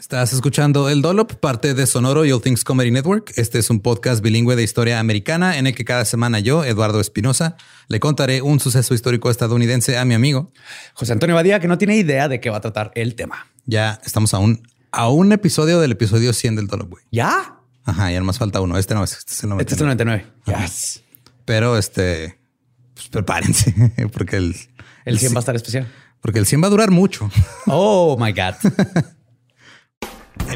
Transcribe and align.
Estás 0.00 0.32
escuchando 0.32 0.88
El 0.88 1.02
Dolop, 1.02 1.34
parte 1.34 1.74
de 1.74 1.86
Sonoro 1.86 2.24
y 2.24 2.32
All 2.32 2.40
Things 2.40 2.64
Comedy 2.64 2.90
Network. 2.90 3.34
Este 3.36 3.58
es 3.58 3.68
un 3.68 3.80
podcast 3.80 4.22
bilingüe 4.22 4.56
de 4.56 4.62
historia 4.62 4.98
americana 4.98 5.58
en 5.58 5.66
el 5.66 5.74
que 5.74 5.84
cada 5.84 6.06
semana 6.06 6.40
yo, 6.40 6.64
Eduardo 6.64 7.00
Espinosa, 7.00 7.58
le 7.88 8.00
contaré 8.00 8.40
un 8.40 8.60
suceso 8.60 8.94
histórico 8.94 9.30
estadounidense 9.30 9.98
a 9.98 10.06
mi 10.06 10.14
amigo 10.14 10.52
José 10.94 11.12
Antonio 11.12 11.36
Badía, 11.36 11.60
que 11.60 11.68
no 11.68 11.76
tiene 11.76 11.96
idea 11.96 12.28
de 12.28 12.40
qué 12.40 12.48
va 12.48 12.56
a 12.56 12.60
tratar 12.62 12.92
el 12.94 13.14
tema. 13.14 13.46
Ya 13.66 14.00
estamos 14.02 14.32
a 14.32 14.38
un, 14.38 14.66
a 14.90 15.10
un 15.10 15.32
episodio 15.32 15.80
del 15.80 15.92
episodio 15.92 16.32
100 16.32 16.56
del 16.56 16.66
Dolop, 16.66 16.88
güey. 16.92 17.04
¿Ya? 17.12 17.58
Ajá, 17.84 18.10
ya 18.10 18.22
más 18.22 18.38
falta 18.38 18.62
uno. 18.62 18.78
Este 18.78 18.94
no 18.94 19.04
es, 19.04 19.12
este 19.12 19.34
es 19.34 19.42
el 19.42 19.50
99. 19.50 19.62
Este 19.62 19.74
es 19.74 19.80
el 19.82 19.86
99. 19.86 20.26
Yes. 20.66 21.02
Pero 21.44 21.76
este, 21.76 22.38
pues 22.94 23.08
prepárense, 23.08 23.74
porque 24.14 24.36
el, 24.38 24.56
El 25.04 25.18
100 25.18 25.34
va 25.34 25.36
a 25.36 25.40
estar 25.40 25.54
especial. 25.56 25.92
porque 26.22 26.38
el 26.38 26.46
100 26.46 26.62
va 26.62 26.68
a 26.68 26.70
durar 26.70 26.90
mucho. 26.90 27.30
Oh 27.66 28.16
my 28.18 28.32
God. 28.32 28.54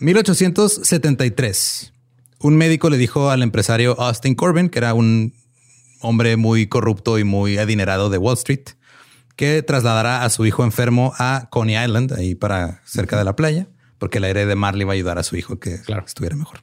1873, 0.00 1.92
un 2.40 2.56
médico 2.56 2.90
le 2.90 2.96
dijo 2.96 3.30
al 3.30 3.42
empresario 3.42 4.00
Austin 4.00 4.34
Corbin, 4.34 4.68
que 4.68 4.78
era 4.78 4.94
un 4.94 5.34
hombre 6.00 6.36
muy 6.36 6.66
corrupto 6.66 7.18
y 7.18 7.24
muy 7.24 7.58
adinerado 7.58 8.08
de 8.10 8.18
Wall 8.18 8.34
Street, 8.36 8.64
que 9.36 9.62
trasladará 9.62 10.24
a 10.24 10.30
su 10.30 10.46
hijo 10.46 10.64
enfermo 10.64 11.12
a 11.18 11.48
Coney 11.50 11.76
Island, 11.82 12.12
ahí 12.14 12.34
para 12.34 12.80
cerca 12.84 13.18
de 13.18 13.24
la 13.24 13.36
playa, 13.36 13.68
porque 13.98 14.18
el 14.18 14.24
aire 14.24 14.46
de 14.46 14.54
mar 14.54 14.74
le 14.74 14.82
iba 14.84 14.92
a 14.92 14.94
ayudar 14.94 15.18
a 15.18 15.22
su 15.22 15.36
hijo 15.36 15.58
que 15.58 15.80
Claro. 15.82 16.04
estuviera 16.06 16.36
mejor. 16.36 16.62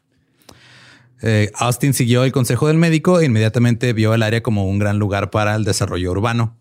Eh, 1.21 1.51
Austin 1.55 1.93
siguió 1.93 2.23
el 2.23 2.31
consejo 2.31 2.67
del 2.67 2.77
médico 2.77 3.19
e 3.19 3.25
inmediatamente 3.25 3.93
vio 3.93 4.13
el 4.13 4.21
área 4.23 4.43
como 4.43 4.67
un 4.67 4.77
gran 4.77 4.99
lugar 4.99 5.31
para 5.31 5.55
el 5.55 5.63
desarrollo 5.63 6.11
urbano. 6.11 6.55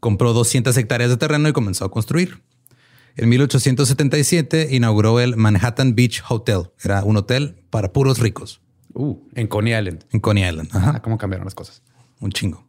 Compró 0.00 0.32
200 0.32 0.74
hectáreas 0.78 1.10
de 1.10 1.18
terreno 1.18 1.48
y 1.48 1.52
comenzó 1.52 1.84
a 1.84 1.90
construir. 1.90 2.40
En 3.20 3.28
1877 3.28 4.68
inauguró 4.70 5.20
el 5.20 5.36
Manhattan 5.36 5.94
Beach 5.94 6.22
Hotel. 6.28 6.70
Era 6.82 7.04
un 7.04 7.16
hotel 7.18 7.56
para 7.68 7.92
puros 7.92 8.18
ricos 8.18 8.60
Uh, 8.94 9.16
en 9.34 9.46
Coney 9.46 9.74
Island. 9.78 10.04
en 10.10 10.20
Coney 10.20 10.48
Island. 10.48 10.68
Ajá, 10.74 10.92
Ah, 10.96 11.02
cómo 11.02 11.16
cambiaron 11.18 11.44
las 11.44 11.54
cosas. 11.54 11.82
un 12.18 12.32
chingo. 12.32 12.66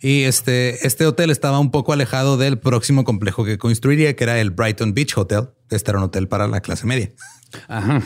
Y 0.00 0.24
este, 0.24 0.86
este 0.86 1.06
hotel 1.06 1.30
estaba 1.30 1.58
un 1.58 1.70
poco 1.70 1.92
alejado 1.94 2.36
del 2.36 2.58
próximo 2.58 3.04
complejo 3.04 3.44
que 3.44 3.56
construiría, 3.56 4.14
que 4.14 4.24
era 4.24 4.38
el 4.38 4.50
Brighton 4.50 4.92
Beach 4.92 5.16
Hotel. 5.16 5.48
Este 5.70 5.90
era 5.90 5.98
un 5.98 6.04
hotel 6.04 6.28
para 6.28 6.46
la 6.46 6.60
clase 6.60 6.86
media. 6.86 7.10
Ajá. 7.68 8.02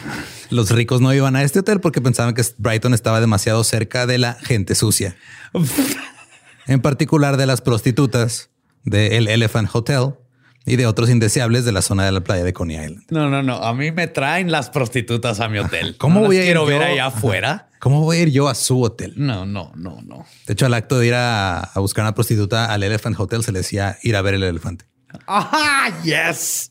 Los 0.50 0.71
ricos 0.71 1.00
no 1.00 1.12
iban 1.12 1.35
a 1.35 1.43
este 1.43 1.59
hotel 1.59 1.81
porque 1.81 2.00
pensaban 2.00 2.35
que 2.35 2.43
Brighton 2.59 2.94
estaba 2.94 3.21
demasiado 3.21 3.64
cerca 3.64 4.06
de 4.06 4.19
la 4.19 4.35
gente 4.35 4.75
sucia. 4.76 5.17
en 6.69 6.81
particular 6.81 7.37
de 7.37 7.47
las 7.47 7.61
prostitutas 7.61 8.50
del 8.85 9.26
Elephant 9.29 9.69
Hotel 9.75 10.14
y 10.69 10.76
de 10.76 10.87
otros 10.87 11.11
indeseables 11.11 11.65
de 11.65 11.73
la 11.73 11.82
zona 11.82 12.05
de 12.05 12.12
la 12.12 12.20
playa 12.20 12.44
de 12.44 12.53
Coney 12.53 12.76
Island. 12.76 13.03
No, 13.11 13.29
no, 13.29 13.43
no. 13.43 13.56
A 13.56 13.75
mí 13.75 13.91
me 13.91 14.06
traen 14.06 14.50
las 14.53 14.70
prostitutas 14.70 15.41
a 15.41 15.49
mi 15.49 15.59
hotel. 15.59 15.97
¿Cómo 15.99 16.20
No 16.20 16.26
voy 16.26 16.37
a 16.37 16.41
ir 16.41 16.47
quiero 16.47 16.67
ver 16.67 16.81
yo? 16.82 16.87
allá 16.87 17.06
afuera? 17.06 17.69
¿Cómo 17.81 18.03
voy 18.03 18.19
a 18.19 18.23
ir 18.23 18.31
yo 18.31 18.49
a 18.49 18.55
su 18.55 18.82
hotel? 18.82 19.15
No, 19.17 19.47
no, 19.47 19.73
no, 19.76 20.00
no. 20.05 20.26
De 20.47 20.53
hecho, 20.53 20.67
al 20.67 20.75
acto 20.75 20.99
de 20.99 21.06
ir 21.06 21.15
a, 21.15 21.61
a 21.61 21.81
buscar 21.81 22.05
una 22.05 22.15
prostituta 22.15 22.73
al 22.73 22.82
Elephant 22.82 23.19
Hotel 23.19 23.43
se 23.43 23.53
le 23.53 23.61
decía 23.61 23.97
ir 24.03 24.17
a 24.17 24.23
ver 24.23 24.35
el 24.35 24.43
elefante. 24.43 24.85
Ajá, 25.26 26.03
yes. 26.03 26.71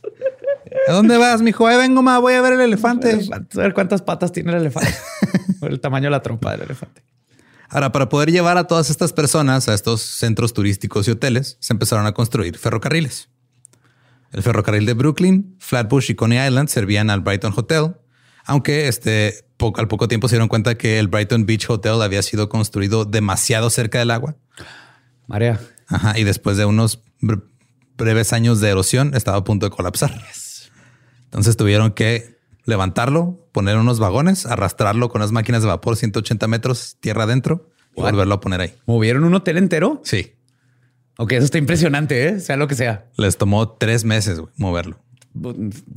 ¿A 0.88 0.92
dónde 0.92 1.18
vas, 1.18 1.42
mijo? 1.42 1.66
Ahí 1.66 1.78
vengo, 1.78 2.02
ma, 2.02 2.20
voy 2.20 2.34
a 2.34 2.42
ver 2.42 2.54
el 2.54 2.62
elefante. 2.62 3.20
A 3.32 3.58
ver 3.60 3.74
cuántas 3.74 4.02
patas 4.02 4.32
tiene 4.32 4.52
el 4.52 4.60
elefante. 4.60 4.94
Por 5.60 5.72
el 5.72 5.80
tamaño 5.80 6.06
de 6.06 6.12
la 6.12 6.22
trompa 6.22 6.52
del 6.52 6.62
elefante. 6.64 7.02
Ahora, 7.70 7.92
para 7.92 8.08
poder 8.10 8.32
llevar 8.32 8.58
a 8.58 8.66
todas 8.66 8.90
estas 8.90 9.12
personas 9.12 9.68
a 9.68 9.74
estos 9.74 10.02
centros 10.02 10.54
turísticos 10.54 11.08
y 11.08 11.12
hoteles, 11.12 11.58
se 11.60 11.74
empezaron 11.74 12.06
a 12.06 12.14
construir 12.14 12.58
ferrocarriles. 12.58 13.30
El 14.38 14.44
ferrocarril 14.44 14.86
de 14.86 14.94
Brooklyn, 14.94 15.56
Flatbush 15.58 16.12
y 16.12 16.14
Coney 16.14 16.38
Island 16.38 16.70
servían 16.70 17.10
al 17.10 17.22
Brighton 17.22 17.54
Hotel, 17.56 17.96
aunque 18.46 18.88
este, 18.88 19.48
al 19.76 19.88
poco 19.88 20.08
tiempo 20.08 20.28
se 20.28 20.36
dieron 20.36 20.48
cuenta 20.48 20.76
que 20.76 21.00
el 21.00 21.08
Brighton 21.08 21.48
Beach 21.48 21.68
Hotel 21.68 22.04
había 22.04 22.22
sido 22.22 22.48
construido 22.48 23.04
demasiado 23.04 23.72
cerca 23.72 23.98
del 23.98 24.12
agua. 24.12 24.36
Marea. 25.26 25.60
Ajá, 25.88 26.20
y 26.20 26.24
después 26.24 26.56
de 26.56 26.66
unos 26.66 27.02
breves 27.98 28.32
años 28.32 28.62
de 28.62 28.70
erosión 28.70 29.16
estaba 29.16 29.38
a 29.38 29.44
punto 29.44 29.66
de 29.66 29.76
colapsar. 29.76 30.14
Entonces 31.24 31.58
tuvieron 31.58 31.94
que 31.94 32.38
levantarlo, 32.64 33.50
poner 33.52 33.78
unos 33.78 33.98
vagones, 33.98 34.46
arrastrarlo 34.46 35.10
con 35.10 35.20
las 35.20 35.32
máquinas 35.32 35.64
de 35.64 35.70
vapor 35.70 35.96
180 35.96 36.48
metros 36.48 36.98
tierra 37.00 37.24
adentro 37.24 37.72
y 37.96 38.02
volverlo 38.02 38.36
a 38.36 38.40
poner 38.40 38.62
ahí. 38.62 38.76
¿Movieron 38.86 39.24
un 39.24 39.34
hotel 39.34 39.58
entero? 39.58 40.00
Sí. 40.04 40.37
Ok, 41.18 41.32
eso 41.34 41.46
está 41.46 41.58
impresionante, 41.58 42.28
¿eh? 42.28 42.40
sea 42.40 42.58
lo 42.58 42.68
que 42.68 42.76
sea. 42.76 43.08
Les 43.18 43.38
tomó 43.38 43.70
tres 43.70 44.06
meses 44.06 44.40
moverlo. 44.56 45.00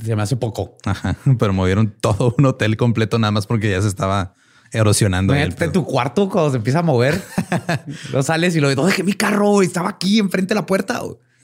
Se 0.03 0.15
me 0.15 0.21
hace 0.21 0.35
poco. 0.35 0.77
Ajá, 0.85 1.15
pero 1.39 1.53
movieron 1.53 1.95
todo 1.99 2.35
un 2.37 2.45
hotel 2.45 2.77
completo 2.77 3.19
nada 3.19 3.31
más 3.31 3.47
porque 3.47 3.69
ya 3.69 3.81
se 3.81 3.87
estaba 3.87 4.33
erosionando. 4.71 5.35
en 5.35 5.71
tu 5.71 5.85
cuarto 5.85 6.29
cuando 6.29 6.51
se 6.51 6.57
empieza 6.57 6.79
a 6.79 6.83
mover. 6.83 7.21
lo 8.11 8.23
sales 8.23 8.55
y 8.55 8.59
lo 8.59 8.69
dejé 8.85 9.03
mi 9.03 9.13
carro, 9.13 9.61
estaba 9.61 9.89
aquí 9.89 10.19
enfrente 10.19 10.53
de 10.53 10.55
la 10.55 10.65
puerta. 10.65 11.01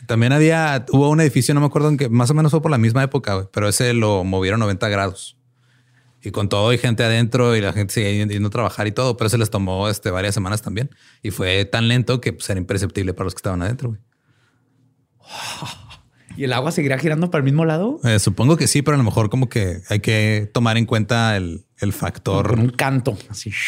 También 0.07 0.31
había, 0.31 0.85
hubo 0.91 1.09
un 1.09 1.19
edificio, 1.19 1.53
no 1.53 1.59
me 1.59 1.65
acuerdo 1.65 1.89
en 1.89 1.97
que 1.97 2.09
más 2.09 2.29
o 2.29 2.33
menos 2.33 2.51
fue 2.51 2.61
por 2.61 2.71
la 2.71 2.77
misma 2.77 3.03
época, 3.03 3.49
pero 3.51 3.67
ese 3.67 3.93
lo 3.93 4.23
movieron 4.23 4.59
90 4.59 4.87
grados. 4.89 5.36
Y 6.27 6.31
con 6.31 6.49
todo 6.49 6.73
y 6.73 6.77
gente 6.77 7.05
adentro 7.05 7.55
y 7.55 7.61
la 7.61 7.71
gente 7.71 7.93
seguía 7.93 8.25
yendo 8.25 8.49
a 8.49 8.51
trabajar 8.51 8.85
y 8.85 8.91
todo, 8.91 9.15
pero 9.15 9.29
se 9.29 9.37
les 9.37 9.49
tomó 9.49 9.87
este, 9.87 10.11
varias 10.11 10.33
semanas 10.33 10.61
también. 10.61 10.89
Y 11.23 11.31
fue 11.31 11.63
tan 11.63 11.87
lento 11.87 12.19
que 12.19 12.33
pues, 12.33 12.49
era 12.49 12.59
imperceptible 12.59 13.13
para 13.13 13.23
los 13.23 13.33
que 13.33 13.39
estaban 13.39 13.61
adentro. 13.61 13.97
¿Y 16.35 16.43
el 16.43 16.51
agua 16.51 16.73
seguirá 16.73 16.97
girando 16.99 17.31
para 17.31 17.39
el 17.39 17.45
mismo 17.45 17.63
lado? 17.63 18.01
Eh, 18.03 18.19
supongo 18.19 18.57
que 18.57 18.67
sí, 18.67 18.81
pero 18.81 18.95
a 18.95 18.97
lo 18.97 19.05
mejor 19.05 19.29
como 19.29 19.47
que 19.47 19.77
hay 19.87 20.01
que 20.01 20.51
tomar 20.53 20.77
en 20.77 20.85
cuenta 20.85 21.37
el, 21.37 21.65
el 21.77 21.93
factor. 21.93 22.49
Con 22.49 22.59
un 22.59 22.69
canto, 22.71 23.17
así. 23.29 23.53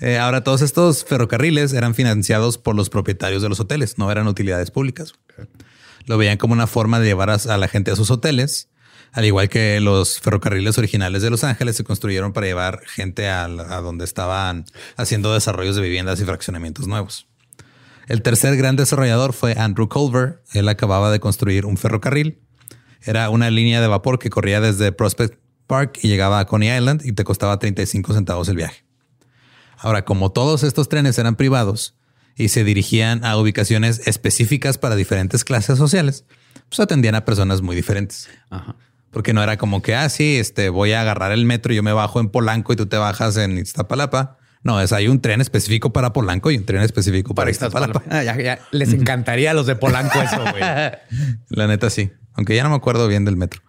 Eh, 0.00 0.16
ahora, 0.16 0.44
todos 0.44 0.62
estos 0.62 1.04
ferrocarriles 1.04 1.72
eran 1.72 1.92
financiados 1.92 2.56
por 2.56 2.76
los 2.76 2.88
propietarios 2.88 3.42
de 3.42 3.48
los 3.48 3.58
hoteles, 3.58 3.98
no 3.98 4.12
eran 4.12 4.28
utilidades 4.28 4.70
públicas. 4.70 5.14
Lo 6.06 6.16
veían 6.16 6.38
como 6.38 6.52
una 6.52 6.68
forma 6.68 7.00
de 7.00 7.06
llevar 7.06 7.30
a, 7.30 7.58
la 7.58 7.66
gente 7.66 7.90
a 7.90 7.96
sus 7.96 8.12
hoteles, 8.12 8.68
al 9.12 9.24
igual 9.24 9.48
que 9.48 9.80
los 9.80 10.20
ferrocarriles 10.20 10.78
originales 10.78 11.22
de 11.22 11.30
Los 11.30 11.44
Ángeles 11.44 11.76
se 11.76 11.84
construyeron 11.84 12.32
para 12.32 12.46
llevar 12.46 12.80
gente 12.86 13.28
a, 13.28 13.48
donde 13.48 14.04
estaban 14.04 14.64
haciendo 14.96 15.32
desarrollos 15.32 15.76
de 15.76 15.82
viviendas 15.82 16.20
y 16.20 16.24
fraccionamientos 16.24 16.86
nuevos. 16.86 17.26
El 18.06 18.22
tercer 18.22 18.56
gran 18.56 18.76
desarrollador 18.76 19.32
fue 19.32 19.54
Andrew 19.58 19.88
Culver. 19.88 20.42
Él 20.52 20.68
acababa 20.68 21.10
de 21.10 21.20
construir 21.20 21.66
un 21.66 21.76
ferrocarril. 21.76 22.40
Era 23.02 23.28
una 23.30 23.50
línea 23.50 23.80
de 23.80 23.86
vapor 23.86 24.18
que 24.18 24.30
corría 24.30 24.60
desde 24.60 24.92
Prospect 24.92 25.38
Park 25.66 25.98
y 26.02 26.08
llegaba 26.08 26.40
a 26.40 26.46
Coney 26.46 26.76
Island 26.76 27.02
y 27.04 27.12
te 27.12 27.24
costaba 27.24 27.58
35 27.58 28.14
centavos 28.14 28.48
el 28.48 28.56
viaje. 28.56 28.84
Ahora, 29.76 30.04
como 30.04 30.32
todos 30.32 30.64
estos 30.64 30.88
trenes 30.88 31.18
eran 31.18 31.36
privados 31.36 31.94
y 32.34 32.48
se 32.48 32.64
dirigían 32.64 33.24
a 33.24 33.36
ubicaciones 33.36 34.06
específicas 34.06 34.78
para 34.78 34.96
diferentes 34.96 35.44
clases 35.44 35.78
sociales, 35.78 36.24
pues 36.68 36.80
atendían 36.80 37.14
a 37.14 37.24
personas 37.24 37.62
muy 37.62 37.76
diferentes. 37.76 38.28
Porque 39.10 39.32
no 39.32 39.42
era 39.42 39.56
como 39.56 39.80
que, 39.82 39.94
ah, 39.94 40.08
sí, 40.08 40.36
este, 40.36 40.68
voy 40.68 40.92
a 40.92 41.00
agarrar 41.00 41.32
el 41.32 41.44
metro 41.46 41.72
y 41.72 41.76
yo 41.76 41.82
me 41.82 41.92
bajo 41.92 42.20
en 42.20 42.28
Polanco 42.28 42.72
y 42.72 42.76
tú 42.76 42.86
te 42.86 42.96
bajas 42.96 43.36
en 43.36 43.58
Iztapalapa. 43.58 44.38
No, 44.62 44.80
es 44.80 44.92
hay 44.92 45.08
un 45.08 45.20
tren 45.20 45.40
específico 45.40 45.92
para 45.92 46.12
Polanco 46.12 46.50
y 46.50 46.56
un 46.56 46.66
tren 46.66 46.82
específico 46.82 47.34
para, 47.34 47.50
Iztapalapa. 47.50 48.02
Ah, 48.10 48.22
Les 48.70 48.92
encantaría 48.92 49.52
a 49.52 49.54
los 49.54 49.66
de 49.66 49.76
Polanco 49.76 50.20
eso, 50.20 50.40
güey. 50.40 50.62
La 51.48 51.66
neta 51.66 51.90
sí. 51.90 52.10
Aunque 52.34 52.54
ya 52.54 52.62
no 52.64 52.70
me 52.70 52.76
acuerdo 52.76 53.08
bien 53.08 53.24
del 53.24 53.36
metro. 53.36 53.62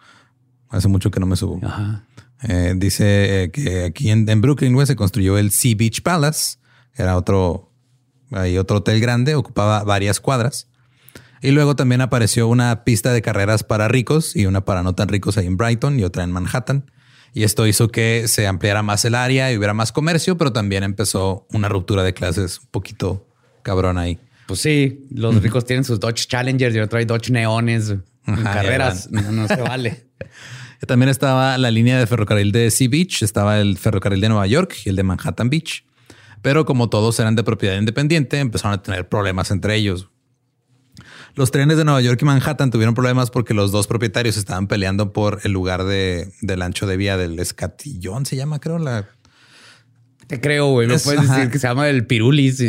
Hace 0.70 0.88
mucho 0.88 1.10
que 1.10 1.20
no 1.20 1.26
me 1.26 1.36
subo. 1.36 1.60
Ajá. 1.66 2.06
Eh, 2.44 2.74
dice 2.78 3.44
eh, 3.44 3.52
que 3.52 3.84
aquí 3.84 4.10
en, 4.10 4.26
Brooklyn 4.42 4.86
se 4.86 4.96
construyó 4.96 5.38
el 5.38 5.52
Sea 5.52 5.76
Beach 5.78 6.02
Palace. 6.02 6.58
Era 6.96 7.18
otro, 7.18 7.72
hay 8.32 8.58
otro 8.58 8.78
hotel 8.78 9.00
grande, 9.00 9.36
ocupaba 9.36 9.84
varias 9.84 10.20
cuadras. 10.20 10.69
Y 11.42 11.52
luego 11.52 11.76
también 11.76 12.02
apareció 12.02 12.48
una 12.48 12.84
pista 12.84 13.14
de 13.14 13.22
carreras 13.22 13.64
para 13.64 13.88
ricos 13.88 14.36
y 14.36 14.46
una 14.46 14.66
para 14.66 14.84
no 14.84 14.94
tan 14.96 15.08
ricos 15.08 15.38
ahí 15.38 15.46
en 15.46 15.58
Brighton 15.58 16.00
y 16.00 16.04
otra 16.04 16.24
en 16.24 16.32
Manhattan. 16.32 16.92
Y 17.34 17.44
esto 17.44 17.68
hizo 17.68 17.90
que 17.90 18.28
se 18.28 18.48
ampliara 18.48 18.82
más 18.84 19.06
el 19.06 19.16
área 19.16 19.52
y 19.52 19.58
hubiera 19.58 19.74
más 19.74 19.92
comercio, 19.92 20.38
pero 20.38 20.52
también 20.52 20.84
empezó 20.84 21.46
una 21.52 21.70
ruptura 21.70 22.04
de 22.04 22.14
clases 22.14 22.60
un 22.60 22.68
poquito 22.72 23.28
cabrón 23.62 23.98
ahí. 23.98 24.20
Pues 24.48 24.62
sí, 24.62 25.06
los 25.12 25.42
ricos 25.44 25.66
tienen 25.66 25.84
sus 25.84 26.00
Dodge 26.00 26.28
Challengers 26.28 26.76
y 26.76 26.80
otro 26.80 26.98
hay 26.98 27.06
Dodge 27.06 27.30
Neones 27.30 27.90
en 27.90 28.44
carreras. 28.44 29.10
no 29.12 29.48
se 29.48 29.62
vale. 29.62 30.08
También 30.88 31.10
estaba 31.10 31.58
la 31.58 31.72
línea 31.72 32.00
de 32.00 32.08
ferrocarril 32.08 32.52
de 32.52 32.72
Sea 32.72 32.88
Beach, 32.90 33.22
estaba 33.22 33.60
el 33.60 33.78
ferrocarril 33.78 34.22
de 34.22 34.30
Nueva 34.30 34.48
York 34.48 34.76
y 34.86 34.90
el 34.90 34.96
de 34.96 35.04
Manhattan 35.04 35.50
Beach. 35.50 35.84
Pero 36.42 36.66
como 36.66 36.90
todos 36.90 37.20
eran 37.20 37.36
de 37.36 37.44
propiedad 37.44 37.78
independiente, 37.78 38.40
empezaron 38.40 38.80
a 38.80 38.82
tener 38.82 39.10
problemas 39.10 39.52
entre 39.52 39.76
ellos. 39.76 40.10
Los 41.36 41.52
trenes 41.52 41.78
de 41.78 41.86
Nueva 41.86 42.02
York 42.02 42.22
y 42.22 42.26
Manhattan 42.26 42.72
tuvieron 42.72 42.96
problemas 42.96 43.32
porque 43.32 43.54
los 43.54 43.72
dos 43.72 43.88
propietarios 43.88 44.38
estaban 44.38 44.68
peleando 44.68 45.14
por 45.14 45.40
el 45.44 45.52
lugar 45.52 45.84
de, 45.84 46.32
del 46.42 46.62
ancho 46.62 46.88
de 46.88 46.98
vía 46.98 47.18
del 47.18 47.40
escatillón, 47.40 48.26
se 48.26 48.36
llama, 48.36 48.60
creo, 48.60 48.80
la... 48.80 49.08
Te 50.28 50.40
creo, 50.40 50.68
güey. 50.68 50.88
No 50.88 50.96
puedes 51.00 51.28
decir 51.28 51.50
que 51.50 51.58
se 51.58 51.68
llama 51.68 51.90
el 51.90 52.06
pirulis. 52.06 52.62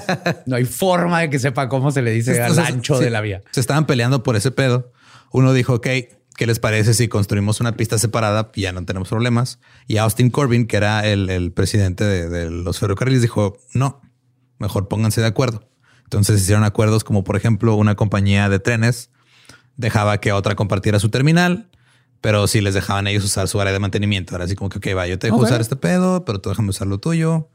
no 0.46 0.56
hay 0.56 0.64
forma 0.64 1.20
de 1.20 1.30
que 1.30 1.38
sepa 1.38 1.68
cómo 1.68 1.92
se 1.92 2.02
le 2.02 2.10
dice 2.10 2.42
al 2.42 2.58
ancho 2.58 2.98
de 2.98 3.08
la 3.08 3.20
vía. 3.20 3.40
Se 3.52 3.60
estaban 3.60 3.86
peleando 3.86 4.24
por 4.24 4.34
ese 4.34 4.50
pedo. 4.50 4.92
Uno 5.30 5.52
dijo, 5.52 5.74
ok, 5.74 5.86
¿qué 6.36 6.46
les 6.46 6.58
parece 6.58 6.92
si 6.92 7.06
construimos 7.06 7.60
una 7.60 7.76
pista 7.76 7.98
separada? 7.98 8.50
Ya 8.56 8.72
no 8.72 8.84
tenemos 8.84 9.08
problemas. 9.08 9.60
Y 9.86 9.98
Austin 9.98 10.30
Corbin, 10.30 10.66
que 10.66 10.76
era 10.76 11.06
el, 11.06 11.52
presidente 11.52 12.04
de, 12.04 12.50
los 12.50 12.80
ferrocarriles, 12.80 13.22
dijo, 13.22 13.58
no, 13.72 14.00
mejor 14.58 14.88
pónganse 14.88 15.20
de 15.20 15.28
acuerdo. 15.28 15.68
Entonces 16.04 16.40
hicieron 16.40 16.64
acuerdos 16.64 17.04
como, 17.04 17.24
por 17.24 17.36
ejemplo, 17.36 17.74
una 17.74 17.94
compañía 17.94 18.48
de 18.48 18.58
trenes 18.58 19.10
dejaba 19.76 20.18
que 20.18 20.32
otra 20.32 20.54
compartiera 20.54 21.00
su 21.00 21.08
terminal, 21.08 21.68
pero 22.20 22.46
si 22.46 22.60
les 22.60 22.74
dejaban 22.74 23.06
ellos 23.06 23.24
usar 23.24 23.48
su 23.48 23.60
área 23.60 23.72
de 23.72 23.78
mantenimiento. 23.78 24.34
Era 24.34 24.44
así 24.44 24.54
como 24.54 24.70
que, 24.70 24.78
ok, 24.78 24.96
va, 24.96 25.06
yo 25.06 25.18
te 25.18 25.26
dejo 25.26 25.38
usar 25.38 25.60
este 25.60 25.76
pedo, 25.76 26.24
pero 26.24 26.40
tú 26.40 26.48
déjame 26.48 26.70
usar 26.70 26.86
lo 26.86 26.98
tuyo. 26.98 27.48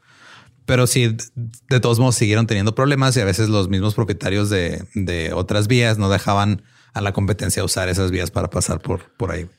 Pero 0.65 0.85
sí, 0.85 1.17
de 1.35 1.79
todos 1.79 1.97
modos 1.97 2.15
siguieron 2.15 2.45
teniendo 2.45 2.75
problemas 2.75 3.17
y 3.17 3.21
a 3.21 3.25
veces 3.25 3.49
los 3.49 3.69
mismos 3.69 3.95
propietarios 3.95 4.49
de, 4.51 4.83
de 4.93 5.33
otras 5.33 5.67
vías 5.67 5.97
no 5.97 6.09
dejaban 6.09 6.61
a 6.93 7.01
la 7.01 7.13
competencia 7.13 7.63
usar 7.63 7.89
esas 7.89 8.11
vías 8.11 8.29
para 8.29 8.49
pasar 8.49 8.79
por, 8.79 9.11
por 9.17 9.31
ahí. 9.31 9.49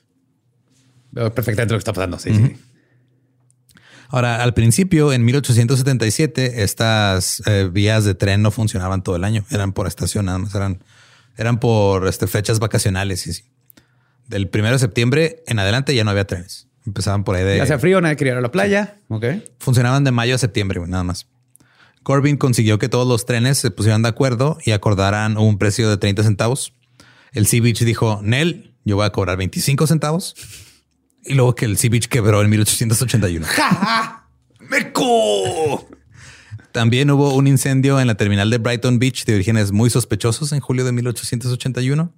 Veo 1.11 1.35
perfectamente 1.35 1.75
lo 1.75 1.79
que 1.79 1.81
está 1.81 1.93
pasando. 1.93 2.19
Sí, 2.19 2.33
sí. 2.33 2.57
Ahora, 4.11 4.43
al 4.43 4.55
principio, 4.55 5.13
en 5.13 5.25
1877, 5.25 6.63
estas 6.63 7.43
eh, 7.47 7.69
vías 7.73 8.05
de 8.05 8.15
tren 8.15 8.43
no 8.43 8.51
funcionaban 8.51 9.03
todo 9.03 9.17
el 9.17 9.25
año. 9.25 9.45
Eran 9.51 9.73
por 9.73 9.87
estación, 9.87 10.27
nada 10.27 10.39
más. 10.39 10.55
Eran, 10.55 10.83
eran 11.37 11.61
por 11.61 12.07
este, 12.09 12.27
fechas 12.27 12.59
vacacionales. 12.59 13.27
Y 13.27 13.33
sí. 13.33 13.45
Del 14.27 14.49
primero 14.49 14.75
de 14.75 14.81
septiembre 14.81 15.43
en 15.47 15.59
adelante 15.59 15.95
ya 15.95 16.05
no 16.05 16.11
había 16.11 16.27
trenes. 16.27 16.69
Empezaban 16.87 17.25
por 17.25 17.37
ahí 17.37 17.45
de. 17.45 17.61
Hacía 17.61 17.79
frío, 17.79 18.01
nadie 18.01 18.17
quería 18.17 18.33
ir 18.33 18.39
a 18.39 18.43
la 18.43 18.51
playa. 18.51 18.97
Ok. 19.09 19.27
Funcionaban 19.59 20.03
de 20.05 20.11
mayo 20.11 20.35
a 20.35 20.39
septiembre, 20.39 20.81
nada 20.87 21.05
más. 21.05 21.27
Corbin 22.03 22.37
consiguió 22.37 22.79
que 22.79 22.89
todos 22.89 23.07
los 23.07 23.27
trenes 23.27 23.59
se 23.59 23.71
pusieran 23.71 24.03
de 24.03 24.09
acuerdo 24.09 24.59
y 24.65 24.71
acordaran 24.71 25.37
un 25.37 25.59
precio 25.59 25.89
de 25.91 25.99
30 25.99 26.23
centavos 26.23 26.73
el 27.33 27.47
Sea 27.47 27.61
Beach 27.61 27.85
dijo, 27.85 28.21
Nel, 28.23 28.75
yo 28.85 28.97
voy 28.97 29.07
a 29.07 29.11
cobrar 29.11 29.37
25 29.37 29.87
centavos. 29.87 30.35
Y 31.25 31.35
luego 31.35 31.55
que 31.55 31.67
el 31.67 31.77
Sea 31.77 31.91
Beach 31.91 32.09
quebró 32.09 32.43
en 32.43 32.51
1881. 32.51 33.47
¡Ja! 33.47 34.29
¡Meco! 34.61 35.89
También 36.73 37.11
hubo 37.11 37.35
un 37.35 37.47
incendio 37.47 38.01
en 38.01 38.07
la 38.07 38.15
terminal 38.17 38.49
de 38.49 38.59
Brighton 38.59 38.99
Beach 38.99 39.25
de 39.25 39.35
orígenes 39.35 39.73
muy 39.73 39.91
sospechosos 39.91 40.53
en 40.53 40.61
julio 40.61 40.85
de 40.85 40.93
1881 40.93 42.15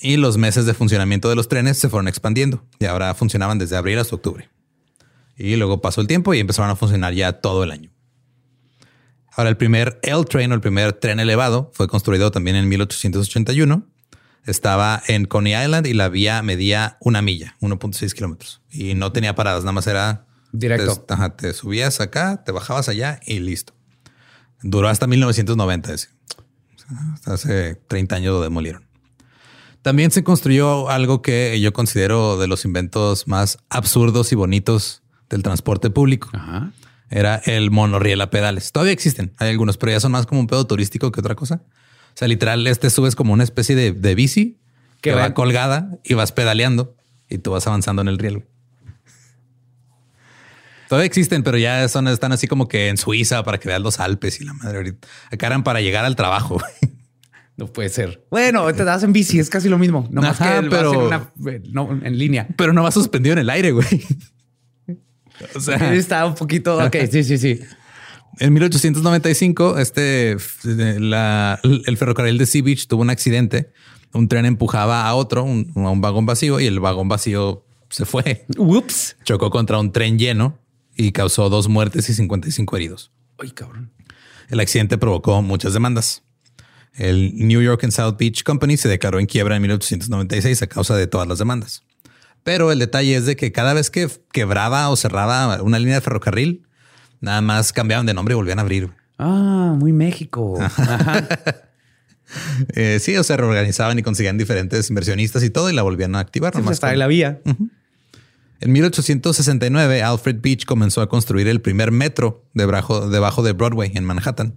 y 0.00 0.16
los 0.16 0.36
meses 0.36 0.66
de 0.66 0.74
funcionamiento 0.74 1.28
de 1.28 1.36
los 1.36 1.48
trenes 1.48 1.78
se 1.78 1.88
fueron 1.88 2.08
expandiendo 2.08 2.62
y 2.78 2.84
ahora 2.84 3.14
funcionaban 3.14 3.58
desde 3.58 3.76
abril 3.76 3.98
hasta 3.98 4.14
octubre. 4.14 4.50
Y 5.36 5.56
luego 5.56 5.80
pasó 5.80 6.02
el 6.02 6.06
tiempo 6.06 6.34
y 6.34 6.40
empezaron 6.40 6.70
a 6.70 6.76
funcionar 6.76 7.14
ya 7.14 7.32
todo 7.32 7.64
el 7.64 7.70
año. 7.70 7.90
Ahora 9.32 9.48
el 9.48 9.56
primer 9.56 9.98
L-Train 10.02 10.52
o 10.52 10.54
el 10.54 10.60
primer 10.60 10.92
tren 10.92 11.20
elevado 11.20 11.70
fue 11.72 11.88
construido 11.88 12.30
también 12.30 12.56
en 12.56 12.68
1881 12.68 13.86
estaba 14.44 15.02
en 15.06 15.26
Coney 15.26 15.54
Island 15.54 15.86
y 15.86 15.94
la 15.94 16.08
vía 16.08 16.42
medía 16.42 16.96
una 17.00 17.22
milla, 17.22 17.56
1.6 17.60 18.12
kilómetros. 18.12 18.62
Y 18.70 18.94
no 18.94 19.12
tenía 19.12 19.34
paradas, 19.34 19.62
nada 19.62 19.72
más 19.72 19.86
era 19.86 20.26
directo. 20.52 20.96
Te, 21.02 21.30
te, 21.36 21.52
subías 21.52 22.00
acá, 22.00 22.42
te 22.44 22.52
bajabas 22.52 22.88
allá 22.88 23.20
y 23.26 23.40
listo. 23.40 23.74
Duró 24.62 24.88
hasta 24.88 25.06
1990 25.06 25.92
ese. 25.92 26.08
Hasta 27.14 27.34
hace 27.34 27.74
30 27.86 28.16
años 28.16 28.32
lo 28.32 28.42
demolieron. 28.42 28.90
También 29.82 30.10
se 30.10 30.22
construyó 30.24 30.90
algo 30.90 31.22
que 31.22 31.58
yo 31.60 31.72
considero 31.72 32.38
de 32.38 32.46
los 32.46 32.64
inventos 32.64 33.26
más 33.26 33.58
absurdos 33.70 34.32
y 34.32 34.34
bonitos 34.34 35.02
del 35.30 35.42
transporte 35.42 35.88
público. 35.88 36.30
Era 37.08 37.36
el 37.36 37.70
monorriel 37.70 38.20
a 38.20 38.30
pedales. 38.30 38.72
Todavía 38.72 38.92
existen. 38.92 39.32
Hay 39.38 39.50
algunos, 39.50 39.78
pero 39.78 39.92
ya 39.92 40.00
son 40.00 40.12
más 40.12 40.26
como 40.26 40.40
un 40.40 40.46
pedo 40.46 40.66
turístico 40.66 41.10
que 41.10 41.20
otra 41.20 41.34
cosa. 41.34 41.62
O 42.20 42.22
sea, 42.22 42.28
literal, 42.28 42.66
este 42.66 42.90
subes 42.90 43.16
como 43.16 43.32
una 43.32 43.44
especie 43.44 43.74
de, 43.74 43.92
de 43.92 44.14
bici 44.14 44.58
que 45.00 45.10
Que 45.10 45.16
va 45.16 45.32
colgada 45.32 45.96
y 46.04 46.12
vas 46.12 46.32
pedaleando 46.32 46.94
y 47.30 47.38
tú 47.38 47.52
vas 47.52 47.66
avanzando 47.66 48.02
en 48.02 48.08
el 48.08 48.18
riel. 48.18 48.34
güey. 48.38 48.46
Todavía 50.88 51.06
existen, 51.06 51.42
pero 51.42 51.56
ya 51.56 51.88
son, 51.88 52.08
están 52.08 52.32
así 52.32 52.46
como 52.48 52.66
que 52.68 52.88
en 52.88 52.96
Suiza 52.98 53.42
para 53.44 53.58
que 53.58 53.68
veas 53.68 53.80
los 53.80 54.00
Alpes 54.00 54.40
y 54.40 54.44
la 54.44 54.52
madre 54.52 54.78
ahorita. 54.78 55.06
Acá 55.30 55.46
eran 55.46 55.62
para 55.62 55.80
llegar 55.80 56.04
al 56.04 56.16
trabajo. 56.16 56.58
güey. 56.58 56.92
No 57.56 57.66
puede 57.68 57.88
ser. 57.90 58.24
Bueno, 58.30 58.70
te 58.74 58.84
das 58.84 59.02
en 59.02 59.12
bici, 59.12 59.38
es 59.38 59.48
casi 59.50 59.68
lo 59.68 59.78
mismo. 59.78 60.08
No 60.10 60.20
más 60.20 60.40
Ajá, 60.40 60.60
que 60.62 60.68
pero- 60.68 60.92
en, 60.92 61.00
una- 61.00 61.32
no, 61.70 61.90
en 62.04 62.18
línea. 62.18 62.48
Pero 62.56 62.72
no 62.72 62.82
va 62.82 62.90
suspendido 62.90 63.32
en 63.34 63.38
el 63.38 63.50
aire, 63.50 63.70
güey. 63.72 63.86
O 65.54 65.60
sea, 65.60 65.94
Está 65.94 66.26
un 66.26 66.34
poquito. 66.34 66.76
Ok, 66.84 66.96
sí, 67.10 67.24
sí, 67.24 67.38
sí. 67.38 67.60
En 68.38 68.52
1895, 68.52 69.78
este, 69.78 70.36
la- 70.64 71.60
el 71.62 71.96
ferrocarril 71.96 72.38
de 72.38 72.46
Sea 72.46 72.62
Beach 72.62 72.86
tuvo 72.86 73.02
un 73.02 73.10
accidente. 73.10 73.72
Un 74.12 74.28
tren 74.28 74.44
empujaba 74.46 75.06
a 75.06 75.14
otro, 75.14 75.44
un- 75.44 75.70
a 75.76 75.90
un 75.90 76.00
vagón 76.00 76.26
vacío, 76.26 76.58
y 76.60 76.66
el 76.66 76.80
vagón 76.80 77.08
vacío 77.08 77.64
se 77.90 78.06
fue. 78.06 78.46
Ups. 78.56 79.16
Chocó 79.24 79.50
contra 79.50 79.78
un 79.78 79.92
tren 79.92 80.18
lleno 80.18 80.58
y 80.96 81.12
causó 81.12 81.48
dos 81.50 81.68
muertes 81.68 82.08
y 82.08 82.14
55 82.14 82.76
heridos. 82.76 83.10
Ay, 83.38 83.50
cabrón. 83.50 83.92
El 84.48 84.60
accidente 84.60 84.98
provocó 84.98 85.42
muchas 85.42 85.72
demandas. 85.74 86.22
El 86.94 87.34
New 87.36 87.62
York 87.62 87.84
and 87.84 87.92
South 87.92 88.16
Beach 88.18 88.42
Company 88.42 88.76
se 88.76 88.88
declaró 88.88 89.20
en 89.20 89.26
quiebra 89.26 89.54
en 89.56 89.62
1896 89.62 90.62
a 90.62 90.66
causa 90.66 90.96
de 90.96 91.06
todas 91.06 91.28
las 91.28 91.38
demandas. 91.38 91.82
Pero 92.42 92.72
el 92.72 92.78
detalle 92.80 93.14
es 93.16 93.26
de 93.26 93.36
que 93.36 93.52
cada 93.52 93.74
vez 93.74 93.90
que 93.90 94.08
quebraba 94.32 94.88
o 94.88 94.96
cerraba 94.96 95.62
una 95.62 95.78
línea 95.78 95.96
de 95.96 96.00
ferrocarril, 96.00 96.66
nada 97.20 97.40
más 97.40 97.72
cambiaban 97.72 98.06
de 98.06 98.14
nombre 98.14 98.32
y 98.32 98.36
volvían 98.36 98.58
a 98.58 98.62
abrir. 98.62 98.90
Ah, 99.18 99.74
muy 99.78 99.92
México. 99.92 100.58
Ajá. 100.60 101.26
Eh, 102.74 102.98
sí, 103.00 103.16
o 103.16 103.24
sea, 103.24 103.36
reorganizaban 103.36 103.98
y 103.98 104.04
conseguían 104.04 104.38
diferentes 104.38 104.88
inversionistas 104.88 105.42
y 105.42 105.50
todo 105.50 105.68
y 105.68 105.72
la 105.72 105.82
volvían 105.82 106.14
a 106.14 106.20
activar. 106.20 106.54
Nomás 106.54 106.74
está 106.74 106.92
en 106.92 107.00
la 107.00 107.08
vía. 107.08 107.40
En 108.60 108.72
1869, 108.72 110.02
Alfred 110.02 110.36
Beach 110.40 110.64
comenzó 110.64 111.00
a 111.00 111.08
construir 111.08 111.48
el 111.48 111.60
primer 111.60 111.90
metro 111.90 112.44
debajo, 112.54 113.08
debajo 113.08 113.42
de 113.42 113.52
Broadway 113.52 113.90
en 113.94 114.04
Manhattan. 114.04 114.54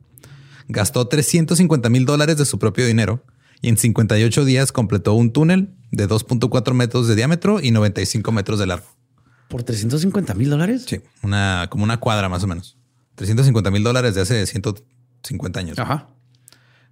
Gastó 0.67 1.07
350 1.07 1.89
mil 1.89 2.05
dólares 2.05 2.37
de 2.37 2.45
su 2.45 2.59
propio 2.59 2.85
dinero 2.85 3.23
y 3.61 3.69
en 3.69 3.77
58 3.77 4.45
días 4.45 4.71
completó 4.71 5.13
un 5.13 5.31
túnel 5.31 5.69
de 5.91 6.07
2.4 6.07 6.73
metros 6.73 7.07
de 7.07 7.15
diámetro 7.15 7.61
y 7.61 7.71
95 7.71 8.31
metros 8.31 8.59
de 8.59 8.67
largo. 8.67 8.87
¿Por 9.47 9.63
350 9.63 10.33
mil 10.33 10.49
dólares? 10.49 10.85
Sí, 10.87 11.01
una, 11.21 11.67
como 11.69 11.83
una 11.83 11.99
cuadra 11.99 12.29
más 12.29 12.43
o 12.43 12.47
menos. 12.47 12.77
350 13.15 13.71
mil 13.71 13.83
dólares 13.83 14.15
de 14.15 14.21
hace 14.21 14.45
150 14.45 15.59
años. 15.59 15.79
Ajá. 15.79 16.09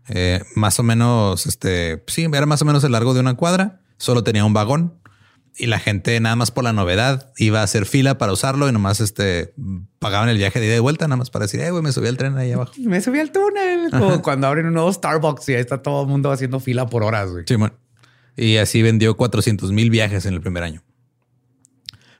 Eh, 0.10 0.42
más 0.56 0.80
o 0.80 0.84
menos, 0.84 1.46
este, 1.46 2.04
sí, 2.08 2.24
era 2.32 2.46
más 2.46 2.62
o 2.62 2.66
menos 2.66 2.84
el 2.84 2.92
largo 2.92 3.14
de 3.14 3.20
una 3.20 3.36
cuadra. 3.36 3.82
Solo 3.98 4.24
tenía 4.24 4.46
un 4.46 4.54
vagón 4.54 5.00
y 5.56 5.68
la 5.68 5.80
gente 5.80 6.20
nada 6.20 6.36
más 6.36 6.52
por 6.52 6.64
la 6.64 6.74
novedad 6.74 7.32
iba 7.38 7.60
a 7.60 7.64
hacer 7.64 7.86
fila 7.86 8.18
para 8.18 8.32
usarlo 8.32 8.70
y 8.70 8.72
nomás 8.72 9.00
este 9.02 9.54
pagaban 10.00 10.30
el 10.30 10.38
viaje 10.38 10.60
de 10.60 10.68
ida 10.68 10.76
y 10.76 10.80
vuelta, 10.80 11.08
nada 11.08 11.18
más 11.18 11.30
para 11.30 11.46
decir, 11.46 11.60
eh, 11.60 11.72
güey, 11.72 11.84
me 11.84 11.92
subí 11.92 12.08
al 12.08 12.18
tren 12.18 12.38
ahí 12.38 12.52
abajo. 12.54 12.74
Me 12.80 13.02
subí 13.02 13.20
al 13.20 13.32
túnel. 13.32 13.92
Como 13.92 14.22
cuando 14.22 14.48
abren 14.48 14.66
un 14.68 14.74
nuevo 14.74 14.92
Starbucks 14.92 15.50
y 15.50 15.56
ahí 15.56 15.62
está 15.62 15.82
todo 15.82 16.04
el 16.04 16.08
mundo 16.08 16.32
haciendo 16.32 16.60
fila 16.60 16.88
por 16.88 17.04
horas, 17.04 17.30
güey. 17.30 17.44
Sí, 17.48 17.56
bueno. 17.56 17.76
Y 18.36 18.58
así 18.58 18.82
vendió 18.82 19.18
400 19.18 19.72
mil 19.72 19.90
viajes 19.90 20.26
en 20.26 20.34
el 20.34 20.42
primer 20.42 20.64
año. 20.64 20.84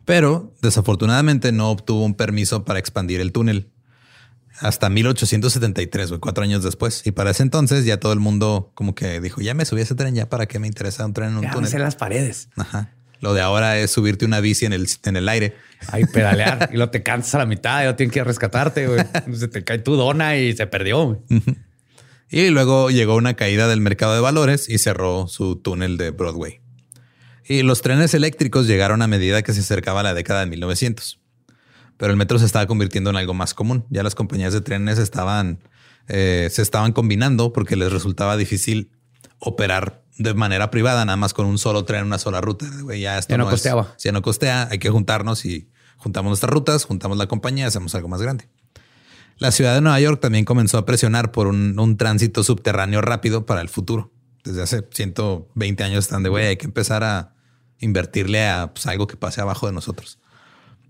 Pero 0.06 0.54
desafortunadamente 0.62 1.52
no 1.52 1.70
obtuvo 1.70 2.04
un 2.04 2.16
permiso 2.16 2.66
para 2.66 2.80
expandir 2.80 3.22
el 3.22 3.32
túnel 3.32 3.70
hasta 4.60 4.90
1873, 4.90 6.10
güey, 6.10 6.20
cuatro 6.20 6.44
años 6.44 6.64
después. 6.64 7.02
Y 7.06 7.12
para 7.12 7.32
ese 7.32 7.44
entonces 7.44 7.86
ya 7.86 8.00
todo 8.00 8.14
el 8.14 8.20
mundo 8.20 8.72
como 8.76 8.94
que 8.96 9.20
dijo, 9.22 9.42
ya 9.42 9.54
me 9.54 9.66
subí 9.66 9.82
a 9.82 9.84
ese 9.84 9.96
tren, 9.96 10.14
ya 10.16 10.30
para 10.30 10.46
qué 10.48 10.60
me 10.60 10.68
interesa 10.68 11.06
un 11.06 11.14
tren 11.14 11.30
en 11.30 11.38
un 11.38 11.44
Ya 11.44 11.52
túnel. 11.52 11.70
sé 11.70 11.80
las 11.80 11.96
paredes. 11.96 12.50
Ajá. 12.56 12.92
Lo 13.22 13.34
de 13.36 13.42
ahora 13.42 13.78
es 13.78 13.92
subirte 13.92 14.26
una 14.26 14.40
bici 14.40 14.66
en 14.66 14.74
el, 14.74 14.88
en 15.04 15.16
el 15.16 15.30
aire. 15.30 15.56
Ahí 15.88 16.06
pedalear 16.06 16.70
y 16.74 16.78
lo 16.78 16.90
te 16.90 17.04
cansas 17.04 17.36
a 17.36 17.38
la 17.40 17.46
mitad 17.46 17.82
y 17.84 17.86
lo 17.86 17.96
tienen 17.96 18.12
que 18.12 18.24
rescatarte, 18.24 18.88
güey. 18.88 19.04
Se 19.36 19.48
te 19.48 19.64
cae 19.64 19.80
tu 19.80 19.96
dona 19.96 20.38
y 20.38 20.56
se 20.56 20.66
perdió. 20.68 21.24
Y 22.30 22.50
luego 22.50 22.90
llegó 22.90 23.16
una 23.16 23.36
caída 23.36 23.68
del 23.68 23.82
mercado 23.82 24.16
de 24.16 24.22
valores 24.22 24.70
y 24.70 24.78
cerró 24.78 25.28
su 25.28 25.58
túnel 25.58 25.98
de 25.98 26.12
Broadway. 26.12 26.61
Y 27.52 27.64
los 27.64 27.82
trenes 27.82 28.14
eléctricos 28.14 28.66
llegaron 28.66 29.02
a 29.02 29.08
medida 29.08 29.42
que 29.42 29.52
se 29.54 29.60
acercaba 29.60 30.04
la 30.04 30.14
década 30.14 30.40
de 30.40 30.46
1900. 30.46 31.20
Pero 31.98 32.12
el 32.12 32.18
metro 32.18 32.40
se 32.40 32.46
estaba 32.46 32.66
convirtiendo 32.66 33.10
en 33.10 33.18
algo 33.18 33.34
más 33.34 33.54
común. 33.54 33.86
Ya 33.90 34.04
las 34.04 34.16
compañías 34.16 34.54
de 34.54 34.62
trenes 34.62 34.98
estaban, 34.98 35.60
eh, 36.08 36.48
se 36.50 36.62
estaban 36.62 36.94
combinando 36.94 37.52
porque 37.52 37.76
les 37.76 37.92
resultaba 37.92 38.38
difícil 38.38 38.92
operar 39.40 40.02
de 40.18 40.34
manera 40.34 40.72
privada, 40.72 41.04
nada 41.04 41.18
más 41.18 41.34
con 41.34 41.46
un 41.46 41.58
solo 41.58 41.84
tren, 41.84 42.06
una 42.06 42.20
sola 42.20 42.40
ruta. 42.40 42.66
Ya 42.98 43.18
esto 43.18 43.32
Ya 43.34 43.38
no 43.38 43.44
es- 43.46 43.50
costeaba. 43.50 43.96
ya 44.00 44.12
no 44.14 44.22
costea, 44.22 44.70
hay 44.72 44.80
que 44.80 44.90
juntarnos 44.90 45.44
y 45.46 45.70
juntamos 45.98 46.30
nuestras 46.30 46.52
rutas, 46.54 46.86
juntamos 46.86 47.18
la 47.18 47.28
compañía, 47.28 47.68
hacemos 47.68 47.94
algo 47.96 48.08
más 48.08 48.22
grande. 48.22 48.48
La 49.40 49.52
ciudad 49.52 49.76
de 49.76 49.82
Nueva 49.82 50.00
York 50.00 50.22
también 50.22 50.46
comenzó 50.46 50.78
a 50.78 50.86
presionar 50.86 51.32
por 51.34 51.48
un, 51.48 51.78
un 51.78 51.98
tránsito 51.98 52.44
subterráneo 52.46 53.02
rápido 53.02 53.46
para 53.46 53.60
el 53.62 53.68
futuro. 53.68 54.14
Desde 54.46 54.62
hace 54.64 54.88
120 54.92 55.84
años 55.84 56.06
están 56.06 56.24
de 56.24 56.30
güey, 56.30 56.48
hay 56.48 56.58
que 56.58 56.66
empezar 56.66 57.04
a 57.04 57.31
invertirle 57.82 58.48
a 58.48 58.74
pues, 58.74 58.86
algo 58.88 59.08
que 59.08 59.18
pase 59.18 59.42
abajo 59.42 59.68
de 59.68 59.74
nosotros. 59.74 60.20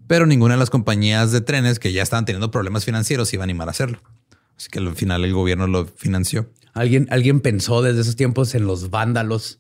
Pero 0.08 0.26
ninguna 0.26 0.56
de 0.56 0.60
las 0.60 0.70
compañías 0.70 1.32
de 1.32 1.42
trenes 1.42 1.80
que 1.80 1.94
ya 1.94 2.04
estaban 2.04 2.26
teniendo 2.26 2.52
problemas 2.52 2.86
financieros 2.86 3.34
iba 3.34 3.44
a 3.44 3.46
animar 3.46 3.70
a 3.70 3.72
hacerlo. 3.72 4.02
Así 4.58 4.70
que 4.70 4.80
al 4.80 4.96
final 4.96 5.26
el 5.26 5.34
gobierno 5.34 5.68
lo 5.68 5.86
financió. 5.86 6.52
Alguien, 6.74 7.08
alguien 7.10 7.42
pensó 7.42 7.82
desde 7.82 8.02
esos 8.02 8.16
tiempos 8.16 8.54
en 8.56 8.66
los 8.66 8.90
vándalos 8.90 9.60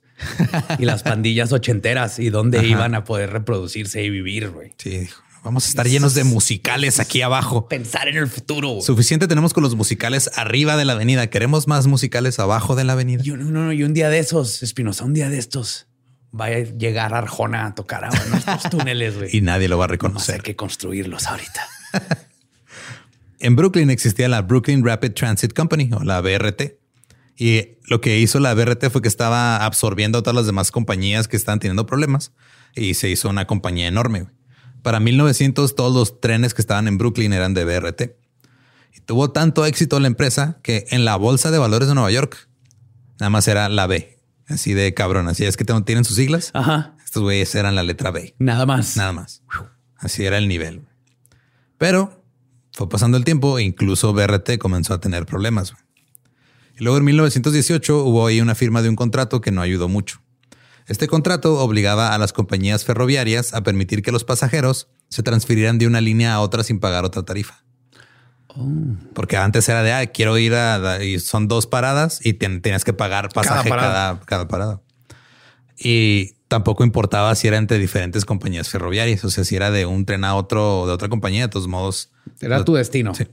y 0.78 0.86
las 0.86 1.04
pandillas 1.04 1.52
ochenteras 1.52 2.20
y 2.20 2.30
dónde 2.30 2.68
iban 2.68 2.96
a 2.96 3.04
poder 3.04 3.32
reproducirse 3.32 4.04
y 4.04 4.10
vivir, 4.10 4.50
güey. 4.50 4.74
Sí, 4.78 5.08
vamos 5.44 5.66
a 5.66 5.70
estar 5.70 5.88
llenos 5.88 6.14
de 6.14 6.24
musicales 6.24 7.00
aquí 7.00 7.22
abajo. 7.22 7.68
Pensar 7.68 8.08
en 8.08 8.18
el 8.18 8.28
futuro. 8.28 8.80
Suficiente 8.82 9.28
tenemos 9.28 9.54
con 9.54 9.64
los 9.64 9.76
musicales 9.76 10.30
arriba 10.36 10.78
de 10.78 10.86
la 10.86 10.94
avenida. 10.94 11.28
Queremos 11.28 11.68
más 11.68 11.88
musicales 11.88 12.40
abajo 12.40 12.76
de 12.76 12.84
la 12.84 12.94
avenida. 12.94 13.24
Yo 13.24 13.38
no, 13.38 13.46
no, 13.46 13.66
no, 13.66 13.74
y 13.74 13.84
un 13.84 13.94
día 13.94 14.10
de 14.10 14.20
esos, 14.20 14.64
Espinosa, 14.64 15.04
un 15.04 15.14
día 15.14 15.30
de 15.30 15.38
estos, 15.38 15.88
va 16.40 16.46
a 16.46 16.60
llegar 16.60 17.14
Arjona 17.14 17.66
a 17.68 17.76
tocar 17.76 18.06
a 18.06 18.10
nuestros 18.30 18.70
túneles, 18.70 19.18
güey. 19.18 19.30
Y 19.36 19.42
nadie 19.42 19.68
lo 19.68 19.78
va 19.78 19.86
a 19.86 19.88
Nomás 19.88 20.02
hay 20.04 20.10
reconocer. 20.10 20.42
que 20.44 20.56
construirlos 20.56 21.28
ahorita. 21.28 21.68
En 23.40 23.56
Brooklyn 23.56 23.90
existía 23.90 24.30
la 24.30 24.44
Brooklyn 24.44 24.86
Rapid 24.86 25.14
Transit 25.14 25.54
Company 25.54 25.90
o 25.94 26.04
la 26.04 26.22
BRT. 26.22 26.78
Y 27.38 27.70
lo 27.88 28.00
que 28.00 28.20
hizo 28.20 28.40
la 28.40 28.54
BRT 28.54 28.92
fue 28.92 29.02
que 29.02 29.08
estaba 29.08 29.66
absorbiendo 29.66 30.20
a 30.20 30.22
todas 30.22 30.36
las 30.36 30.46
demás 30.46 30.70
compañías 30.70 31.28
que 31.28 31.38
estaban 31.38 31.60
teniendo 31.60 31.88
problemas 31.88 32.34
y 32.76 32.94
se 32.94 33.10
hizo 33.10 33.30
una 33.30 33.48
compañía 33.48 33.88
enorme. 33.88 34.22
güey. 34.22 34.34
Para 34.84 35.00
1900 35.00 35.76
todos 35.76 35.92
los 35.94 36.22
trenes 36.22 36.54
que 36.54 36.62
estaban 36.62 36.88
en 36.88 37.00
Brooklyn 37.00 37.34
eran 37.34 37.56
de 37.56 37.66
BRT. 37.66 38.02
Y 38.96 39.00
tuvo 39.02 39.32
tanto 39.32 39.66
éxito 39.66 40.00
la 40.00 40.06
empresa 40.08 40.60
que 40.62 40.86
en 40.92 41.04
la 41.04 41.16
bolsa 41.16 41.50
de 41.50 41.58
valores 41.58 41.88
de 41.88 41.96
Nueva 41.96 42.12
York 42.12 42.48
nada 43.20 43.32
más 43.32 43.48
era 43.48 43.70
la 43.70 43.88
B. 43.88 44.20
Así 44.48 44.74
de 44.74 44.94
cabrón. 44.94 45.28
Así 45.28 45.46
es 45.46 45.58
que 45.58 45.66
tienen 45.66 46.04
sus 46.04 46.16
siglas. 46.16 46.52
Ajá. 46.54 46.96
Estos 47.04 47.24
güeyes 47.24 47.54
eran 47.56 47.76
la 47.76 47.84
letra 47.84 48.12
B. 48.12 48.36
Nada 48.40 48.66
más. 48.66 48.98
Nada 48.98 49.14
más. 49.14 49.44
Así 49.98 50.26
era 50.26 50.38
el 50.38 50.48
nivel. 50.48 50.88
Pero 51.78 52.24
fue 52.72 52.90
pasando 52.90 53.18
el 53.18 53.26
tiempo 53.26 53.60
e 53.60 53.64
incluso 53.64 54.14
BRT 54.14 54.58
comenzó 54.58 54.94
a 54.94 55.00
tener 55.00 55.26
problemas. 55.26 55.74
Y 56.80 56.84
luego 56.84 56.98
en 56.98 57.06
1918 57.06 58.04
hubo 58.06 58.28
ahí 58.28 58.42
una 58.42 58.56
firma 58.56 58.82
de 58.82 58.90
un 58.90 58.96
contrato 58.96 59.42
que 59.42 59.52
no 59.52 59.62
ayudó 59.62 59.88
mucho. 59.88 60.22
Este 60.88 61.08
contrato 61.08 61.60
obligaba 61.60 62.14
a 62.14 62.18
las 62.18 62.34
compañías 62.34 62.86
ferroviarias 62.86 63.54
a 63.54 63.62
permitir 63.62 64.02
que 64.02 64.12
los 64.12 64.24
pasajeros 64.24 64.90
se 65.10 65.24
transfirieran 65.24 65.78
de 65.78 65.88
una 65.88 66.02
línea 66.02 66.34
a 66.34 66.42
otra 66.42 66.64
sin 66.64 66.80
pagar 66.80 67.06
otra 67.06 67.24
tarifa. 67.24 67.61
Porque 69.14 69.38
antes 69.38 69.68
era 69.70 69.82
de, 69.84 69.94
ah, 69.94 70.06
quiero 70.08 70.38
ir 70.38 70.54
a... 70.54 71.04
Y 71.04 71.20
son 71.20 71.48
dos 71.48 71.68
paradas 71.68 72.20
y 72.26 72.34
ten- 72.34 72.62
tenías 72.62 72.84
que 72.84 72.94
pagar 72.94 73.30
pasaje 73.30 73.70
cada 73.70 73.82
parada. 73.82 74.20
cada 74.26 74.48
parada. 74.48 74.82
Y 75.78 76.34
tampoco 76.48 76.84
importaba 76.84 77.34
si 77.36 77.48
era 77.48 77.58
entre 77.58 77.80
diferentes 77.80 78.26
compañías 78.26 78.70
ferroviarias. 78.70 79.24
O 79.24 79.30
sea, 79.30 79.44
si 79.44 79.56
era 79.56 79.72
de 79.72 79.86
un 79.86 80.06
tren 80.06 80.24
a 80.26 80.36
otro 80.36 80.82
o 80.82 80.88
de 80.88 80.94
otra 80.94 81.08
compañía, 81.10 81.44
de 81.44 81.48
todos 81.50 81.68
modos. 81.68 82.12
Era 82.40 82.58
lo- 82.60 82.66
tu 82.66 82.74
destino. 82.74 83.16
Sí. 83.16 83.28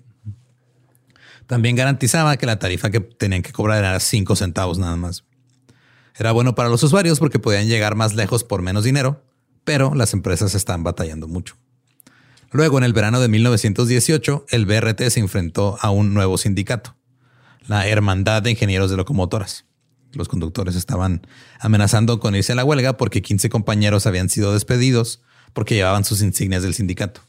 También 1.46 1.76
garantizaba 1.76 2.36
que 2.36 2.46
la 2.46 2.58
tarifa 2.58 2.90
que 2.90 3.00
tenían 3.00 3.42
que 3.42 3.52
cobrar 3.52 3.78
era 3.78 3.98
cinco 4.00 4.36
centavos 4.36 4.78
nada 4.78 4.96
más. 4.96 5.24
Era 6.18 6.32
bueno 6.32 6.54
para 6.54 6.68
los 6.68 6.82
usuarios 6.82 7.18
porque 7.20 7.38
podían 7.38 7.68
llegar 7.68 7.94
más 7.94 8.14
lejos 8.14 8.44
por 8.44 8.60
menos 8.60 8.84
dinero, 8.84 9.22
pero 9.64 9.94
las 9.94 10.12
empresas 10.12 10.54
están 10.54 10.82
batallando 10.84 11.26
mucho. 11.28 11.56
Luego, 12.50 12.78
en 12.78 12.84
el 12.84 12.92
verano 12.92 13.20
de 13.20 13.28
1918, 13.28 14.46
el 14.50 14.64
BRT 14.66 15.02
se 15.10 15.20
enfrentó 15.20 15.76
a 15.80 15.90
un 15.90 16.14
nuevo 16.14 16.38
sindicato, 16.38 16.96
la 17.66 17.86
Hermandad 17.86 18.42
de 18.42 18.52
Ingenieros 18.52 18.90
de 18.90 18.96
Locomotoras. 18.96 19.66
Los 20.12 20.28
conductores 20.28 20.74
estaban 20.74 21.26
amenazando 21.60 22.18
con 22.18 22.34
irse 22.34 22.52
a 22.52 22.54
la 22.54 22.64
huelga 22.64 22.96
porque 22.96 23.20
15 23.20 23.50
compañeros 23.50 24.06
habían 24.06 24.30
sido 24.30 24.54
despedidos 24.54 25.20
porque 25.52 25.74
llevaban 25.74 26.04
sus 26.04 26.22
insignias 26.22 26.62
del 26.62 26.72
sindicato. 26.72 27.20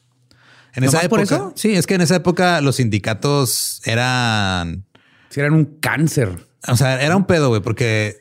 En 0.73 0.83
esa 0.85 0.93
¿Nomás 0.93 1.05
época, 1.05 1.09
por 1.09 1.19
eso? 1.21 1.53
sí, 1.55 1.73
es 1.73 1.85
que 1.87 1.95
en 1.95 2.01
esa 2.01 2.15
época 2.15 2.61
los 2.61 2.77
sindicatos 2.77 3.81
eran, 3.83 4.85
Si 5.29 5.41
eran 5.41 5.53
un 5.53 5.65
cáncer. 5.81 6.45
o 6.67 6.77
sea, 6.77 7.01
era 7.01 7.17
un 7.17 7.25
pedo, 7.25 7.49
güey, 7.49 7.61
porque 7.61 8.17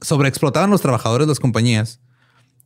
sobreexplotaban 0.00 0.70
los 0.70 0.80
trabajadores 0.80 1.26
de 1.26 1.32
las 1.32 1.40
compañías 1.40 2.00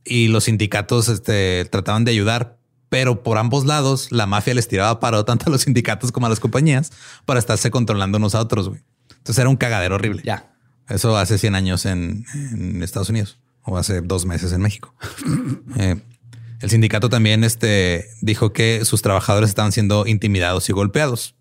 y 0.05 0.29
los 0.29 0.45
sindicatos 0.45 1.09
este, 1.09 1.65
trataban 1.71 2.05
de 2.05 2.13
ayudar, 2.13 2.59
pero 2.89 3.23
por 3.23 3.39
ambos 3.39 3.65
lados 3.67 4.13
la 4.13 4.27
mafia 4.27 4.55
les 4.55 4.69
tiraba 4.69 5.01
paro 5.01 5.25
tanto 5.25 5.47
a 5.47 5.51
los 5.51 5.63
sindicatos 5.63 6.13
como 6.13 6.27
a 6.27 6.29
las 6.29 6.41
compañías 6.41 6.93
para 7.25 7.41
estarse 7.41 7.71
controlando 7.71 8.19
unos 8.19 8.35
a 8.35 8.41
otros, 8.41 8.69
güey. 8.69 8.83
Entonces 9.11 9.39
era 9.39 9.49
un 9.49 9.57
cagadero 9.57 9.97
horrible. 9.97 10.23
Ya. 10.25 10.53
Eso 10.89 11.17
hace 11.17 11.37
100 11.37 11.55
años 11.57 11.85
en, 11.85 12.25
en 12.35 12.83
Estados 12.83 13.09
Unidos 13.09 13.41
o 13.65 13.77
hace 13.77 14.01
dos 14.01 14.25
meses 14.25 14.53
en 14.53 14.63
México. 14.63 14.95
Eh, 15.79 16.01
el 16.61 16.71
sindicato 16.71 17.11
también 17.11 17.45
este, 17.45 18.09
dijo 18.23 18.53
que 18.53 18.85
sus 18.87 19.03
trabajadores 19.03 19.51
estaban 19.51 19.73
siendo 19.73 20.07
intimidados 20.07 20.69
y 20.71 20.73
golpeados. 20.73 21.35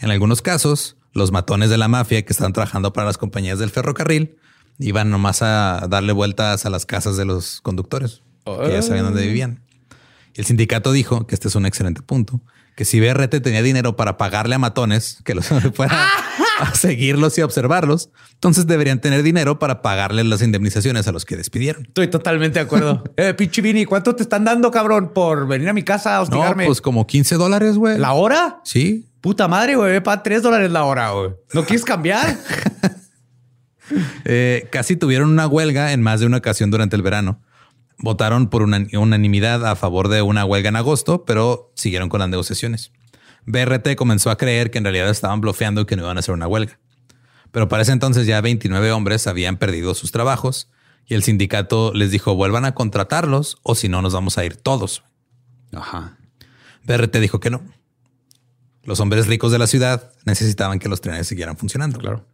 En 0.00 0.10
algunos 0.10 0.40
casos, 0.40 0.96
los 1.12 1.32
matones 1.32 1.68
de 1.68 1.76
la 1.76 1.88
mafia 1.88 2.24
que 2.24 2.32
estaban 2.32 2.52
trabajando 2.54 2.92
para 2.92 3.06
las 3.06 3.18
compañías 3.18 3.58
del 3.58 3.70
ferrocarril 3.70 4.38
iban 4.78 5.10
nomás 5.10 5.42
a 5.42 5.86
darle 5.88 6.12
vueltas 6.12 6.64
a 6.64 6.70
las 6.70 6.86
casas 6.86 7.16
de 7.16 7.26
los 7.26 7.60
conductores, 7.60 8.22
que 8.44 8.72
ya 8.72 8.82
sabían 8.82 9.04
dónde 9.04 9.26
vivían. 9.26 9.63
El 10.34 10.44
sindicato 10.44 10.92
dijo 10.92 11.26
que 11.26 11.34
este 11.34 11.48
es 11.48 11.54
un 11.54 11.64
excelente 11.66 12.02
punto, 12.02 12.40
que 12.76 12.84
si 12.84 12.98
BRT 12.98 13.40
tenía 13.40 13.62
dinero 13.62 13.94
para 13.96 14.16
pagarle 14.16 14.56
a 14.56 14.58
matones 14.58 15.18
que 15.24 15.34
los 15.34 15.46
fuera 15.74 16.08
a 16.58 16.74
seguirlos 16.74 17.38
y 17.38 17.42
observarlos, 17.42 18.10
entonces 18.32 18.66
deberían 18.66 19.00
tener 19.00 19.22
dinero 19.22 19.58
para 19.60 19.80
pagarle 19.80 20.24
las 20.24 20.42
indemnizaciones 20.42 21.06
a 21.06 21.12
los 21.12 21.24
que 21.24 21.36
despidieron. 21.36 21.86
Estoy 21.86 22.08
totalmente 22.08 22.58
de 22.58 22.64
acuerdo. 22.64 23.04
eh, 23.16 23.32
pinche 23.34 23.62
Vini, 23.62 23.84
¿cuánto 23.84 24.16
te 24.16 24.24
están 24.24 24.44
dando, 24.44 24.70
cabrón, 24.72 25.12
por 25.14 25.46
venir 25.46 25.68
a 25.68 25.72
mi 25.72 25.84
casa 25.84 26.14
a 26.14 26.16
No, 26.18 26.22
hostigarme? 26.24 26.66
pues 26.66 26.80
como 26.80 27.06
15 27.06 27.36
dólares, 27.36 27.76
güey. 27.76 27.98
¿La 27.98 28.12
hora? 28.12 28.60
Sí. 28.64 29.08
Puta 29.20 29.46
madre, 29.46 29.76
güey. 29.76 30.02
Para 30.02 30.22
3 30.22 30.42
dólares 30.42 30.70
la 30.72 30.84
hora, 30.84 31.10
güey. 31.10 31.30
¿No 31.52 31.64
quieres 31.66 31.84
cambiar? 31.84 32.36
Eh, 34.24 34.66
casi 34.72 34.96
tuvieron 34.96 35.30
una 35.30 35.46
huelga 35.46 35.92
en 35.92 36.02
más 36.02 36.20
de 36.20 36.26
una 36.26 36.38
ocasión 36.38 36.70
durante 36.70 36.96
el 36.96 37.02
verano. 37.02 37.40
Votaron 37.98 38.48
por 38.48 38.62
una 38.62 38.86
unanimidad 38.92 39.66
a 39.66 39.76
favor 39.76 40.08
de 40.08 40.22
una 40.22 40.44
huelga 40.44 40.68
en 40.68 40.76
agosto, 40.76 41.24
pero 41.24 41.72
siguieron 41.74 42.08
con 42.08 42.20
las 42.20 42.28
negociaciones. 42.28 42.92
BRT 43.46 43.94
comenzó 43.96 44.30
a 44.30 44.36
creer 44.36 44.70
que 44.70 44.78
en 44.78 44.84
realidad 44.84 45.08
estaban 45.10 45.40
bloqueando 45.40 45.82
y 45.82 45.86
que 45.86 45.96
no 45.96 46.02
iban 46.02 46.16
a 46.16 46.20
hacer 46.20 46.34
una 46.34 46.46
huelga. 46.46 46.78
Pero 47.52 47.68
para 47.68 47.82
ese 47.82 47.92
entonces 47.92 48.26
ya 48.26 48.40
29 48.40 48.90
hombres 48.92 49.26
habían 49.26 49.58
perdido 49.58 49.94
sus 49.94 50.10
trabajos 50.12 50.70
y 51.06 51.14
el 51.14 51.22
sindicato 51.22 51.92
les 51.94 52.10
dijo 52.10 52.34
vuelvan 52.34 52.64
a 52.64 52.74
contratarlos 52.74 53.58
o 53.62 53.74
si 53.74 53.88
no 53.88 54.02
nos 54.02 54.14
vamos 54.14 54.38
a 54.38 54.44
ir 54.44 54.56
todos. 54.56 55.04
Ajá. 55.72 56.16
BRT 56.84 57.16
dijo 57.18 57.40
que 57.40 57.50
no. 57.50 57.62
Los 58.82 59.00
hombres 59.00 59.26
ricos 59.26 59.52
de 59.52 59.58
la 59.58 59.66
ciudad 59.66 60.12
necesitaban 60.24 60.78
que 60.78 60.88
los 60.88 61.00
trenes 61.00 61.26
siguieran 61.26 61.56
funcionando. 61.56 61.98
Claro. 61.98 62.26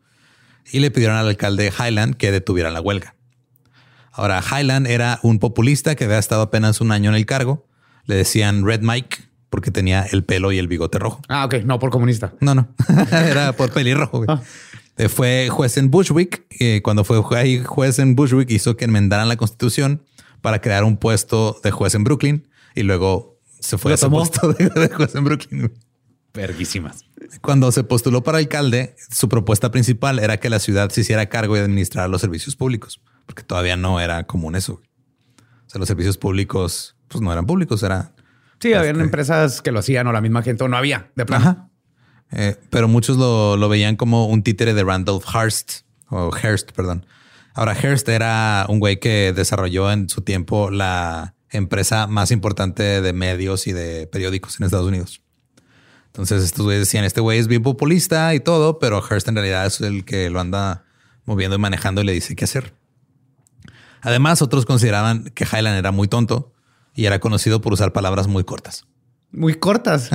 Y 0.72 0.80
le 0.80 0.90
pidieron 0.90 1.16
al 1.16 1.28
alcalde 1.28 1.72
Highland 1.76 2.16
que 2.16 2.32
detuviera 2.32 2.70
la 2.70 2.80
huelga. 2.80 3.14
Ahora, 4.12 4.42
Highland 4.42 4.86
era 4.86 5.18
un 5.22 5.38
populista 5.38 5.94
que 5.94 6.04
había 6.04 6.18
estado 6.18 6.42
apenas 6.42 6.80
un 6.80 6.92
año 6.92 7.10
en 7.10 7.16
el 7.16 7.26
cargo. 7.26 7.66
Le 8.06 8.16
decían 8.16 8.64
Red 8.66 8.80
Mike 8.82 9.18
porque 9.50 9.70
tenía 9.70 10.02
el 10.02 10.24
pelo 10.24 10.52
y 10.52 10.58
el 10.58 10.68
bigote 10.68 10.98
rojo. 10.98 11.20
Ah, 11.28 11.44
ok. 11.44 11.56
No, 11.64 11.78
por 11.78 11.90
comunista. 11.90 12.34
No, 12.40 12.54
no. 12.54 12.68
era 13.12 13.52
por 13.52 13.72
pelirrojo. 13.72 14.24
Ah. 14.28 14.42
Eh, 14.96 15.08
Fue 15.08 15.48
juez 15.50 15.76
en 15.76 15.90
Bushwick. 15.90 16.44
y 16.50 16.80
cuando 16.82 17.04
fue 17.04 17.18
ju- 17.18 17.64
juez 17.64 17.98
en 17.98 18.14
Bushwick 18.16 18.50
hizo 18.50 18.76
que 18.76 18.84
enmendaran 18.84 19.28
la 19.28 19.36
constitución 19.36 20.02
para 20.40 20.60
crear 20.60 20.84
un 20.84 20.96
puesto 20.96 21.60
de 21.62 21.70
juez 21.70 21.94
en 21.94 22.04
Brooklyn 22.04 22.48
y 22.74 22.82
luego 22.82 23.38
se 23.60 23.76
fue 23.78 23.90
¿Lo 23.90 23.94
a 23.94 23.96
ese 23.96 24.08
puesto 24.08 24.52
de, 24.52 24.68
de 24.68 24.88
juez 24.88 25.14
en 25.14 25.24
Brooklyn. 25.24 25.72
Verguísimas. 26.32 27.04
Cuando 27.40 27.72
se 27.72 27.82
postuló 27.84 28.22
para 28.22 28.38
alcalde, 28.38 28.94
su 29.10 29.28
propuesta 29.28 29.70
principal 29.70 30.18
era 30.18 30.38
que 30.38 30.48
la 30.48 30.58
ciudad 30.60 30.90
se 30.90 31.00
hiciera 31.00 31.28
cargo 31.28 31.54
de 31.56 31.62
administrar 31.62 32.08
los 32.08 32.20
servicios 32.20 32.54
públicos, 32.56 33.00
porque 33.30 33.44
todavía 33.44 33.76
no 33.76 34.00
era 34.00 34.24
común 34.26 34.56
eso. 34.56 34.72
güey. 34.74 34.86
O 35.66 35.70
sea, 35.70 35.78
los 35.78 35.86
servicios 35.86 36.18
públicos, 36.18 36.96
pues 37.06 37.22
no 37.22 37.32
eran 37.32 37.46
públicos, 37.46 37.80
era. 37.84 38.12
Sí, 38.58 38.72
habían 38.74 38.96
Este- 38.96 39.04
empresas 39.04 39.62
que 39.62 39.70
lo 39.70 39.78
hacían 39.78 40.08
o 40.08 40.12
la 40.12 40.20
misma 40.20 40.42
gente 40.42 40.64
o 40.64 40.68
no 40.68 40.76
había. 40.76 41.12
De 41.14 41.24
plano. 41.24 41.44
Ajá. 41.48 41.68
Eh, 42.32 42.56
pero 42.70 42.88
muchos 42.88 43.16
lo, 43.18 43.56
lo 43.56 43.68
veían 43.68 43.94
como 43.94 44.26
un 44.26 44.42
títere 44.42 44.74
de 44.74 44.82
Randolph 44.82 45.24
Hearst 45.32 45.82
o 46.08 46.32
Hearst, 46.36 46.72
perdón. 46.72 47.06
Ahora, 47.54 47.74
Hearst 47.80 48.08
era 48.08 48.66
un 48.68 48.80
güey 48.80 48.98
que 48.98 49.32
desarrolló 49.32 49.92
en 49.92 50.08
su 50.08 50.22
tiempo 50.22 50.72
la 50.72 51.36
empresa 51.50 52.08
más 52.08 52.32
importante 52.32 53.00
de 53.00 53.12
medios 53.12 53.68
y 53.68 53.72
de 53.72 54.08
periódicos 54.08 54.58
en 54.58 54.66
Estados 54.66 54.88
Unidos. 54.88 55.22
Entonces, 56.06 56.42
estos 56.42 56.64
güeyes 56.64 56.80
decían: 56.82 57.04
Este 57.04 57.20
güey 57.20 57.38
es 57.38 57.46
bien 57.46 57.62
populista 57.62 58.34
y 58.34 58.40
todo, 58.40 58.80
pero 58.80 59.00
Hearst 59.08 59.28
en 59.28 59.36
realidad 59.36 59.66
es 59.66 59.80
el 59.80 60.04
que 60.04 60.30
lo 60.30 60.40
anda 60.40 60.84
moviendo 61.26 61.54
y 61.54 61.60
manejando 61.60 62.00
y 62.00 62.04
le 62.04 62.12
dice 62.12 62.34
qué 62.34 62.44
hacer. 62.44 62.74
Además, 64.02 64.42
otros 64.42 64.66
consideraban 64.66 65.24
que 65.34 65.44
Highland 65.44 65.78
era 65.78 65.92
muy 65.92 66.08
tonto 66.08 66.52
y 66.94 67.06
era 67.06 67.20
conocido 67.20 67.60
por 67.60 67.72
usar 67.72 67.92
palabras 67.92 68.26
muy 68.26 68.44
cortas. 68.44 68.86
Muy 69.32 69.54
cortas. 69.54 70.10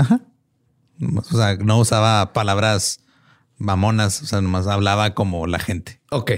O 1.00 1.38
sea, 1.38 1.58
no 1.58 1.80
usaba 1.80 2.34
palabras 2.34 3.02
mamonas, 3.58 4.21
o 4.21 4.26
sea, 4.26 4.41
nomás 4.41 4.67
hablaba 4.67 5.13
como 5.13 5.48
la 5.48 5.60
gente. 5.60 6.02
Ok. 6.12 6.32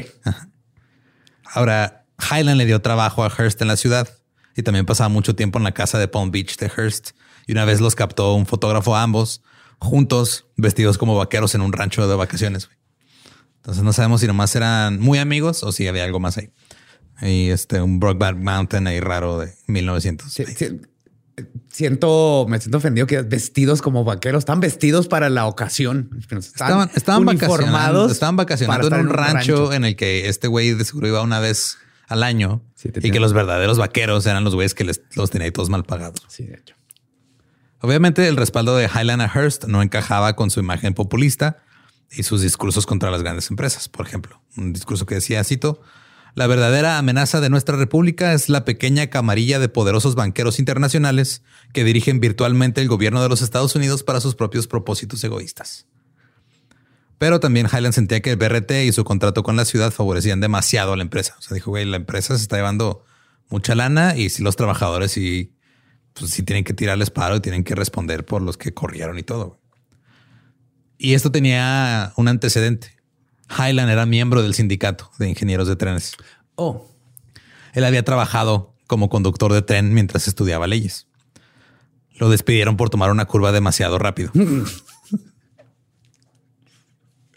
Ahora, 1.54 2.06
Highland 2.20 2.58
le 2.58 2.66
dio 2.66 2.82
trabajo 2.82 3.24
a 3.24 3.30
Hearst 3.30 3.62
en 3.62 3.68
la 3.68 3.78
ciudad 3.78 4.10
y 4.56 4.64
también 4.64 4.86
pasaba 4.86 5.10
mucho 5.10 5.36
tiempo 5.36 5.60
en 5.60 5.64
la 5.64 5.74
casa 5.74 6.00
de 6.00 6.08
Palm 6.08 6.32
Beach 6.32 6.58
de 6.58 6.70
Hearst. 6.76 7.12
Y 7.46 7.54
una 7.54 7.66
vez 7.66 7.80
los 7.80 7.96
captó 7.96 8.34
un 8.34 8.46
fotógrafo 8.46 8.96
a 8.96 9.04
ambos 9.04 9.42
juntos, 9.80 10.46
vestidos 10.56 10.98
como 10.98 11.16
vaqueros 11.16 11.56
en 11.56 11.62
un 11.62 11.74
rancho 11.74 12.08
de 12.08 12.16
vacaciones. 12.16 12.70
Entonces 13.58 13.84
no 13.84 13.94
sabemos 13.94 14.22
si 14.22 14.28
nomás 14.28 14.56
eran 14.56 15.00
muy 15.00 15.20
amigos 15.20 15.64
o 15.64 15.72
si 15.72 15.88
había 15.88 16.04
algo 16.04 16.20
más 16.20 16.38
ahí. 16.38 16.50
Y 17.22 17.50
este, 17.50 17.82
un 17.82 18.00
Brokeback 18.00 18.38
Mountain 18.38 18.88
ahí 18.88 19.00
raro 19.00 19.40
de 19.40 19.54
1900. 19.68 20.32
Sí, 20.32 20.46
sí. 20.46 20.82
Siento, 21.72 22.48
me 22.50 22.60
siento 22.60 22.80
ofendido 22.80 23.06
que 23.06 23.22
vestidos 23.22 23.84
como 23.84 24.04
vaqueros, 24.04 24.40
están 24.40 24.60
vestidos 24.60 25.08
para 25.08 25.30
la 25.30 25.46
ocasión. 25.46 26.10
Están 26.20 26.40
Estaban, 26.40 26.90
estaban 26.96 27.26
vacacionando, 27.26 28.10
estaban 28.10 28.36
vacacionando 28.36 28.88
en 28.88 28.94
un 28.94 29.10
rancho, 29.10 29.72
en 29.72 29.86
el 29.86 29.96
que 29.96 30.30
este 30.30 30.48
güey 30.48 30.74
de 30.74 30.84
seguro 30.84 31.08
iba 31.08 31.22
una 31.22 31.40
vez 31.40 31.78
al 32.08 32.24
año 32.24 32.64
Sí, 32.74 32.90
y 32.96 33.12
que 33.12 33.20
los 33.20 33.34
verdaderos 33.34 33.78
vaqueros 33.78 34.26
eran 34.26 34.44
los 34.44 34.56
güeyes 34.56 34.74
que 34.74 34.84
les, 34.84 35.02
los 35.16 35.30
tenía 35.30 35.52
todos 35.52 35.70
mal 35.70 35.84
pagados. 35.84 36.22
Sí, 36.28 36.46
de 36.46 36.56
hecho. 36.56 36.76
Obviamente 37.82 38.28
el 38.28 38.38
respaldo 38.38 38.76
de 38.76 38.86
Highland 38.86 39.22
a 39.22 39.32
Hearst 39.34 39.66
no 39.66 39.82
encajaba 39.82 40.36
con 40.36 40.50
su 40.50 40.60
imagen 40.60 40.94
populista 40.94 41.60
y 42.12 42.24
sus 42.24 42.42
discursos 42.42 42.86
contra 42.86 43.12
las 43.12 43.22
grandes 43.22 43.50
empresas. 43.50 43.90
Por 43.90 44.08
ejemplo, 44.08 44.42
un 44.56 44.74
discurso 44.74 45.06
que 45.06 45.16
decía, 45.16 45.44
cito, 45.44 45.82
la 46.38 46.46
verdadera 46.46 47.00
amenaza 47.00 47.42
de 47.42 47.50
nuestra 47.50 47.78
república 47.78 48.32
es 48.32 48.48
la 48.48 48.64
pequeña 48.64 49.08
camarilla 49.08 49.58
de 49.58 49.70
poderosos 49.70 50.14
banqueros 50.14 50.60
internacionales 50.60 51.42
que 51.74 51.84
dirigen 51.84 52.20
virtualmente 52.20 52.80
el 52.80 52.88
gobierno 52.88 53.24
de 53.24 53.30
los 53.30 53.42
Estados 53.42 53.76
Unidos 53.76 54.04
para 54.04 54.22
sus 54.22 54.36
propios 54.36 54.68
propósitos 54.68 55.24
egoístas. 55.24 55.88
Pero 57.18 57.40
también 57.40 57.66
Highland 57.66 57.96
sentía 57.96 58.22
que 58.22 58.30
el 58.30 58.36
BRT 58.38 58.72
y 58.86 58.92
su 58.92 59.04
contrato 59.04 59.42
con 59.42 59.56
la 59.56 59.66
ciudad 59.66 59.90
favorecían 59.90 60.40
demasiado 60.40 60.94
a 60.94 60.98
la 60.98 61.02
empresa. 61.02 61.36
O 61.40 61.42
sea, 61.42 61.56
dijo, 61.56 61.72
güey, 61.72 61.86
la 61.86 61.98
empresa 61.98 62.38
se 62.38 62.44
está 62.44 62.58
llevando 62.58 63.04
mucha 63.50 63.74
lana 63.74 64.16
y 64.16 64.30
si 64.30 64.44
los 64.44 64.56
trabajadores 64.56 65.14
sí, 65.14 65.56
pues 66.14 66.30
sí 66.30 66.44
tienen 66.44 66.64
que 66.64 66.76
tirarles 66.76 67.10
paro 67.10 67.38
y 67.38 67.40
tienen 67.40 67.64
que 67.64 67.74
responder 67.74 68.26
por 68.26 68.44
los 68.44 68.58
que 68.58 68.76
corrieron 68.76 69.18
y 69.18 69.24
todo. 69.24 69.60
Y 71.00 71.16
esto 71.16 71.32
tenía 71.32 72.14
un 72.16 72.28
antecedente. 72.28 72.97
Highland 73.50 73.90
era 73.90 74.06
miembro 74.06 74.42
del 74.44 74.54
sindicato 74.54 75.12
de 75.20 75.30
ingenieros 75.30 75.68
de 75.68 75.76
trenes. 75.76 76.14
Oh, 76.56 76.88
Él 77.74 77.84
había 77.84 78.04
trabajado 78.04 78.74
como 78.88 79.10
conductor 79.10 79.54
de 79.54 79.62
tren 79.62 79.94
mientras 79.94 80.28
estudiaba 80.28 80.68
leyes. 80.68 81.08
Lo 82.16 82.30
despidieron 82.30 82.78
por 82.78 82.90
tomar 82.90 83.12
una 83.12 83.26
curva 83.26 83.52
demasiado 83.52 84.00
rápido. 84.00 84.32
un 84.34 84.66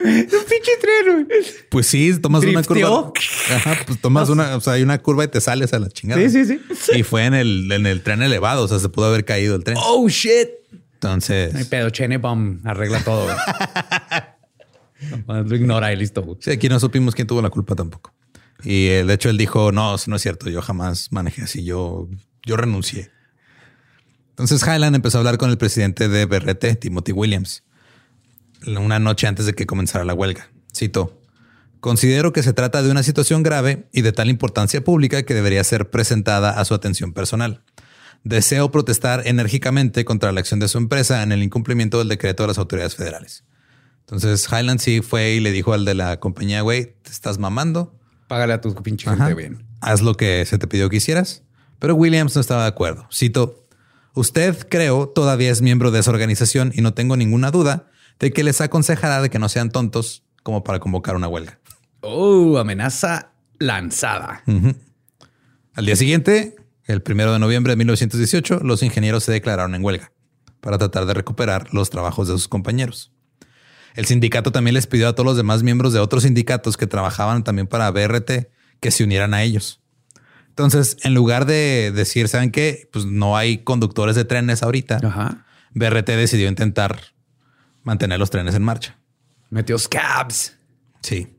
pinche 0.00 0.72
tren. 0.80 1.28
Pues 1.70 1.86
sí, 1.86 2.18
tomas 2.20 2.44
una 2.44 2.62
curva. 2.62 3.12
Ajá, 3.54 3.76
pues 3.86 4.00
tomas 4.00 4.28
una, 4.30 4.56
o 4.56 4.60
sea, 4.60 4.74
hay 4.74 4.82
una 4.82 4.98
curva 4.98 5.24
y 5.24 5.28
te 5.28 5.40
sales 5.40 5.72
a 5.74 5.78
la 5.78 5.90
chingada. 5.90 6.20
Sí, 6.22 6.44
sí, 6.44 6.58
sí. 6.74 6.92
Y 6.98 7.02
fue 7.02 7.26
en 7.26 7.34
el, 7.34 7.70
en 7.70 7.86
el 7.86 8.02
tren 8.02 8.22
elevado, 8.22 8.64
o 8.64 8.68
sea, 8.68 8.78
se 8.78 8.88
pudo 8.88 9.06
haber 9.06 9.24
caído 9.24 9.56
el 9.56 9.64
tren. 9.64 9.76
Oh, 9.80 10.08
shit. 10.08 10.48
Entonces, 10.94 11.54
hay 11.54 11.64
pedo, 11.64 11.90
Chenebom 11.90 12.60
arregla 12.64 13.02
todo. 13.02 13.26
lo 15.26 15.56
ignora 15.56 15.92
y 15.92 15.96
listo. 15.96 16.36
sí, 16.40 16.50
aquí 16.50 16.68
no 16.68 16.78
supimos 16.80 17.14
quién 17.14 17.26
tuvo 17.26 17.42
la 17.42 17.50
culpa 17.50 17.74
tampoco. 17.74 18.12
Y 18.62 18.88
eh, 18.88 19.04
de 19.04 19.14
hecho 19.14 19.30
él 19.30 19.38
dijo, 19.38 19.72
no, 19.72 19.96
no 20.06 20.16
es 20.16 20.22
cierto, 20.22 20.50
yo 20.50 20.62
jamás 20.62 21.12
manejé 21.12 21.42
así, 21.42 21.64
yo, 21.64 22.08
yo 22.44 22.56
renuncié. 22.56 23.10
Entonces 24.30 24.62
Highland 24.62 24.96
empezó 24.96 25.18
a 25.18 25.20
hablar 25.20 25.38
con 25.38 25.50
el 25.50 25.58
presidente 25.58 26.08
de 26.08 26.24
BRT, 26.24 26.78
Timothy 26.80 27.12
Williams, 27.12 27.62
una 28.66 28.98
noche 28.98 29.26
antes 29.26 29.46
de 29.46 29.54
que 29.54 29.66
comenzara 29.66 30.04
la 30.04 30.14
huelga. 30.14 30.50
Cito, 30.74 31.20
considero 31.80 32.32
que 32.32 32.42
se 32.42 32.52
trata 32.52 32.82
de 32.82 32.90
una 32.90 33.02
situación 33.02 33.42
grave 33.42 33.88
y 33.92 34.02
de 34.02 34.12
tal 34.12 34.30
importancia 34.30 34.82
pública 34.82 35.24
que 35.24 35.34
debería 35.34 35.62
ser 35.64 35.90
presentada 35.90 36.58
a 36.58 36.64
su 36.64 36.74
atención 36.74 37.12
personal. 37.12 37.62
deseo 38.22 38.70
protestar 38.70 39.26
enérgicamente 39.26 40.04
contra 40.04 40.30
la 40.32 40.40
acción 40.40 40.60
de 40.60 40.68
su 40.68 40.76
empresa 40.76 41.22
en 41.22 41.32
el 41.32 41.42
incumplimiento 41.42 41.98
del 41.98 42.08
decreto 42.08 42.42
de 42.42 42.48
las 42.48 42.58
autoridades 42.58 42.94
federales. 42.94 43.44
Entonces 44.10 44.48
Highland 44.50 44.80
sí 44.80 45.02
fue 45.02 45.34
y 45.34 45.40
le 45.40 45.52
dijo 45.52 45.72
al 45.72 45.84
de 45.84 45.94
la 45.94 46.18
compañía, 46.18 46.62
güey, 46.62 46.96
te 47.02 47.12
estás 47.12 47.38
mamando. 47.38 47.94
Págale 48.26 48.54
a 48.54 48.60
tu 48.60 48.74
pinche 48.74 49.08
Ajá. 49.08 49.26
gente 49.26 49.34
bien. 49.34 49.64
Haz 49.80 50.02
lo 50.02 50.16
que 50.16 50.44
se 50.46 50.58
te 50.58 50.66
pidió 50.66 50.90
que 50.90 50.96
hicieras. 50.96 51.44
Pero 51.78 51.94
Williams 51.94 52.34
no 52.34 52.40
estaba 52.40 52.62
de 52.62 52.68
acuerdo. 52.68 53.06
Cito, 53.12 53.68
usted 54.14 54.66
creo 54.68 55.08
todavía 55.08 55.52
es 55.52 55.62
miembro 55.62 55.92
de 55.92 56.00
esa 56.00 56.10
organización 56.10 56.72
y 56.74 56.80
no 56.80 56.92
tengo 56.92 57.16
ninguna 57.16 57.52
duda 57.52 57.86
de 58.18 58.32
que 58.32 58.42
les 58.42 58.60
aconsejará 58.60 59.22
de 59.22 59.30
que 59.30 59.38
no 59.38 59.48
sean 59.48 59.70
tontos 59.70 60.24
como 60.42 60.64
para 60.64 60.80
convocar 60.80 61.14
una 61.14 61.28
huelga. 61.28 61.60
Oh, 62.00 62.58
amenaza 62.58 63.30
lanzada. 63.60 64.42
Al 65.74 65.86
día 65.86 65.94
siguiente, 65.94 66.56
el 66.84 67.00
primero 67.00 67.32
de 67.32 67.38
noviembre 67.38 67.74
de 67.74 67.76
1918, 67.76 68.60
los 68.64 68.82
ingenieros 68.82 69.22
se 69.22 69.30
declararon 69.30 69.76
en 69.76 69.84
huelga 69.84 70.10
para 70.60 70.78
tratar 70.78 71.06
de 71.06 71.14
recuperar 71.14 71.72
los 71.72 71.90
trabajos 71.90 72.26
de 72.26 72.34
sus 72.34 72.48
compañeros. 72.48 73.12
El 73.94 74.06
sindicato 74.06 74.52
también 74.52 74.74
les 74.74 74.86
pidió 74.86 75.08
a 75.08 75.14
todos 75.14 75.26
los 75.26 75.36
demás 75.36 75.62
miembros 75.62 75.92
de 75.92 75.98
otros 76.00 76.22
sindicatos 76.22 76.76
que 76.76 76.86
trabajaban 76.86 77.44
también 77.44 77.66
para 77.66 77.90
BRT 77.90 78.48
que 78.80 78.90
se 78.90 79.04
unieran 79.04 79.34
a 79.34 79.42
ellos. 79.42 79.80
Entonces, 80.48 80.96
en 81.02 81.14
lugar 81.14 81.46
de 81.46 81.92
decir, 81.94 82.28
¿saben 82.28 82.50
qué? 82.50 82.88
Pues 82.92 83.06
no 83.06 83.36
hay 83.36 83.58
conductores 83.58 84.16
de 84.16 84.24
trenes 84.24 84.62
ahorita. 84.62 85.00
Ajá. 85.02 85.44
BRT 85.72 86.06
decidió 86.16 86.48
intentar 86.48 86.98
mantener 87.82 88.18
los 88.18 88.30
trenes 88.30 88.54
en 88.54 88.62
marcha. 88.62 88.98
Metió 89.50 89.78
scabs. 89.78 90.56
Sí. 91.02 91.36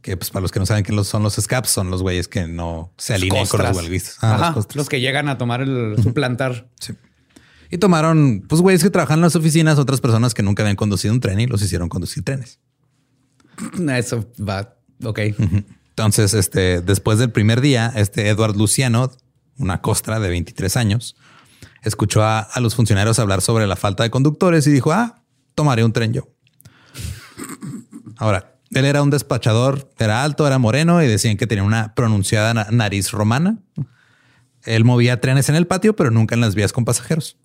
Que 0.00 0.16
pues 0.16 0.30
para 0.30 0.42
los 0.42 0.52
que 0.52 0.60
no 0.60 0.66
saben 0.66 0.84
qué 0.84 0.92
los- 0.92 1.08
son 1.08 1.22
los 1.22 1.34
SCAPs, 1.34 1.68
son 1.68 1.90
los 1.90 2.00
güeyes 2.02 2.28
que 2.28 2.46
no 2.46 2.92
se 2.96 3.14
alinean 3.14 3.46
con 3.46 3.60
los 3.62 3.76
huelguistas. 3.76 4.16
Ah, 4.22 4.54
los 4.74 4.88
que 4.88 5.00
llegan 5.00 5.28
a 5.28 5.36
tomar 5.36 5.60
el 5.62 5.96
suplantar. 6.02 6.68
Sí. 6.80 6.94
Y 7.70 7.78
tomaron, 7.78 8.44
pues, 8.48 8.60
güeyes 8.62 8.82
que 8.82 8.90
trabajan 8.90 9.18
en 9.18 9.22
las 9.22 9.36
oficinas, 9.36 9.78
otras 9.78 10.00
personas 10.00 10.34
que 10.34 10.42
nunca 10.42 10.62
habían 10.62 10.76
conducido 10.76 11.12
un 11.14 11.20
tren 11.20 11.40
y 11.40 11.46
los 11.46 11.62
hicieron 11.62 11.88
conducir 11.88 12.22
trenes. 12.24 12.60
Eso 13.96 14.30
va. 14.38 14.76
Ok. 15.04 15.18
Entonces, 15.90 16.34
este, 16.34 16.80
después 16.82 17.18
del 17.18 17.30
primer 17.30 17.60
día, 17.60 17.92
este 17.96 18.28
Edward 18.28 18.56
Luciano, 18.56 19.10
una 19.58 19.80
costra 19.80 20.20
de 20.20 20.28
23 20.28 20.76
años, 20.76 21.16
escuchó 21.82 22.22
a, 22.22 22.40
a 22.40 22.60
los 22.60 22.74
funcionarios 22.74 23.18
hablar 23.18 23.40
sobre 23.42 23.66
la 23.66 23.76
falta 23.76 24.02
de 24.02 24.10
conductores 24.10 24.66
y 24.66 24.70
dijo, 24.70 24.92
ah, 24.92 25.22
tomaré 25.54 25.84
un 25.84 25.92
tren 25.92 26.12
yo. 26.12 26.28
Ahora, 28.18 28.58
él 28.70 28.84
era 28.84 29.02
un 29.02 29.10
despachador, 29.10 29.90
era 29.98 30.22
alto, 30.24 30.46
era 30.46 30.58
moreno 30.58 31.02
y 31.02 31.06
decían 31.06 31.36
que 31.36 31.46
tenía 31.46 31.64
una 31.64 31.94
pronunciada 31.94 32.54
na- 32.54 32.68
nariz 32.70 33.10
romana. 33.12 33.58
Él 34.64 34.84
movía 34.84 35.20
trenes 35.20 35.48
en 35.48 35.54
el 35.54 35.66
patio, 35.66 35.94
pero 35.94 36.10
nunca 36.10 36.34
en 36.34 36.40
las 36.40 36.54
vías 36.54 36.72
con 36.72 36.84
pasajeros. 36.84 37.36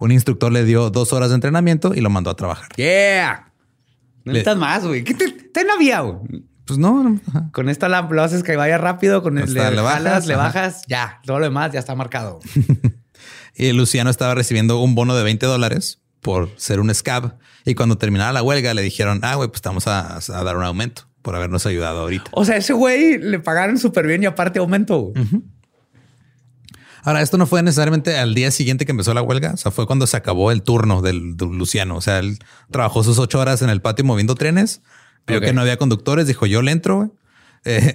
Un 0.00 0.10
instructor 0.10 0.50
le 0.50 0.64
dio 0.64 0.90
dos 0.90 1.12
horas 1.12 1.28
de 1.28 1.36
entrenamiento 1.36 1.94
y 1.94 2.00
lo 2.00 2.10
mandó 2.10 2.30
a 2.30 2.34
trabajar. 2.36 2.68
Yeah. 2.76 3.52
No 4.24 4.32
Le- 4.32 4.40
necesitas 4.40 4.56
más, 4.58 4.84
güey. 4.84 5.04
¿Qué 5.04 5.14
te, 5.14 5.30
te 5.30 5.64
la 5.64 5.76
vía, 5.76 6.00
güey? 6.00 6.42
Pues 6.66 6.78
no, 6.78 7.02
no, 7.04 7.20
ajá. 7.28 7.50
Con 7.52 7.68
esta 7.68 7.88
la- 7.88 8.02
lo 8.02 8.22
haces 8.22 8.42
que 8.42 8.56
vaya 8.56 8.78
rápido, 8.78 9.22
con 9.22 9.38
el, 9.38 9.52
le, 9.52 9.70
le 9.70 9.80
bajas, 9.80 10.02
bajas, 10.04 10.26
le 10.26 10.34
bajas, 10.36 10.82
ya. 10.88 11.20
Todo 11.24 11.38
lo 11.38 11.44
demás 11.44 11.70
ya 11.72 11.78
está 11.78 11.94
marcado. 11.94 12.40
Y 13.54 13.72
Luciano 13.72 14.08
estaba 14.08 14.34
recibiendo 14.34 14.80
un 14.80 14.94
bono 14.94 15.14
de 15.14 15.22
20 15.22 15.44
dólares 15.44 16.00
por 16.20 16.48
ser 16.56 16.80
un 16.80 16.94
scab. 16.94 17.36
Y 17.66 17.74
cuando 17.74 17.98
terminara 17.98 18.32
la 18.32 18.42
huelga 18.42 18.72
le 18.72 18.80
dijeron, 18.80 19.20
ah, 19.22 19.34
güey, 19.34 19.48
pues 19.48 19.58
estamos 19.58 19.86
a, 19.86 20.16
a 20.16 20.44
dar 20.44 20.56
un 20.56 20.62
aumento 20.62 21.02
por 21.20 21.36
habernos 21.36 21.66
ayudado 21.66 22.00
ahorita. 22.00 22.30
O 22.32 22.44
sea, 22.46 22.56
ese 22.56 22.72
güey 22.72 23.18
le 23.18 23.38
pagaron 23.40 23.76
súper 23.78 24.06
bien 24.06 24.22
y 24.22 24.26
aparte 24.26 24.60
aumento. 24.60 24.98
güey. 25.12 25.26
Ahora, 27.04 27.22
esto 27.22 27.38
no 27.38 27.46
fue 27.46 27.62
necesariamente 27.62 28.16
al 28.18 28.34
día 28.34 28.50
siguiente 28.50 28.84
que 28.86 28.92
empezó 28.92 29.14
la 29.14 29.22
huelga. 29.22 29.52
O 29.52 29.56
sea, 29.56 29.70
fue 29.72 29.86
cuando 29.86 30.06
se 30.06 30.16
acabó 30.16 30.50
el 30.52 30.62
turno 30.62 31.02
del, 31.02 31.36
del 31.36 31.48
Luciano. 31.50 31.96
O 31.96 32.00
sea, 32.00 32.18
él 32.18 32.38
trabajó 32.70 33.02
sus 33.04 33.18
ocho 33.18 33.38
horas 33.40 33.62
en 33.62 33.70
el 33.70 33.80
patio 33.80 34.04
moviendo 34.04 34.34
trenes. 34.34 34.82
Vio 35.26 35.40
que 35.40 35.52
no 35.52 35.60
había 35.60 35.76
conductores. 35.76 36.26
Dijo, 36.26 36.46
yo 36.46 36.62
le 36.62 36.72
entro. 36.72 37.14
Eh, 37.66 37.92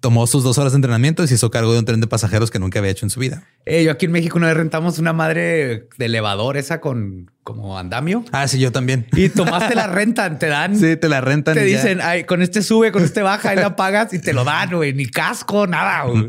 tomó 0.00 0.26
sus 0.26 0.42
dos 0.42 0.56
horas 0.56 0.72
de 0.72 0.76
entrenamiento 0.76 1.22
y 1.22 1.28
se 1.28 1.34
hizo 1.34 1.50
cargo 1.50 1.70
de 1.74 1.80
un 1.80 1.84
tren 1.84 2.00
de 2.00 2.06
pasajeros 2.06 2.50
que 2.50 2.58
nunca 2.58 2.78
había 2.78 2.90
hecho 2.92 3.04
en 3.04 3.10
su 3.10 3.20
vida. 3.20 3.42
Eh, 3.66 3.84
yo 3.84 3.90
aquí 3.92 4.06
en 4.06 4.12
México 4.12 4.38
una 4.38 4.46
vez 4.46 4.56
rentamos 4.56 4.98
una 4.98 5.12
madre 5.12 5.86
de 5.98 6.04
elevador 6.06 6.56
esa 6.56 6.80
con 6.80 7.30
como 7.42 7.78
andamio 7.78 8.24
Ah, 8.32 8.48
sí, 8.48 8.58
yo 8.58 8.72
también. 8.72 9.06
y 9.12 9.28
tomaste 9.28 9.74
la 9.74 9.86
renta, 9.86 10.38
te 10.38 10.46
dan, 10.46 10.78
Sí, 10.78 10.96
te 10.96 11.10
la 11.10 11.20
rentan. 11.20 11.54
te 11.56 11.68
y 11.68 11.72
dicen, 11.72 12.00
ay, 12.02 12.24
con 12.24 12.40
este 12.40 12.62
sube, 12.62 12.90
con 12.90 13.04
este 13.04 13.20
baja 13.20 13.52
y 13.52 13.56
la 13.56 13.76
pagas 13.76 14.14
y 14.14 14.18
te 14.18 14.32
lo 14.32 14.44
dan, 14.44 14.70
güey, 14.70 14.94
ni 14.94 15.04
casco, 15.04 15.66
nada. 15.66 16.04
güey. 16.04 16.26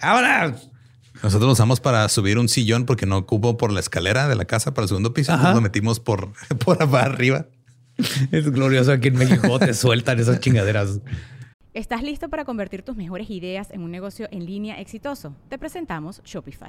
Ahora, 0.00 0.54
Nosotros 1.22 1.46
lo 1.46 1.52
usamos 1.52 1.80
para 1.80 2.08
subir 2.08 2.38
un 2.38 2.48
sillón 2.48 2.86
porque 2.86 3.06
no 3.06 3.26
cupo 3.26 3.56
por 3.56 3.72
la 3.72 3.80
escalera 3.80 4.28
de 4.28 4.36
la 4.36 4.44
casa 4.44 4.74
para 4.74 4.84
el 4.84 4.88
segundo 4.88 5.14
piso. 5.14 5.32
Ajá. 5.32 5.40
Entonces 5.40 5.56
lo 5.56 5.62
metimos 5.62 6.00
por, 6.00 6.32
por 6.64 6.82
arriba. 6.96 7.46
es 8.30 8.50
glorioso 8.50 8.92
aquí 8.92 9.08
en 9.08 9.16
México, 9.16 9.58
te 9.58 9.74
sueltan 9.74 10.18
esas 10.18 10.40
chingaderas. 10.40 11.00
¿Estás 11.74 12.02
listo 12.02 12.28
para 12.30 12.44
convertir 12.44 12.82
tus 12.82 12.96
mejores 12.96 13.28
ideas 13.30 13.70
en 13.70 13.82
un 13.82 13.90
negocio 13.90 14.28
en 14.30 14.46
línea 14.46 14.80
exitoso? 14.80 15.34
Te 15.48 15.58
presentamos 15.58 16.22
Shopify. 16.24 16.68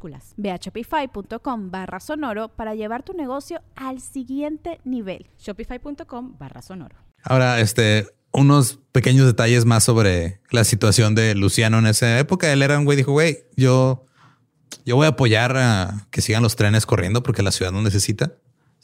minúsculas. 0.00 0.34
Ve 0.36 0.50
a 0.50 0.56
shopify.com 0.56 1.70
barra 1.70 2.00
sonoro 2.00 2.48
para 2.48 2.74
llevar 2.74 3.02
tu 3.02 3.12
negocio 3.12 3.60
al 3.76 4.00
siguiente 4.00 4.80
nivel. 4.84 5.26
Shopify.com 5.38 6.38
barra 6.38 6.62
sonoro. 6.62 6.96
Ahora, 7.22 7.60
este, 7.60 8.06
unos 8.32 8.78
pequeños 8.92 9.26
detalles 9.26 9.64
más 9.64 9.84
sobre 9.84 10.40
la 10.50 10.64
situación 10.64 11.14
de 11.14 11.34
Luciano 11.34 11.78
en 11.78 11.86
esa 11.86 12.18
época. 12.18 12.52
Él 12.52 12.62
era 12.62 12.78
un 12.78 12.84
güey, 12.84 12.96
dijo, 12.96 13.12
güey, 13.12 13.44
yo, 13.56 14.06
yo 14.86 14.96
voy 14.96 15.06
a 15.06 15.10
apoyar 15.10 15.56
a 15.56 16.06
que 16.10 16.22
sigan 16.22 16.42
los 16.42 16.56
trenes 16.56 16.86
corriendo 16.86 17.22
porque 17.22 17.42
la 17.42 17.52
ciudad 17.52 17.72
no 17.72 17.82
necesita. 17.82 18.32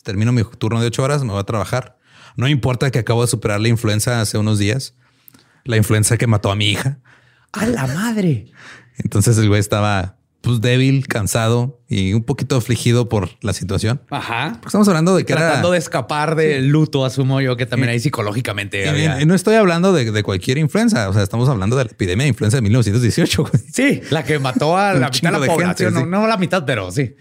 Termino 0.03 0.33
mi 0.33 0.45
turno 0.45 0.81
de 0.81 0.87
ocho 0.89 1.03
horas, 1.03 1.25
me 1.25 1.33
voy 1.33 1.41
a 1.41 1.45
trabajar. 1.45 1.99
No 2.37 2.47
importa 2.49 2.91
que 2.91 2.99
acabo 2.99 3.23
de 3.23 3.29
superar 3.29 3.61
la 3.61 3.69
influenza 3.69 4.21
hace 4.21 4.37
unos 4.37 4.59
días, 4.59 4.95
la 5.65 5.77
influenza 5.77 6.17
que 6.19 6.27
mató 6.27 6.51
a 6.51 6.57
mi 6.57 6.69
hija. 6.69 7.01
A 7.53 7.67
la 7.67 7.87
madre. 7.87 8.53
Entonces 8.99 9.39
el 9.39 9.49
güey 9.49 9.59
estaba 9.59 10.17
pues 10.47 10.61
débil, 10.61 11.07
cansado 11.09 11.81
y 11.89 12.15
un 12.15 12.23
poquito 12.23 12.57
afligido 12.57 13.09
por 13.09 13.31
la 13.43 13.53
situación. 13.53 14.01
Ajá. 14.11 14.51
Porque 14.55 14.69
estamos 14.69 14.87
hablando 14.89 15.17
de 15.17 15.25
que 15.25 15.33
era... 15.33 15.43
Tratando 15.43 15.73
de 15.73 15.79
escapar 15.79 16.37
del 16.37 16.69
luto, 16.69 17.05
asumo 17.05 17.41
yo 17.41 17.57
que 17.57 17.67
también 17.67 17.89
Sí. 17.89 17.93
ahí 17.95 18.01
psicológicamente 18.01 18.85
Y- 18.85 18.89
había- 18.89 19.21
y 19.21 19.27
no 19.27 19.35
estoy 19.35 19.57
hablando 19.57 19.93
de, 19.93 20.11
de 20.13 20.23
cualquier 20.23 20.59
influenza. 20.59 21.09
O 21.09 21.13
sea, 21.13 21.23
estamos 21.25 21.49
hablando 21.49 21.77
de 21.77 21.85
la 21.85 21.91
epidemia 21.91 22.23
de 22.25 22.29
influenza 22.29 22.57
de 22.59 22.63
1918. 22.63 23.43
güey. 23.43 23.53
Sí, 23.73 24.01
la 24.11 24.25
que 24.25 24.39
mató 24.39 24.77
a 24.77 24.95
la 24.95 25.09
mitad 25.11 25.33
de 25.33 25.33
la 25.33 25.39
gente, 25.41 25.53
población. 25.55 25.95
sí. 25.95 26.01
no, 26.01 26.07
no 26.07 26.27
la 26.29 26.37
mitad, 26.37 26.65
pero 26.65 26.91
sí. 26.93 27.15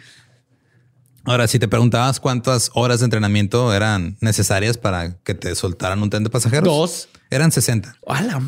Ahora, 1.26 1.48
si 1.48 1.58
te 1.58 1.68
preguntabas 1.68 2.20
cuántas 2.20 2.70
horas 2.76 3.00
de 3.00 3.06
entrenamiento 3.06 3.74
eran 3.74 4.16
necesarias 4.22 4.78
para 4.78 5.18
que 5.24 5.34
te 5.34 5.56
soltaran 5.56 6.02
un 6.04 6.12
tren 6.12 6.24
de 6.24 6.30
pasajeros, 6.30 6.66
Dos. 6.66 7.10
eran 7.32 7.52
60. 7.52 7.96
A 8.08 8.22
la- 8.22 8.42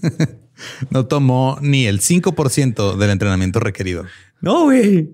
No 0.90 1.06
tomó 1.06 1.58
ni 1.60 1.86
el 1.86 2.00
5% 2.00 2.96
del 2.96 3.10
entrenamiento 3.10 3.60
requerido. 3.60 4.04
No, 4.40 4.64
güey. 4.64 5.10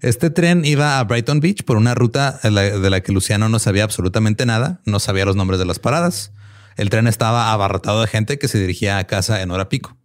Este 0.00 0.30
tren 0.30 0.64
iba 0.64 0.98
a 0.98 1.04
Brighton 1.04 1.40
Beach 1.40 1.64
por 1.64 1.76
una 1.76 1.94
ruta 1.94 2.40
de 2.42 2.50
la, 2.50 2.62
de 2.62 2.90
la 2.90 3.00
que 3.02 3.12
Luciano 3.12 3.48
no 3.48 3.58
sabía 3.58 3.84
absolutamente 3.84 4.46
nada, 4.46 4.80
no 4.86 4.98
sabía 4.98 5.24
los 5.26 5.36
nombres 5.36 5.58
de 5.58 5.66
las 5.66 5.78
paradas. 5.78 6.32
El 6.76 6.88
tren 6.88 7.06
estaba 7.06 7.52
abarrotado 7.52 8.00
de 8.00 8.06
gente 8.06 8.38
que 8.38 8.48
se 8.48 8.58
dirigía 8.58 8.96
a 8.98 9.04
casa 9.06 9.42
en 9.42 9.50
hora 9.50 9.68
pico. 9.68 9.96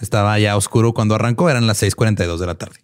Estaba 0.00 0.38
ya 0.38 0.56
oscuro 0.56 0.94
cuando 0.94 1.14
arrancó, 1.14 1.50
eran 1.50 1.66
las 1.66 1.82
6:42 1.82 2.38
de 2.38 2.46
la 2.46 2.54
tarde. 2.54 2.76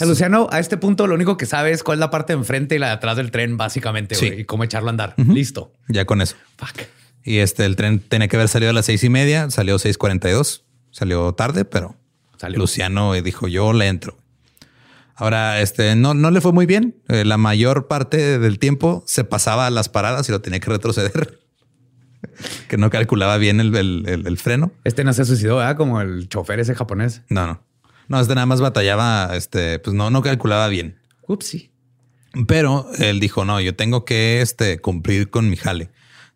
Luciano, 0.00 0.48
a 0.50 0.58
este 0.60 0.76
punto 0.76 1.06
lo 1.06 1.14
único 1.14 1.36
que 1.36 1.44
sabe 1.46 1.72
es 1.72 1.82
cuál 1.82 1.96
es 1.98 2.00
la 2.00 2.10
parte 2.10 2.32
de 2.32 2.38
enfrente 2.38 2.76
y 2.76 2.78
la 2.78 2.86
de 2.86 2.92
atrás 2.94 3.16
del 3.16 3.30
tren, 3.30 3.56
básicamente, 3.56 4.14
Sí. 4.14 4.28
güey, 4.28 4.40
y 4.40 4.44
cómo 4.44 4.64
echarlo 4.64 4.88
a 4.88 4.90
andar. 4.90 5.14
Listo. 5.16 5.72
Ya 5.88 6.04
con 6.04 6.22
eso. 6.22 6.36
Fuck. 6.56 6.82
Y 7.24 7.38
este, 7.38 7.64
el 7.64 7.76
tren 7.76 8.00
tenía 8.00 8.28
que 8.28 8.36
haber 8.36 8.48
salido 8.48 8.70
a 8.70 8.72
las 8.72 8.86
seis 8.86 9.02
y 9.04 9.08
media, 9.08 9.48
salió 9.50 9.76
6:42. 9.78 10.62
Salió 10.90 11.32
tarde, 11.34 11.64
pero 11.64 11.96
Salió. 12.36 12.58
Luciano 12.58 13.12
dijo, 13.14 13.48
yo 13.48 13.72
le 13.72 13.86
entro. 13.86 14.16
Ahora, 15.14 15.60
este 15.60 15.94
no, 15.94 16.14
no 16.14 16.30
le 16.30 16.40
fue 16.40 16.52
muy 16.52 16.66
bien. 16.66 16.96
Eh, 17.08 17.24
la 17.24 17.36
mayor 17.36 17.86
parte 17.86 18.38
del 18.38 18.58
tiempo 18.58 19.04
se 19.06 19.24
pasaba 19.24 19.66
a 19.66 19.70
las 19.70 19.88
paradas 19.88 20.28
y 20.28 20.32
lo 20.32 20.40
tenía 20.40 20.58
que 20.60 20.70
retroceder. 20.70 21.38
que 22.68 22.76
no 22.76 22.90
calculaba 22.90 23.36
bien 23.36 23.60
el, 23.60 23.74
el- 23.76 24.04
el- 24.06 24.26
el 24.26 24.38
freno. 24.38 24.72
Este 24.84 25.04
no 25.04 25.12
se 25.12 25.24
suicidó, 25.24 25.56
¿verdad? 25.56 25.76
Como 25.76 26.00
el 26.00 26.28
chofer 26.28 26.58
ese 26.60 26.74
japonés. 26.74 27.22
No, 27.28 27.46
no. 27.46 27.62
No, 28.08 28.20
este 28.20 28.34
nada 28.34 28.46
más 28.46 28.60
batallaba, 28.60 29.30
este, 29.36 29.78
pues 29.78 29.94
no, 29.94 30.10
no 30.10 30.22
calculaba 30.22 30.68
bien. 30.68 30.98
Upsi. 31.28 31.70
Pero 32.48 32.86
él 32.98 33.20
dijo, 33.20 33.44
no, 33.44 33.60
yo 33.60 33.76
tengo 33.76 34.04
que 34.04 34.40
este, 34.40 34.80
cumplir 34.80 35.30
con 35.30 35.48
mi 35.48 35.56
jale. 35.56 35.90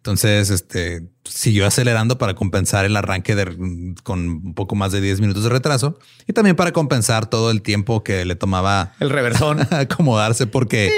Entonces, 0.07 0.51
este, 0.51 1.03
siguió 1.25 1.67
acelerando 1.67 2.17
para 2.17 2.35
compensar 2.35 2.85
el 2.85 2.97
arranque 2.97 3.35
de, 3.35 3.97
con 4.05 4.21
un 4.29 4.55
poco 4.55 4.77
más 4.77 4.93
de 4.93 5.01
10 5.01 5.21
minutos 5.21 5.43
de 5.43 5.49
retraso 5.49 5.99
y 6.29 6.33
también 6.33 6.55
para 6.55 6.71
compensar 6.71 7.27
todo 7.27 7.51
el 7.51 7.61
tiempo 7.61 8.05
que 8.05 8.25
le 8.25 8.37
tomaba 8.37 8.93
El 9.01 9.11
reversón. 9.11 9.67
acomodarse 9.73 10.47
porque, 10.47 10.93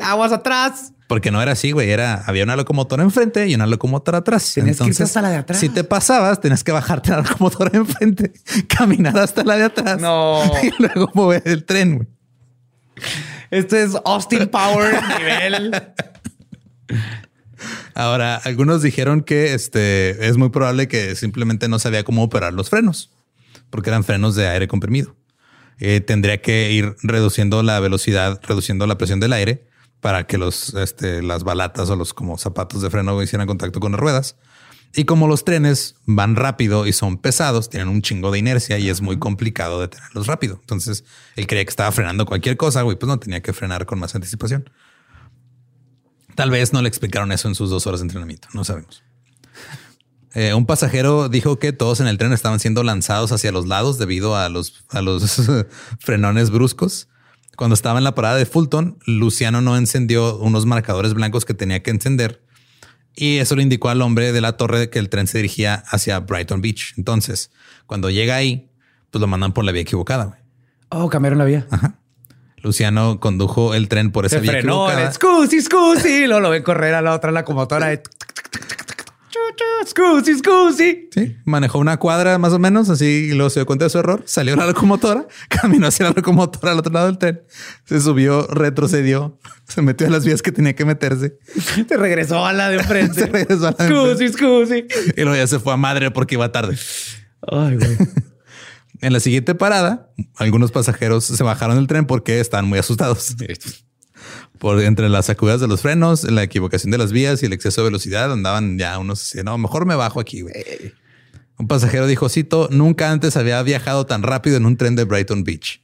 Aguas 0.00 0.32
atrás. 0.32 0.92
porque 1.06 1.30
no 1.30 1.40
era 1.40 1.52
así, 1.52 1.70
güey. 1.70 1.88
Era, 1.88 2.24
había 2.26 2.42
una 2.42 2.56
locomotora 2.56 3.04
enfrente 3.04 3.46
y 3.46 3.54
una 3.54 3.68
locomotora 3.68 4.18
atrás. 4.18 4.54
Tenías 4.54 4.78
que 4.78 4.88
irte 4.88 5.04
hasta 5.04 5.22
la 5.22 5.30
de 5.30 5.36
atrás. 5.36 5.60
Si 5.60 5.68
te 5.68 5.84
pasabas, 5.84 6.40
tenías 6.40 6.64
que 6.64 6.72
bajarte 6.72 7.12
a 7.12 7.18
la 7.18 7.22
locomotora 7.22 7.70
enfrente, 7.78 8.32
caminar 8.68 9.16
hasta 9.16 9.44
la 9.44 9.56
de 9.56 9.62
atrás. 9.62 10.00
No. 10.00 10.42
Y 10.64 10.72
luego 10.82 11.12
mover 11.14 11.42
el 11.44 11.64
tren, 11.64 11.94
güey. 11.94 12.08
Esto 13.52 13.76
es 13.76 13.96
Austin 14.04 14.48
Power 14.48 15.00
nivel. 15.16 15.70
Ahora, 17.98 18.36
algunos 18.36 18.80
dijeron 18.80 19.22
que 19.22 19.54
este 19.54 20.28
es 20.28 20.36
muy 20.36 20.50
probable 20.50 20.86
que 20.86 21.16
simplemente 21.16 21.66
no 21.66 21.80
sabía 21.80 22.04
cómo 22.04 22.22
operar 22.22 22.52
los 22.52 22.70
frenos, 22.70 23.10
porque 23.70 23.90
eran 23.90 24.04
frenos 24.04 24.36
de 24.36 24.46
aire 24.46 24.68
comprimido. 24.68 25.16
Eh, 25.80 26.00
tendría 26.00 26.40
que 26.40 26.70
ir 26.70 26.94
reduciendo 27.02 27.60
la 27.64 27.80
velocidad, 27.80 28.40
reduciendo 28.46 28.86
la 28.86 28.98
presión 28.98 29.18
del 29.18 29.32
aire 29.32 29.66
para 29.98 30.28
que 30.28 30.38
los, 30.38 30.74
este, 30.74 31.22
las 31.22 31.42
balatas 31.42 31.90
o 31.90 31.96
los 31.96 32.14
como 32.14 32.38
zapatos 32.38 32.82
de 32.82 32.90
freno 32.90 33.20
hicieran 33.20 33.48
contacto 33.48 33.80
con 33.80 33.90
las 33.90 34.00
ruedas. 34.00 34.36
Y 34.94 35.04
como 35.04 35.26
los 35.26 35.44
trenes 35.44 35.96
van 36.06 36.36
rápido 36.36 36.86
y 36.86 36.92
son 36.92 37.18
pesados, 37.18 37.68
tienen 37.68 37.88
un 37.88 38.02
chingo 38.02 38.30
de 38.30 38.38
inercia 38.38 38.78
y 38.78 38.90
es 38.90 39.00
muy 39.00 39.18
complicado 39.18 39.80
detenerlos 39.80 40.28
rápido. 40.28 40.58
Entonces 40.60 41.02
él 41.34 41.48
creía 41.48 41.64
que 41.64 41.70
estaba 41.70 41.90
frenando 41.90 42.26
cualquier 42.26 42.56
cosa, 42.56 42.82
güey, 42.82 42.96
pues 42.96 43.08
no 43.08 43.18
tenía 43.18 43.42
que 43.42 43.52
frenar 43.52 43.86
con 43.86 43.98
más 43.98 44.14
anticipación. 44.14 44.70
Tal 46.38 46.50
vez 46.50 46.72
no 46.72 46.82
le 46.82 46.88
explicaron 46.88 47.32
eso 47.32 47.48
en 47.48 47.56
sus 47.56 47.68
dos 47.68 47.88
horas 47.88 47.98
de 47.98 48.04
entrenamiento, 48.04 48.46
no 48.52 48.62
sabemos. 48.62 49.02
Eh, 50.34 50.54
un 50.54 50.66
pasajero 50.66 51.28
dijo 51.28 51.58
que 51.58 51.72
todos 51.72 51.98
en 51.98 52.06
el 52.06 52.16
tren 52.16 52.32
estaban 52.32 52.60
siendo 52.60 52.84
lanzados 52.84 53.32
hacia 53.32 53.50
los 53.50 53.66
lados 53.66 53.98
debido 53.98 54.36
a 54.36 54.48
los, 54.48 54.84
a 54.90 55.02
los 55.02 55.42
frenones 55.98 56.50
bruscos. 56.50 57.08
Cuando 57.56 57.74
estaba 57.74 57.98
en 57.98 58.04
la 58.04 58.14
parada 58.14 58.36
de 58.36 58.46
Fulton, 58.46 59.00
Luciano 59.04 59.62
no 59.62 59.76
encendió 59.76 60.38
unos 60.38 60.64
marcadores 60.64 61.12
blancos 61.12 61.44
que 61.44 61.54
tenía 61.54 61.82
que 61.82 61.90
encender 61.90 62.40
y 63.16 63.38
eso 63.38 63.56
le 63.56 63.64
indicó 63.64 63.88
al 63.88 64.00
hombre 64.00 64.30
de 64.30 64.40
la 64.40 64.56
torre 64.56 64.90
que 64.90 65.00
el 65.00 65.08
tren 65.08 65.26
se 65.26 65.38
dirigía 65.38 65.82
hacia 65.88 66.20
Brighton 66.20 66.60
Beach. 66.60 66.94
Entonces, 66.96 67.50
cuando 67.86 68.10
llega 68.10 68.36
ahí, 68.36 68.70
pues 69.10 69.20
lo 69.20 69.26
mandan 69.26 69.52
por 69.52 69.64
la 69.64 69.72
vía 69.72 69.82
equivocada. 69.82 70.38
Oh, 70.88 71.08
cambiaron 71.08 71.40
la 71.40 71.46
vía. 71.46 71.66
Luciano 72.62 73.20
condujo 73.20 73.74
el 73.74 73.88
tren 73.88 74.10
por 74.10 74.26
esa 74.26 74.36
Se 74.36 74.40
vía 74.42 74.52
frenó. 74.52 74.88
equivocada. 74.90 75.12
Scusi, 75.12 75.60
scusi. 75.62 76.26
Luego 76.26 76.40
lo 76.40 76.50
ven 76.50 76.62
correr 76.62 76.94
a 76.94 77.02
la 77.02 77.14
otra 77.14 77.30
locomotora. 77.32 77.86
de 77.88 78.02
Scusi, 79.86 80.38
scusi. 80.38 81.08
Sí, 81.12 81.36
manejó 81.44 81.78
una 81.78 81.96
cuadra 81.98 82.36
más 82.38 82.52
o 82.52 82.58
menos, 82.58 82.90
así 82.90 83.28
y 83.30 83.32
luego 83.32 83.50
se 83.50 83.60
dio 83.60 83.66
cuenta 83.66 83.84
de 83.86 83.90
su 83.90 83.98
error, 83.98 84.22
salió 84.26 84.54
a 84.54 84.56
la 84.58 84.66
locomotora, 84.66 85.26
caminó 85.48 85.86
hacia 85.86 86.06
la 86.06 86.12
locomotora 86.14 86.72
al 86.72 86.78
otro 86.78 86.92
lado 86.92 87.06
del 87.06 87.18
tren, 87.18 87.42
se 87.84 88.00
subió, 88.00 88.46
retrocedió, 88.48 89.38
se 89.66 89.80
metió 89.82 90.06
a 90.06 90.10
las 90.10 90.24
vías 90.24 90.42
que 90.42 90.52
tenía 90.52 90.74
que 90.74 90.84
meterse 90.84 91.38
Se 91.88 91.96
regresó 91.96 92.44
a 92.44 92.52
la 92.52 92.68
de 92.68 92.76
Se 92.78 92.82
enfrente. 92.82 93.26
regresó 93.26 93.68
a 93.68 93.74
la 93.78 93.84
de 93.86 94.28
Scusi, 94.28 94.28
scusi. 94.32 94.86
y 95.16 95.20
luego 95.22 95.36
ya 95.36 95.46
se 95.46 95.58
fue 95.58 95.72
a 95.72 95.76
madre 95.76 96.10
porque 96.10 96.34
iba 96.34 96.50
tarde. 96.52 96.76
Ay, 97.50 97.76
güey. 97.76 97.96
En 99.00 99.12
la 99.12 99.20
siguiente 99.20 99.54
parada, 99.54 100.10
algunos 100.36 100.72
pasajeros 100.72 101.24
se 101.24 101.42
bajaron 101.42 101.76
del 101.76 101.86
tren 101.86 102.06
porque 102.06 102.40
estaban 102.40 102.66
muy 102.66 102.78
asustados. 102.78 103.36
Por 104.58 104.80
entre 104.82 105.08
las 105.08 105.26
sacudidas 105.26 105.60
de 105.60 105.68
los 105.68 105.82
frenos, 105.82 106.24
la 106.24 106.42
equivocación 106.42 106.90
de 106.90 106.98
las 106.98 107.12
vías 107.12 107.42
y 107.42 107.46
el 107.46 107.52
exceso 107.52 107.82
de 107.82 107.86
velocidad, 107.86 108.32
andaban 108.32 108.76
ya 108.76 108.98
unos 108.98 109.22
así, 109.22 109.42
no, 109.44 109.56
mejor 109.56 109.86
me 109.86 109.94
bajo 109.94 110.18
aquí. 110.18 110.42
güey". 110.42 110.54
Un 111.58 111.68
pasajero 111.68 112.06
dijo, 112.06 112.28
cito, 112.28 112.68
nunca 112.70 113.10
antes 113.10 113.36
había 113.36 113.62
viajado 113.62 114.06
tan 114.06 114.22
rápido 114.22 114.56
en 114.56 114.66
un 114.66 114.76
tren 114.76 114.96
de 114.96 115.04
Brighton 115.04 115.44
Beach. 115.44 115.80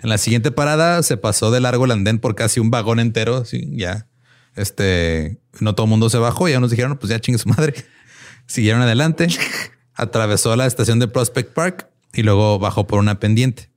En 0.00 0.10
la 0.10 0.18
siguiente 0.18 0.50
parada 0.50 1.02
se 1.02 1.16
pasó 1.16 1.50
de 1.50 1.60
largo 1.60 1.86
el 1.86 1.90
andén 1.90 2.18
por 2.18 2.34
casi 2.34 2.60
un 2.60 2.70
vagón 2.70 3.00
entero. 3.00 3.44
Sí, 3.46 3.68
ya. 3.72 4.08
Este, 4.54 5.40
no 5.60 5.74
todo 5.74 5.86
el 5.86 5.90
mundo 5.90 6.10
se 6.10 6.18
bajó. 6.18 6.48
Ya 6.48 6.60
nos 6.60 6.70
dijeron, 6.70 6.98
pues 6.98 7.10
ya 7.10 7.18
chingue 7.18 7.38
su 7.38 7.48
madre. 7.48 7.74
Siguieron 8.46 8.82
adelante, 8.82 9.28
atravesó 9.94 10.54
la 10.54 10.66
estación 10.66 10.98
de 10.98 11.08
Prospect 11.08 11.52
Park 11.52 11.88
y 12.16 12.22
luego 12.22 12.58
bajó 12.58 12.86
por 12.86 12.98
una 12.98 13.20
pendiente. 13.20 13.70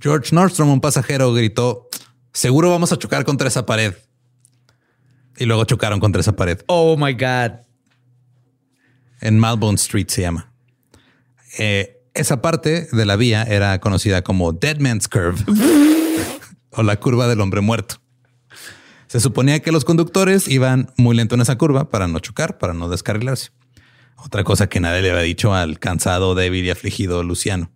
George 0.00 0.34
Nordstrom, 0.34 0.70
un 0.70 0.80
pasajero, 0.80 1.32
gritó, 1.34 1.88
seguro 2.32 2.70
vamos 2.70 2.92
a 2.92 2.98
chocar 2.98 3.24
contra 3.24 3.48
esa 3.48 3.66
pared. 3.66 3.94
Y 5.36 5.44
luego 5.44 5.64
chocaron 5.64 6.00
contra 6.00 6.20
esa 6.20 6.36
pared. 6.36 6.60
Oh 6.66 6.96
my 6.96 7.12
God. 7.12 7.60
En 9.20 9.38
Malbone 9.38 9.76
Street 9.76 10.08
se 10.08 10.22
llama. 10.22 10.52
Eh, 11.58 12.00
esa 12.14 12.40
parte 12.40 12.88
de 12.92 13.06
la 13.06 13.16
vía 13.16 13.42
era 13.42 13.78
conocida 13.80 14.22
como 14.22 14.52
Dead 14.52 14.78
Man's 14.78 15.08
Curve 15.08 15.44
o 16.70 16.82
la 16.82 16.98
curva 16.98 17.26
del 17.26 17.40
hombre 17.40 17.60
muerto. 17.60 17.96
Se 19.08 19.18
suponía 19.18 19.60
que 19.60 19.72
los 19.72 19.84
conductores 19.84 20.46
iban 20.46 20.92
muy 20.96 21.16
lento 21.16 21.34
en 21.34 21.40
esa 21.40 21.58
curva 21.58 21.90
para 21.90 22.06
no 22.06 22.20
chocar, 22.20 22.58
para 22.58 22.74
no 22.74 22.88
descarrilarse. 22.88 23.50
Otra 24.24 24.44
cosa 24.44 24.68
que 24.68 24.80
nadie 24.80 25.02
le 25.02 25.10
había 25.10 25.22
dicho 25.22 25.54
al 25.54 25.78
cansado, 25.78 26.34
débil 26.34 26.64
y 26.64 26.70
afligido 26.70 27.22
Luciano. 27.22 27.70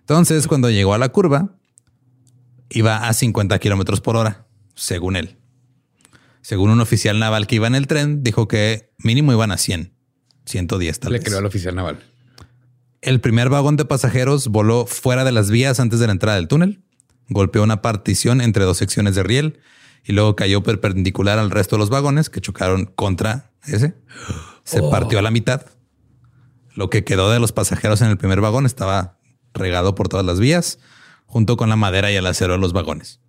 Entonces, 0.00 0.46
cuando 0.46 0.70
llegó 0.70 0.94
a 0.94 0.98
la 0.98 1.08
curva, 1.10 1.56
iba 2.68 3.08
a 3.08 3.12
50 3.12 3.58
kilómetros 3.58 4.00
por 4.00 4.16
hora, 4.16 4.46
según 4.74 5.16
él. 5.16 5.38
Según 6.42 6.70
un 6.70 6.80
oficial 6.80 7.18
naval 7.18 7.46
que 7.46 7.54
iba 7.56 7.66
en 7.66 7.74
el 7.74 7.86
tren, 7.86 8.22
dijo 8.22 8.48
que 8.48 8.92
mínimo 8.98 9.32
iban 9.32 9.50
a 9.50 9.56
100, 9.56 9.94
110 10.44 11.00
tal 11.00 11.12
Le 11.12 11.18
vez. 11.18 11.26
creó 11.26 11.38
al 11.38 11.46
oficial 11.46 11.74
naval. 11.74 12.02
El 13.00 13.20
primer 13.20 13.48
vagón 13.48 13.76
de 13.76 13.84
pasajeros 13.84 14.48
voló 14.48 14.86
fuera 14.86 15.24
de 15.24 15.32
las 15.32 15.50
vías 15.50 15.80
antes 15.80 16.00
de 16.00 16.06
la 16.06 16.12
entrada 16.12 16.36
del 16.36 16.48
túnel, 16.48 16.82
golpeó 17.28 17.62
una 17.62 17.80
partición 17.80 18.40
entre 18.40 18.64
dos 18.64 18.76
secciones 18.76 19.14
de 19.14 19.22
riel 19.22 19.60
y 20.04 20.12
luego 20.12 20.36
cayó 20.36 20.62
perpendicular 20.62 21.38
al 21.38 21.50
resto 21.50 21.76
de 21.76 21.80
los 21.80 21.90
vagones 21.90 22.28
que 22.28 22.40
chocaron 22.42 22.86
contra 22.86 23.52
ese. 23.66 23.94
Se 24.64 24.82
partió 24.82 25.18
a 25.18 25.22
la 25.22 25.30
mitad. 25.30 25.66
Lo 26.74 26.90
que 26.90 27.04
quedó 27.04 27.30
de 27.30 27.38
los 27.38 27.52
pasajeros 27.52 28.00
en 28.00 28.08
el 28.08 28.18
primer 28.18 28.40
vagón 28.40 28.66
estaba 28.66 29.18
regado 29.52 29.94
por 29.94 30.08
todas 30.08 30.26
las 30.26 30.40
vías, 30.40 30.78
junto 31.26 31.56
con 31.56 31.68
la 31.68 31.76
madera 31.76 32.10
y 32.10 32.16
el 32.16 32.26
acero 32.26 32.54
de 32.54 32.58
los 32.58 32.72
vagones. 32.72 33.20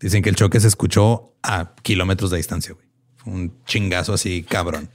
Dicen 0.00 0.22
que 0.22 0.30
el 0.30 0.36
choque 0.36 0.60
se 0.60 0.68
escuchó 0.68 1.34
a 1.42 1.74
kilómetros 1.82 2.30
de 2.30 2.38
distancia. 2.38 2.72
güey. 2.74 2.86
Fue 3.16 3.32
un 3.34 3.64
chingazo 3.66 4.14
así 4.14 4.42
cabrón. 4.42 4.88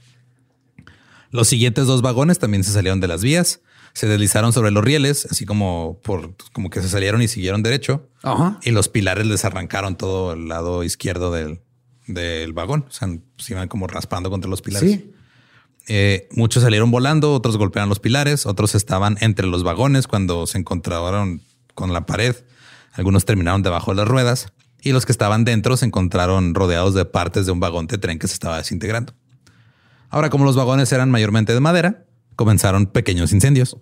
Los 1.30 1.48
siguientes 1.48 1.86
dos 1.86 2.02
vagones 2.02 2.38
también 2.38 2.64
se 2.64 2.72
salieron 2.72 2.98
de 3.00 3.08
las 3.08 3.22
vías, 3.22 3.60
se 3.92 4.08
deslizaron 4.08 4.52
sobre 4.52 4.70
los 4.70 4.84
rieles, 4.84 5.26
así 5.30 5.46
como 5.46 6.00
por 6.02 6.34
como 6.52 6.70
que 6.70 6.82
se 6.82 6.88
salieron 6.88 7.22
y 7.22 7.28
siguieron 7.28 7.62
derecho. 7.62 8.08
Ajá. 8.22 8.58
Y 8.62 8.70
los 8.72 8.88
pilares 8.88 9.26
les 9.26 9.44
arrancaron 9.44 9.96
todo 9.96 10.32
el 10.32 10.48
lado 10.48 10.82
izquierdo 10.82 11.30
del, 11.30 11.60
del 12.06 12.52
vagón. 12.52 12.86
O 12.88 12.90
sea, 12.92 13.08
se 13.38 13.52
iban 13.52 13.68
como 13.68 13.86
raspando 13.86 14.30
contra 14.30 14.50
los 14.50 14.60
pilares. 14.62 14.90
Sí. 14.90 15.12
Eh, 15.88 16.28
muchos 16.32 16.62
salieron 16.62 16.90
volando, 16.90 17.32
otros 17.32 17.56
golpearon 17.56 17.88
los 17.88 18.00
pilares, 18.00 18.44
otros 18.46 18.74
estaban 18.74 19.16
entre 19.20 19.46
los 19.46 19.62
vagones 19.62 20.06
cuando 20.08 20.46
se 20.46 20.58
encontraron 20.58 21.42
con 21.74 21.92
la 21.92 22.06
pared. 22.06 22.34
Algunos 22.92 23.24
terminaron 23.24 23.62
debajo 23.62 23.92
de 23.92 23.98
las 23.98 24.08
ruedas 24.08 24.52
y 24.80 24.92
los 24.92 25.06
que 25.06 25.12
estaban 25.12 25.44
dentro 25.44 25.76
se 25.76 25.86
encontraron 25.86 26.54
rodeados 26.54 26.94
de 26.94 27.04
partes 27.04 27.46
de 27.46 27.52
un 27.52 27.60
vagón 27.60 27.86
de 27.86 27.98
tren 27.98 28.18
que 28.18 28.26
se 28.26 28.34
estaba 28.34 28.56
desintegrando. 28.56 29.14
Ahora, 30.10 30.30
como 30.30 30.44
los 30.44 30.56
vagones 30.56 30.90
eran 30.92 31.10
mayormente 31.10 31.54
de 31.54 31.60
madera, 31.60 32.04
comenzaron 32.36 32.86
pequeños 32.86 33.32
incendios. 33.32 33.76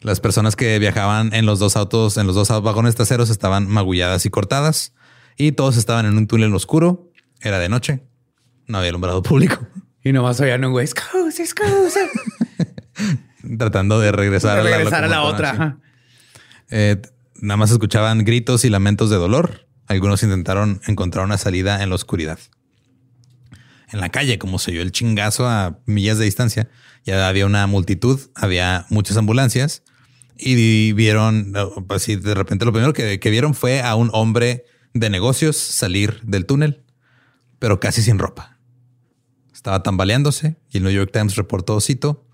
Las 0.00 0.20
personas 0.20 0.56
que 0.56 0.78
viajaban 0.78 1.34
en 1.34 1.44
los 1.44 1.58
dos 1.58 1.76
autos, 1.76 2.16
en 2.16 2.26
los 2.26 2.34
dos 2.34 2.48
vagones 2.62 2.94
traseros, 2.94 3.30
estaban 3.30 3.68
magulladas 3.68 4.24
y 4.24 4.30
cortadas 4.30 4.94
y 5.36 5.52
todos 5.52 5.76
estaban 5.76 6.06
en 6.06 6.16
un 6.16 6.26
túnel 6.26 6.54
oscuro. 6.54 7.10
Era 7.40 7.58
de 7.58 7.68
noche. 7.68 8.02
No 8.70 8.78
había 8.78 8.90
alumbrado 8.90 9.22
público. 9.22 9.58
Y 10.02 10.12
nomás 10.12 10.40
oían 10.40 10.64
un 10.64 10.72
güey. 10.72 10.86
Scusi, 10.86 11.44
scusi. 11.44 12.00
Tratando 13.58 14.00
de 14.00 14.12
regresar, 14.12 14.62
De 14.62 14.70
regresar 14.70 15.04
a 15.04 15.08
la 15.08 15.16
locomotora, 15.16 15.50
otra. 15.50 15.50
sí. 15.50 15.56
ajá. 15.56 15.78
Eh, 16.70 17.02
nada 17.36 17.56
más 17.58 17.70
escuchaban 17.70 18.24
gritos 18.24 18.64
y 18.64 18.70
lamentos 18.70 19.10
de 19.10 19.16
dolor. 19.16 19.66
Algunos 19.88 20.22
intentaron 20.22 20.80
encontrar 20.86 21.26
una 21.26 21.36
salida 21.36 21.82
en 21.82 21.90
la 21.90 21.96
oscuridad. 21.96 22.38
en 23.92 24.00
la 24.00 24.08
calle, 24.08 24.38
como 24.38 24.58
se 24.58 24.70
oyó 24.70 24.80
el 24.80 24.90
chingazo 24.92 25.46
a 25.48 25.80
millas 25.84 26.16
de 26.16 26.24
distancia. 26.24 26.70
Ya 27.04 27.28
había 27.28 27.44
una 27.44 27.66
multitud, 27.66 28.20
había 28.34 28.86
muchas 28.88 29.18
ambulancias 29.18 29.82
y 30.36 30.92
vieron, 30.92 31.52
así 31.90 32.16
de 32.16 32.34
repente 32.34 32.64
lo 32.64 32.72
primero 32.72 32.94
que, 32.94 33.20
que 33.20 33.30
vieron 33.30 33.52
fue 33.52 33.82
a 33.82 33.96
un 33.96 34.08
hombre 34.14 34.64
de 34.94 35.10
negocios 35.10 35.58
salir 35.58 36.20
del 36.22 36.46
túnel, 36.46 36.84
pero 37.58 37.80
casi 37.80 38.00
sin 38.00 38.18
ropa. 38.18 38.56
Estaba 39.60 39.82
tambaleándose 39.82 40.56
y 40.70 40.78
el 40.78 40.84
New 40.84 40.92
York 40.92 41.10
Times 41.12 41.36
reportó, 41.36 41.78
cito, 41.82 42.24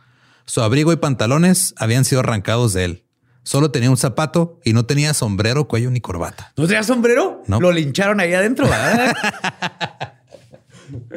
su 0.45 0.61
abrigo 0.61 0.93
y 0.93 0.97
pantalones 0.97 1.75
habían 1.77 2.05
sido 2.05 2.21
arrancados 2.21 2.73
de 2.73 2.85
él. 2.85 3.05
Solo 3.43 3.73
tenía 3.73 3.91
un 3.91 3.97
zapato 3.97 4.61
y 4.63 4.75
no 4.75 4.87
tenía 4.87 5.13
sombrero, 5.13 5.67
cuello 5.67 5.91
ni 5.91 6.01
corbata. 6.01 6.53
¿No 6.57 6.69
tenía 6.69 6.85
sombrero? 6.85 7.43
No. 7.49 7.61
Lo 7.61 7.73
lincharon 7.73 8.21
ahí 8.21 8.33
adentro. 8.33 8.69
¿verdad? 8.69 9.17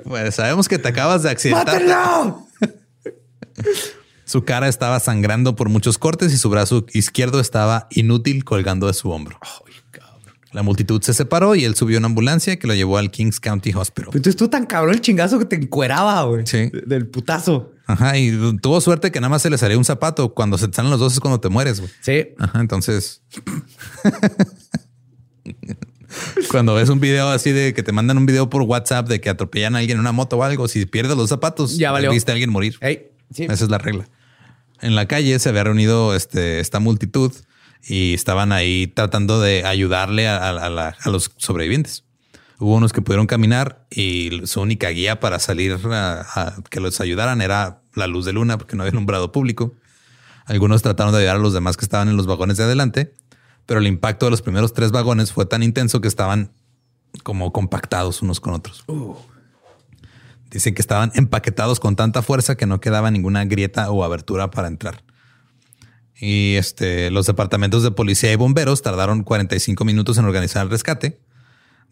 Pues 0.03 0.33
sabemos 0.33 0.67
que 0.67 0.79
te 0.79 0.87
acabas 0.87 1.21
de 1.21 1.29
accidentar. 1.29 1.79
¡Mátenlo! 1.85 2.47
Su 4.25 4.45
cara 4.45 4.67
estaba 4.67 4.99
sangrando 4.99 5.55
por 5.55 5.69
muchos 5.69 5.99
cortes 5.99 6.33
y 6.33 6.37
su 6.37 6.49
brazo 6.49 6.87
izquierdo 6.91 7.39
estaba 7.39 7.87
inútil 7.91 8.45
colgando 8.45 8.87
de 8.87 8.95
su 8.95 9.11
hombro. 9.11 9.37
La 10.51 10.63
multitud 10.63 10.99
se 11.03 11.13
separó 11.13 11.53
y 11.53 11.63
él 11.63 11.75
subió 11.75 11.97
a 11.97 11.99
una 11.99 12.07
ambulancia 12.07 12.57
que 12.57 12.65
lo 12.65 12.73
llevó 12.73 12.97
al 12.97 13.11
Kings 13.11 13.39
County 13.39 13.71
Hospital. 13.73 14.09
Entonces 14.15 14.35
tú 14.35 14.47
tan 14.47 14.65
cabrón 14.65 14.95
el 14.95 15.01
chingazo 15.01 15.37
que 15.37 15.45
te 15.45 15.55
encueraba, 15.57 16.23
güey. 16.23 16.47
Sí. 16.47 16.69
De- 16.71 16.81
Del 16.87 17.07
putazo. 17.07 17.73
Ajá, 17.85 18.17
y 18.17 18.31
tuvo 18.61 18.81
suerte 18.81 19.11
que 19.11 19.19
nada 19.19 19.29
más 19.29 19.41
se 19.43 19.49
le 19.51 19.57
salió 19.59 19.77
un 19.77 19.85
zapato. 19.85 20.33
Cuando 20.33 20.57
se 20.57 20.67
te 20.67 20.75
salen 20.75 20.89
los 20.91 20.99
dos 20.99 21.13
es 21.13 21.19
cuando 21.19 21.39
te 21.39 21.49
mueres. 21.49 21.79
güey. 21.79 21.91
Sí. 22.01 22.29
Ajá, 22.39 22.59
entonces. 22.61 23.21
Cuando 26.49 26.73
ves 26.73 26.89
un 26.89 26.99
video 26.99 27.29
así 27.29 27.51
de 27.51 27.73
que 27.73 27.83
te 27.83 27.91
mandan 27.91 28.17
un 28.17 28.25
video 28.25 28.49
por 28.49 28.63
WhatsApp 28.63 29.07
de 29.07 29.21
que 29.21 29.29
atropellan 29.29 29.75
a 29.75 29.79
alguien 29.79 29.97
en 29.97 30.01
una 30.01 30.11
moto 30.11 30.37
o 30.37 30.43
algo, 30.43 30.67
si 30.67 30.85
pierdes 30.85 31.15
los 31.15 31.29
zapatos, 31.29 31.77
Ya 31.77 31.91
valió. 31.91 32.09
viste 32.11 32.31
a 32.31 32.33
alguien 32.33 32.49
morir. 32.49 32.75
Ey, 32.81 33.09
sí. 33.31 33.43
Esa 33.43 33.53
es 33.65 33.69
la 33.69 33.77
regla. 33.77 34.07
En 34.81 34.95
la 34.95 35.07
calle 35.07 35.37
se 35.37 35.49
había 35.49 35.63
reunido 35.65 36.15
este, 36.15 36.59
esta 36.59 36.79
multitud 36.79 37.31
y 37.87 38.13
estaban 38.13 38.51
ahí 38.51 38.87
tratando 38.87 39.39
de 39.41 39.65
ayudarle 39.65 40.27
a, 40.27 40.37
a- 40.37 40.49
a 40.65 40.69
la- 40.69 40.95
a 41.01 41.09
los 41.09 41.31
sobrevivientes. 41.37 42.03
Hubo 42.59 42.75
unos 42.75 42.91
que 42.91 43.01
pudieron 43.01 43.25
caminar 43.25 43.85
y 43.89 44.41
su 44.45 44.59
única 44.61 44.89
guía 44.89 45.19
para 45.21 45.39
salir 45.39 45.79
a, 45.91 46.21
a 46.21 46.55
que 46.69 46.79
los 46.81 46.99
ayudaran 46.99 47.41
era 47.41 47.81
la 47.95 48.07
luz 48.07 48.25
de 48.25 48.33
luna 48.33 48.57
porque 48.57 48.75
no 48.75 48.83
había 48.83 48.91
alumbrado 48.91 49.31
público. 49.31 49.73
Algunos 50.45 50.81
trataron 50.81 51.13
de 51.13 51.19
ayudar 51.19 51.37
a 51.37 51.39
los 51.39 51.53
demás 51.53 51.77
que 51.77 51.85
estaban 51.85 52.09
en 52.09 52.17
los 52.17 52.25
vagones 52.27 52.57
de 52.57 52.63
adelante, 52.65 53.13
pero 53.65 53.79
el 53.79 53.87
impacto 53.87 54.25
de 54.25 54.31
los 54.31 54.41
primeros 54.41 54.73
tres 54.73 54.91
vagones 54.91 55.31
fue 55.31 55.45
tan 55.45 55.63
intenso 55.63 56.01
que 56.01 56.07
estaban 56.09 56.51
como 57.23 57.53
compactados 57.53 58.21
unos 58.21 58.39
con 58.39 58.53
otros. 58.55 58.83
Dicen 60.51 60.73
que 60.73 60.81
estaban 60.81 61.11
empaquetados 61.13 61.79
con 61.79 61.95
tanta 61.95 62.21
fuerza 62.23 62.55
que 62.55 62.65
no 62.65 62.81
quedaba 62.81 63.11
ninguna 63.11 63.45
grieta 63.45 63.89
o 63.91 64.03
abertura 64.03 64.49
para 64.49 64.67
entrar. 64.67 65.03
Y 66.19 66.55
este, 66.55 67.11
los 67.11 67.25
departamentos 67.25 67.83
de 67.83 67.91
policía 67.91 68.31
y 68.31 68.35
bomberos 68.35 68.81
tardaron 68.81 69.23
45 69.23 69.85
minutos 69.85 70.17
en 70.17 70.25
organizar 70.25 70.63
el 70.63 70.69
rescate. 70.69 71.21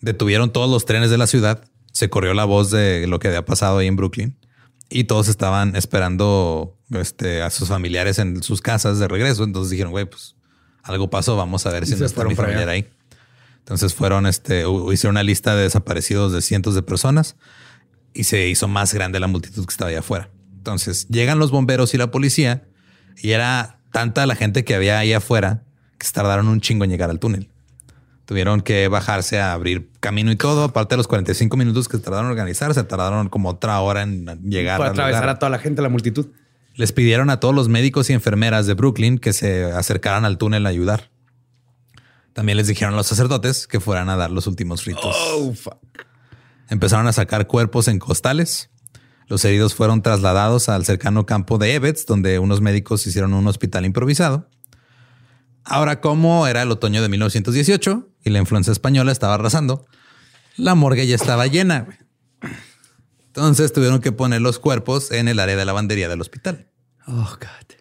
Detuvieron 0.01 0.51
todos 0.51 0.69
los 0.69 0.85
trenes 0.85 1.09
de 1.09 1.17
la 1.17 1.27
ciudad. 1.27 1.63
Se 1.93 2.09
corrió 2.09 2.33
la 2.33 2.45
voz 2.45 2.69
de 2.69 3.07
lo 3.07 3.19
que 3.19 3.29
había 3.29 3.45
pasado 3.45 3.77
ahí 3.77 3.87
en 3.87 3.95
Brooklyn. 3.95 4.37
Y 4.89 5.05
todos 5.05 5.27
estaban 5.27 5.75
esperando 5.75 6.77
este, 6.91 7.41
a 7.41 7.49
sus 7.49 7.69
familiares 7.69 8.19
en 8.19 8.43
sus 8.43 8.61
casas 8.61 8.99
de 8.99 9.07
regreso. 9.07 9.43
Entonces 9.43 9.71
dijeron, 9.71 9.91
güey, 9.91 10.05
pues 10.05 10.35
algo 10.83 11.09
pasó. 11.09 11.37
Vamos 11.37 11.65
a 11.65 11.71
ver 11.71 11.85
si 11.85 11.95
no 11.95 12.05
está 12.05 12.15
fueron 12.15 12.31
mi 12.31 12.35
para 12.35 12.49
familiar 12.49 12.69
allá. 12.69 12.85
ahí. 12.85 12.89
Entonces 13.59 13.93
fueron, 13.93 14.25
este, 14.27 14.63
hicieron 14.93 15.13
una 15.13 15.23
lista 15.23 15.55
de 15.55 15.63
desaparecidos 15.63 16.31
de 16.31 16.41
cientos 16.41 16.75
de 16.75 16.83
personas 16.83 17.35
y 18.13 18.23
se 18.23 18.47
hizo 18.47 18.67
más 18.67 18.93
grande 18.93 19.19
la 19.19 19.27
multitud 19.27 19.65
que 19.65 19.71
estaba 19.71 19.89
allá 19.89 19.99
afuera. 19.99 20.29
Entonces 20.55 21.07
llegan 21.09 21.39
los 21.39 21.51
bomberos 21.51 21.93
y 21.93 21.97
la 21.97 22.09
policía 22.09 22.67
y 23.17 23.31
era 23.31 23.76
tanta 23.97 24.25
la 24.25 24.35
gente 24.35 24.63
que 24.63 24.75
había 24.75 24.99
ahí 24.99 25.13
afuera 25.13 25.63
que 25.97 26.05
se 26.05 26.13
tardaron 26.13 26.47
un 26.47 26.61
chingo 26.61 26.83
en 26.83 26.91
llegar 26.91 27.09
al 27.09 27.19
túnel. 27.19 27.49
Tuvieron 28.25 28.61
que 28.61 28.87
bajarse 28.89 29.39
a 29.39 29.53
abrir 29.53 29.89
camino 29.99 30.31
y 30.31 30.35
todo. 30.35 30.63
Aparte 30.63 30.93
de 30.93 30.97
los 30.97 31.07
45 31.07 31.57
minutos 31.57 31.87
que 31.87 31.97
tardaron 31.97 32.25
en 32.25 32.31
organizar, 32.31 32.73
se 32.73 32.83
tardaron 32.83 33.29
como 33.29 33.49
otra 33.49 33.79
hora 33.79 34.03
en 34.03 34.25
llegar 34.43 34.77
Para 34.77 34.91
atravesar 34.91 35.23
lugar. 35.23 35.35
a 35.35 35.39
toda 35.39 35.49
la 35.49 35.59
gente, 35.59 35.81
la 35.81 35.89
multitud. 35.89 36.27
Les 36.75 36.91
pidieron 36.91 37.29
a 37.31 37.39
todos 37.39 37.55
los 37.55 37.69
médicos 37.69 38.09
y 38.09 38.13
enfermeras 38.13 38.67
de 38.67 38.75
Brooklyn 38.75 39.17
que 39.17 39.33
se 39.33 39.63
acercaran 39.71 40.25
al 40.25 40.37
túnel 40.37 40.65
a 40.67 40.69
ayudar. 40.69 41.09
También 42.33 42.57
les 42.57 42.67
dijeron 42.67 42.93
a 42.93 42.97
los 42.97 43.07
sacerdotes 43.07 43.65
que 43.65 43.79
fueran 43.79 44.09
a 44.09 44.15
dar 44.15 44.29
los 44.29 44.45
últimos 44.45 44.85
ritos. 44.85 45.15
Oh, 45.33 45.53
fuck. 45.53 45.79
Empezaron 46.69 47.07
a 47.07 47.13
sacar 47.13 47.47
cuerpos 47.47 47.87
en 47.87 47.97
costales. 47.97 48.69
Los 49.27 49.43
heridos 49.43 49.75
fueron 49.75 50.01
trasladados 50.01 50.69
al 50.69 50.85
cercano 50.85 51.25
campo 51.25 51.57
de 51.57 51.75
Evetz, 51.75 52.05
donde 52.05 52.39
unos 52.39 52.61
médicos 52.61 53.05
hicieron 53.05 53.33
un 53.33 53.45
hospital 53.47 53.85
improvisado. 53.85 54.49
Ahora, 55.65 55.99
como 55.99 56.47
era 56.47 56.61
el 56.61 56.71
otoño 56.71 57.01
de 57.01 57.09
1918 57.09 58.07
y 58.23 58.29
la 58.29 58.39
influenza 58.39 58.71
española 58.71 59.11
estaba 59.11 59.33
arrasando, 59.33 59.85
la 60.55 60.75
morgue 60.75 61.05
ya 61.05 61.15
estaba 61.15 61.45
llena. 61.47 61.87
Entonces 63.27 63.73
tuvieron 63.73 63.99
que 63.99 64.13
poner 64.13 64.41
los 64.41 64.59
cuerpos 64.59 65.11
en 65.11 65.27
el 65.27 65.39
área 65.39 65.57
de 65.57 65.65
lavandería 65.65 66.07
del 66.07 66.21
hospital. 66.21 66.71
Oh, 67.05 67.37
God. 67.39 67.75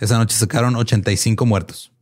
Esa 0.00 0.18
noche 0.18 0.36
sacaron 0.36 0.74
85 0.74 1.46
muertos. 1.46 1.92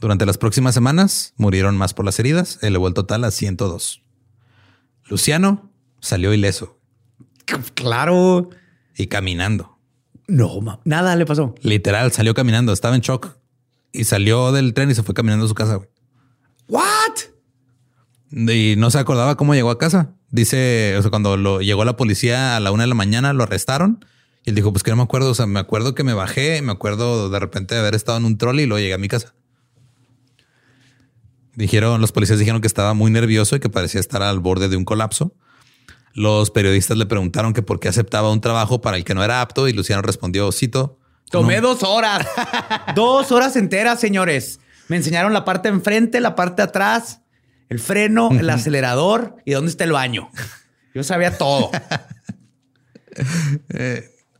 Durante 0.00 0.26
las 0.26 0.38
próximas 0.38 0.74
semanas 0.74 1.34
murieron 1.36 1.76
más 1.76 1.92
por 1.92 2.04
las 2.04 2.18
heridas, 2.20 2.60
elevó 2.62 2.86
el 2.86 2.94
total 2.94 3.24
a 3.24 3.32
102. 3.32 4.02
Luciano 5.08 5.72
salió 6.00 6.32
ileso 6.32 6.79
Claro. 7.74 8.50
y 8.96 9.06
caminando. 9.06 9.78
No, 10.26 10.60
ma- 10.60 10.80
nada 10.84 11.16
le 11.16 11.26
pasó. 11.26 11.54
Literal, 11.62 12.12
salió 12.12 12.34
caminando, 12.34 12.72
estaba 12.72 12.94
en 12.94 13.00
shock 13.00 13.36
y 13.92 14.04
salió 14.04 14.52
del 14.52 14.74
tren 14.74 14.90
y 14.90 14.94
se 14.94 15.02
fue 15.02 15.14
caminando 15.14 15.44
a 15.44 15.48
su 15.48 15.54
casa. 15.54 15.74
güey. 15.76 15.88
What? 16.68 16.88
Y 18.30 18.74
no 18.76 18.90
se 18.90 18.98
acordaba 18.98 19.36
cómo 19.36 19.54
llegó 19.54 19.70
a 19.70 19.78
casa. 19.78 20.14
Dice, 20.30 20.94
o 20.96 21.02
sea, 21.02 21.10
cuando 21.10 21.36
lo, 21.36 21.60
llegó 21.60 21.84
la 21.84 21.96
policía 21.96 22.56
a 22.56 22.60
la 22.60 22.70
una 22.70 22.84
de 22.84 22.88
la 22.88 22.94
mañana, 22.94 23.32
lo 23.32 23.42
arrestaron 23.42 24.04
y 24.44 24.50
él 24.50 24.54
dijo, 24.54 24.72
pues 24.72 24.84
que 24.84 24.90
no 24.92 24.96
me 24.98 25.02
acuerdo. 25.02 25.30
O 25.30 25.34
sea, 25.34 25.46
me 25.46 25.58
acuerdo 25.58 25.94
que 25.96 26.04
me 26.04 26.14
bajé, 26.14 26.62
me 26.62 26.70
acuerdo 26.70 27.28
de 27.28 27.40
repente 27.40 27.74
de 27.74 27.80
haber 27.80 27.96
estado 27.96 28.18
en 28.18 28.24
un 28.24 28.38
trolley 28.38 28.64
y 28.64 28.68
luego 28.68 28.80
llegué 28.80 28.94
a 28.94 28.98
mi 28.98 29.08
casa. 29.08 29.34
Dijeron, 31.56 32.00
los 32.00 32.12
policías 32.12 32.38
dijeron 32.38 32.60
que 32.60 32.68
estaba 32.68 32.94
muy 32.94 33.10
nervioso 33.10 33.56
y 33.56 33.60
que 33.60 33.68
parecía 33.68 34.00
estar 34.00 34.22
al 34.22 34.38
borde 34.38 34.68
de 34.68 34.76
un 34.76 34.84
colapso. 34.84 35.34
Los 36.12 36.50
periodistas 36.50 36.96
le 36.96 37.06
preguntaron 37.06 37.52
que 37.52 37.62
por 37.62 37.78
qué 37.78 37.88
aceptaba 37.88 38.32
un 38.32 38.40
trabajo 38.40 38.80
para 38.80 38.96
el 38.96 39.04
que 39.04 39.14
no 39.14 39.22
era 39.22 39.40
apto 39.40 39.68
y 39.68 39.72
Luciano 39.72 40.02
respondió, 40.02 40.50
cito, 40.52 40.98
Tomé 41.30 41.60
"No, 41.60 41.68
dos 41.68 41.82
horas. 41.84 42.26
dos 42.94 43.30
horas 43.30 43.54
enteras, 43.56 44.00
señores. 44.00 44.58
Me 44.88 44.96
enseñaron 44.96 45.32
la 45.32 45.44
parte 45.44 45.68
de 45.68 45.76
enfrente, 45.76 46.20
la 46.20 46.34
parte 46.34 46.62
de 46.62 46.68
atrás, 46.68 47.20
el 47.68 47.78
freno, 47.78 48.30
el 48.32 48.50
acelerador 48.50 49.36
y 49.44 49.52
dónde 49.52 49.70
está 49.70 49.84
el 49.84 49.92
baño. 49.92 50.28
Yo 50.92 51.04
sabía 51.04 51.38
todo. 51.38 51.70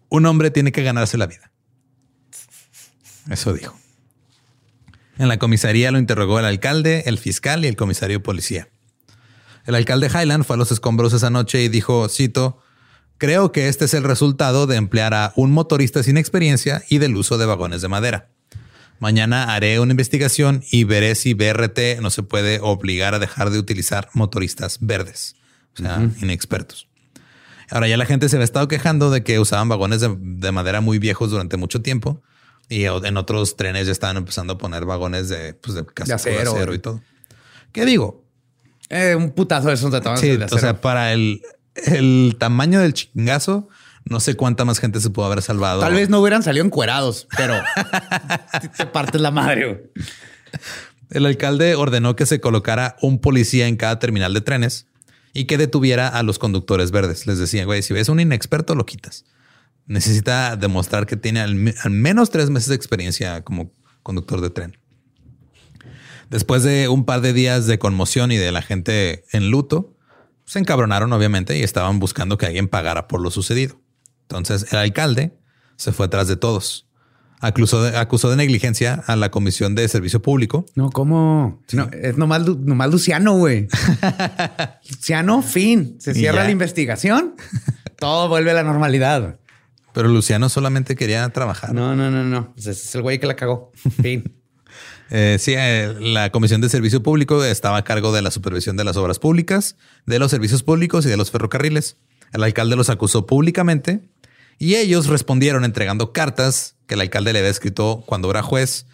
un 0.08 0.26
hombre 0.26 0.50
tiene 0.50 0.72
que 0.72 0.82
ganarse 0.82 1.16
la 1.16 1.26
vida. 1.26 1.52
Eso 3.30 3.52
dijo. 3.52 3.78
En 5.18 5.28
la 5.28 5.38
comisaría 5.38 5.92
lo 5.92 5.98
interrogó 5.98 6.40
el 6.40 6.46
alcalde, 6.46 7.04
el 7.06 7.18
fiscal 7.18 7.64
y 7.64 7.68
el 7.68 7.76
comisario 7.76 8.18
de 8.18 8.24
policía. 8.24 8.69
El 9.66 9.74
alcalde 9.74 10.08
Highland 10.08 10.44
fue 10.44 10.54
a 10.54 10.58
los 10.58 10.72
escombros 10.72 11.12
esa 11.12 11.30
noche 11.30 11.62
y 11.62 11.68
dijo, 11.68 12.08
cito, 12.08 12.58
creo 13.18 13.52
que 13.52 13.68
este 13.68 13.84
es 13.84 13.94
el 13.94 14.04
resultado 14.04 14.66
de 14.66 14.76
emplear 14.76 15.14
a 15.14 15.32
un 15.36 15.52
motorista 15.52 16.02
sin 16.02 16.16
experiencia 16.16 16.82
y 16.88 16.98
del 16.98 17.16
uso 17.16 17.38
de 17.38 17.46
vagones 17.46 17.82
de 17.82 17.88
madera. 17.88 18.30
Mañana 18.98 19.54
haré 19.54 19.80
una 19.80 19.92
investigación 19.92 20.62
y 20.70 20.84
veré 20.84 21.14
si 21.14 21.34
BRT 21.34 22.00
no 22.00 22.10
se 22.10 22.22
puede 22.22 22.60
obligar 22.60 23.14
a 23.14 23.18
dejar 23.18 23.50
de 23.50 23.58
utilizar 23.58 24.08
motoristas 24.12 24.78
verdes, 24.80 25.36
o 25.74 25.82
sea, 25.82 26.10
inexpertos. 26.20 26.86
Ahora 27.70 27.88
ya 27.88 27.96
la 27.96 28.04
gente 28.04 28.28
se 28.28 28.36
había 28.36 28.44
estado 28.44 28.68
quejando 28.68 29.10
de 29.10 29.22
que 29.22 29.38
usaban 29.38 29.68
vagones 29.68 30.00
de, 30.00 30.14
de 30.18 30.52
madera 30.52 30.80
muy 30.80 30.98
viejos 30.98 31.30
durante 31.30 31.56
mucho 31.56 31.80
tiempo 31.80 32.22
y 32.70 32.84
en 32.84 33.16
otros 33.16 33.56
trenes 33.56 33.86
ya 33.86 33.92
estaban 33.92 34.16
empezando 34.16 34.54
a 34.54 34.58
poner 34.58 34.84
vagones 34.84 35.28
de, 35.28 35.54
pues, 35.54 35.74
de, 35.74 35.84
casco 35.84 36.06
de 36.06 36.14
acero. 36.14 36.52
acero 36.52 36.72
y 36.72 36.78
todo. 36.78 37.02
¿Qué 37.72 37.84
digo? 37.84 38.19
Eh, 38.90 39.14
un 39.14 39.30
putazo 39.30 39.68
de 39.68 39.74
esos 39.74 39.90
tamaño 39.90 40.16
Sí, 40.20 40.36
de 40.36 40.42
o 40.42 40.46
acero. 40.46 40.60
sea, 40.60 40.80
para 40.80 41.12
el, 41.12 41.42
el 41.86 42.36
tamaño 42.38 42.80
del 42.80 42.92
chingazo, 42.92 43.68
no 44.04 44.20
sé 44.20 44.34
cuánta 44.34 44.64
más 44.64 44.78
gente 44.80 45.00
se 45.00 45.10
pudo 45.10 45.26
haber 45.26 45.42
salvado. 45.42 45.80
Tal 45.80 45.94
vez 45.94 46.08
no 46.08 46.20
hubieran 46.20 46.42
salido 46.42 46.64
encuerados, 46.64 47.26
pero 47.36 47.54
te 48.76 48.86
partes 48.86 49.20
la 49.20 49.30
madre. 49.30 49.66
güey. 49.66 49.80
El 51.10 51.26
alcalde 51.26 51.74
ordenó 51.76 52.16
que 52.16 52.26
se 52.26 52.40
colocara 52.40 52.96
un 53.00 53.20
policía 53.20 53.66
en 53.68 53.76
cada 53.76 53.98
terminal 53.98 54.34
de 54.34 54.40
trenes 54.40 54.86
y 55.32 55.44
que 55.44 55.58
detuviera 55.58 56.08
a 56.08 56.22
los 56.22 56.38
conductores 56.38 56.90
verdes. 56.90 57.26
Les 57.26 57.38
decía, 57.38 57.64
güey, 57.64 57.82
si 57.82 57.94
ves 57.94 58.08
un 58.08 58.20
inexperto, 58.20 58.74
lo 58.74 58.86
quitas. 58.86 59.24
Necesita 59.86 60.56
demostrar 60.56 61.06
que 61.06 61.16
tiene 61.16 61.40
al 61.40 61.54
menos 61.56 62.30
tres 62.30 62.50
meses 62.50 62.68
de 62.68 62.74
experiencia 62.76 63.42
como 63.42 63.72
conductor 64.02 64.40
de 64.40 64.50
tren. 64.50 64.76
Después 66.30 66.62
de 66.62 66.88
un 66.88 67.04
par 67.04 67.20
de 67.20 67.32
días 67.32 67.66
de 67.66 67.80
conmoción 67.80 68.30
y 68.30 68.36
de 68.36 68.52
la 68.52 68.62
gente 68.62 69.24
en 69.32 69.50
luto, 69.50 69.96
se 70.44 70.60
encabronaron 70.60 71.12
obviamente 71.12 71.58
y 71.58 71.62
estaban 71.62 71.98
buscando 71.98 72.38
que 72.38 72.46
alguien 72.46 72.68
pagara 72.68 73.08
por 73.08 73.20
lo 73.20 73.32
sucedido. 73.32 73.80
Entonces 74.22 74.72
el 74.72 74.78
alcalde 74.78 75.36
se 75.76 75.90
fue 75.92 76.06
atrás 76.06 76.28
de 76.28 76.36
todos. 76.36 76.86
Acusó 77.40 77.82
de, 77.82 77.96
acusó 77.96 78.30
de 78.30 78.36
negligencia 78.36 79.02
a 79.06 79.16
la 79.16 79.30
Comisión 79.30 79.74
de 79.74 79.88
Servicio 79.88 80.22
Público. 80.22 80.66
No, 80.74 80.90
¿cómo? 80.90 81.62
No, 81.72 81.88
es 81.90 82.16
nomás, 82.16 82.46
nomás 82.46 82.90
Luciano, 82.90 83.36
güey. 83.36 83.66
Luciano, 84.90 85.42
fin. 85.42 85.96
Se 85.98 86.14
cierra 86.14 86.44
la 86.44 86.50
investigación. 86.50 87.34
Todo 87.96 88.28
vuelve 88.28 88.50
a 88.52 88.54
la 88.54 88.62
normalidad. 88.62 89.40
Pero 89.92 90.08
Luciano 90.08 90.48
solamente 90.48 90.94
quería 90.94 91.28
trabajar. 91.30 91.74
No, 91.74 91.96
no, 91.96 92.10
no, 92.10 92.22
no. 92.24 92.52
Pues 92.52 92.66
ese 92.66 92.86
es 92.86 92.94
el 92.94 93.02
güey 93.02 93.18
que 93.18 93.26
la 93.26 93.36
cagó. 93.36 93.72
Fin. 94.00 94.36
Eh, 95.10 95.36
sí, 95.40 95.54
eh, 95.56 95.94
la 95.98 96.30
Comisión 96.30 96.60
de 96.60 96.68
Servicio 96.68 97.02
Público 97.02 97.44
estaba 97.44 97.78
a 97.78 97.84
cargo 97.84 98.12
de 98.12 98.22
la 98.22 98.30
supervisión 98.30 98.76
de 98.76 98.84
las 98.84 98.96
obras 98.96 99.18
públicas, 99.18 99.76
de 100.06 100.18
los 100.18 100.30
servicios 100.30 100.62
públicos 100.62 101.04
y 101.04 101.08
de 101.08 101.16
los 101.16 101.30
ferrocarriles. 101.30 101.96
El 102.32 102.44
alcalde 102.44 102.76
los 102.76 102.90
acusó 102.90 103.26
públicamente 103.26 104.08
y 104.58 104.76
ellos 104.76 105.06
respondieron 105.06 105.64
entregando 105.64 106.12
cartas 106.12 106.76
que 106.86 106.94
el 106.94 107.00
alcalde 107.00 107.32
le 107.32 107.40
había 107.40 107.50
escrito 107.50 108.04
cuando 108.06 108.30
era 108.30 108.42
juez, 108.42 108.86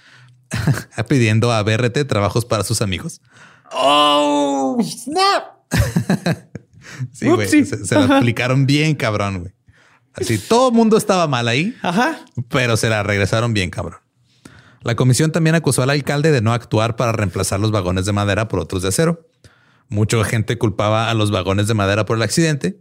pidiendo 1.08 1.52
a 1.52 1.62
BRT 1.62 2.06
trabajos 2.06 2.44
para 2.44 2.64
sus 2.64 2.80
amigos. 2.80 3.20
¡Oh! 3.72 4.78
¡Snap! 4.82 5.44
Sí, 7.12 7.26
güey. 7.26 7.48
Se, 7.48 7.84
se 7.84 7.94
la 7.94 8.18
aplicaron 8.18 8.64
bien, 8.64 8.94
cabrón, 8.94 9.40
güey. 9.40 9.52
Así 10.14 10.38
todo 10.38 10.68
el 10.68 10.74
mundo 10.74 10.96
estaba 10.96 11.26
mal 11.26 11.48
ahí, 11.48 11.76
Ajá. 11.82 12.20
pero 12.48 12.76
se 12.76 12.88
la 12.88 13.02
regresaron 13.02 13.52
bien, 13.52 13.70
cabrón. 13.70 13.98
La 14.86 14.94
comisión 14.94 15.32
también 15.32 15.56
acusó 15.56 15.82
al 15.82 15.90
alcalde 15.90 16.30
de 16.30 16.40
no 16.40 16.52
actuar 16.52 16.94
para 16.96 17.10
reemplazar 17.12 17.58
los 17.58 17.72
vagones 17.72 18.06
de 18.06 18.12
madera 18.12 18.46
por 18.48 18.60
otros 18.60 18.82
de 18.82 18.88
acero. 18.88 19.28
Mucha 19.88 20.22
gente 20.24 20.58
culpaba 20.58 21.10
a 21.10 21.14
los 21.14 21.30
vagones 21.30 21.66
de 21.66 21.74
madera 21.74 22.04
por 22.06 22.16
el 22.16 22.22
accidente, 22.22 22.78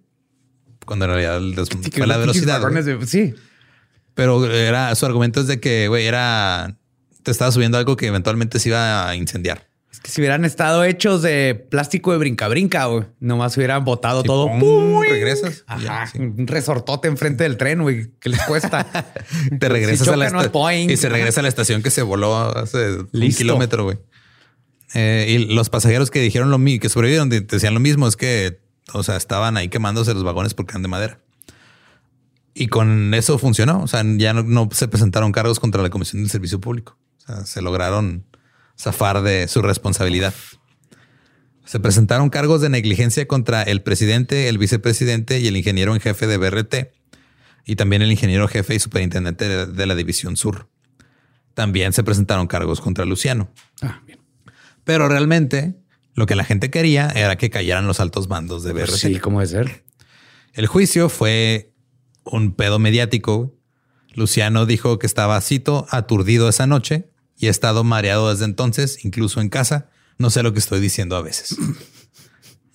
cuando 0.85 1.05
en 1.05 1.11
realidad 1.11 1.39
les- 1.41 1.69
fue 1.69 2.05
la 2.07 2.17
velocidad. 2.17 2.57
de- 2.57 2.61
Sí. 3.07 3.33
Pero 4.13 4.45
era 4.51 4.93
su 4.95 5.05
argumento 5.05 5.41
es 5.41 5.47
de 5.47 5.59
que, 5.59 5.87
güey, 5.87 6.05
era 6.05 6.77
te 7.23 7.31
estaba 7.31 7.51
subiendo 7.51 7.77
algo 7.79 7.95
que 7.97 8.05
eventualmente 8.07 8.59
se 8.59 8.69
iba 8.69 9.09
a 9.09 9.15
incendiar. 9.15 9.67
Que 10.05 10.11
si 10.11 10.21
hubieran 10.21 10.45
estado 10.45 10.83
hechos 10.83 11.23
de 11.23 11.55
plástico 11.55 12.11
de 12.11 12.19
brinca-brinca, 12.19 12.85
güey, 12.85 13.05
nomás 13.19 13.57
hubieran 13.57 13.83
botado 13.85 14.21
Sí, 14.21 14.27
todo. 14.27 14.45
pum, 14.59 15.01
regresas. 15.01 15.63
Ajá. 15.65 16.05
sí. 16.05 16.19
Un 16.19 16.45
resortote 16.45 17.07
enfrente 17.07 17.43
del 17.43 17.57
tren, 17.57 17.81
güey. 17.81 18.11
¿Qué 18.19 18.29
les 18.29 18.39
cuesta? 18.43 18.85
Te 19.59 19.67
regresas 19.67 20.05
Si 20.05 20.13
a 20.13 20.15
la 20.15 20.27
estación 20.27 20.91
y 20.91 20.95
se 20.95 21.09
regresa 21.09 21.39
a 21.39 21.41
la 21.41 21.49
estación 21.49 21.81
que 21.81 21.89
se 21.89 22.03
voló 22.03 22.35
hace 22.55 22.97
un 22.99 23.31
kilómetro, 23.35 23.85
güey. 23.85 23.97
Eh, 24.93 25.25
y 25.27 25.55
los 25.55 25.69
pasajeros 25.71 26.11
que 26.11 26.19
dijeron 26.21 26.51
lo 26.51 26.59
mismo, 26.59 26.81
que 26.81 26.89
sobrevivieron, 26.89 27.29
de- 27.29 27.41
decían 27.41 27.73
lo 27.73 27.79
mismo, 27.79 28.07
es 28.07 28.15
que, 28.15 28.59
o 28.93 29.01
sea, 29.01 29.15
estaban 29.17 29.57
ahí 29.57 29.69
quemándose 29.69 30.13
los 30.13 30.23
vagones 30.23 30.53
porque 30.53 30.73
eran 30.73 30.83
de 30.83 30.87
madera. 30.87 31.19
Y 32.53 32.67
con 32.67 33.11
eso 33.15 33.39
funcionó. 33.39 33.81
O 33.81 33.87
sea, 33.87 34.03
ya 34.17 34.33
no, 34.33 34.43
no 34.43 34.69
se 34.71 34.87
presentaron 34.87 35.31
cargos 35.31 35.59
contra 35.59 35.81
la 35.81 35.89
Comisión 35.89 36.21
del 36.21 36.29
Servicio 36.29 36.59
Público. 36.61 36.95
O 37.23 37.25
sea, 37.25 37.45
se 37.47 37.63
lograron 37.63 38.23
zafar 38.77 39.21
de 39.21 39.47
su 39.47 39.61
responsabilidad. 39.61 40.33
Se 41.65 41.79
presentaron 41.79 42.29
cargos 42.29 42.61
de 42.61 42.69
negligencia 42.69 43.27
contra 43.27 43.63
el 43.63 43.81
presidente, 43.81 44.49
el 44.49 44.57
vicepresidente 44.57 45.39
y 45.39 45.47
el 45.47 45.57
ingeniero 45.57 45.93
en 45.95 46.01
jefe 46.01 46.27
de 46.27 46.37
BRT, 46.37 46.75
y 47.65 47.75
también 47.75 48.03
el 48.03 48.11
ingeniero 48.11 48.47
jefe 48.47 48.75
y 48.75 48.79
superintendente 48.79 49.65
de, 49.65 49.85
la 49.85 49.95
División 49.95 50.37
Sur. 50.37 50.69
También 51.55 51.93
se 51.93 52.03
presentaron 52.03 52.45
cargos 52.47 52.81
contra 52.81 53.05
Luciano. 53.05 53.49
Ah, 53.81 54.01
bien. 54.05 54.19
Pero 54.83 55.09
realmente 55.09 55.75
lo 56.13 56.27
que 56.27 56.35
la 56.35 56.43
gente 56.43 56.69
quería 56.69 57.07
era 57.09 57.37
que 57.37 57.49
cayeran 57.49 57.87
los 57.87 57.99
altos 57.99 58.29
mandos 58.29 58.63
de 58.63 58.73
BRT. 58.73 58.91
Sí, 58.91 59.19
¿cómo 59.19 59.41
de 59.41 59.47
ser? 59.47 59.83
El 60.53 60.67
juicio 60.67 61.09
fue 61.09 61.73
un 62.23 62.53
pedo 62.53 62.77
mediático. 62.77 63.57
Luciano 64.13 64.67
dijo 64.67 64.99
que 64.99 65.07
estaba, 65.07 65.41
cito, 65.41 65.87
aturdido 65.89 66.47
esa 66.47 66.67
noche 66.67 67.09
y 67.37 67.47
he 67.47 67.49
estado 67.49 67.83
mareado 67.83 68.31
desde 68.31 68.45
entonces, 68.45 69.03
incluso 69.05 69.41
en 69.41 69.49
casa. 69.49 69.89
No 70.17 70.29
sé 70.29 70.43
lo 70.43 70.53
que 70.53 70.59
estoy 70.59 70.79
diciendo 70.79 71.15
a 71.15 71.21
veces. 71.21 71.55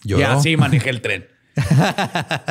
Lloró. 0.04 0.20
Ya 0.20 0.40
sí 0.40 0.56
manejé 0.56 0.90
el 0.90 1.00
tren. 1.00 1.26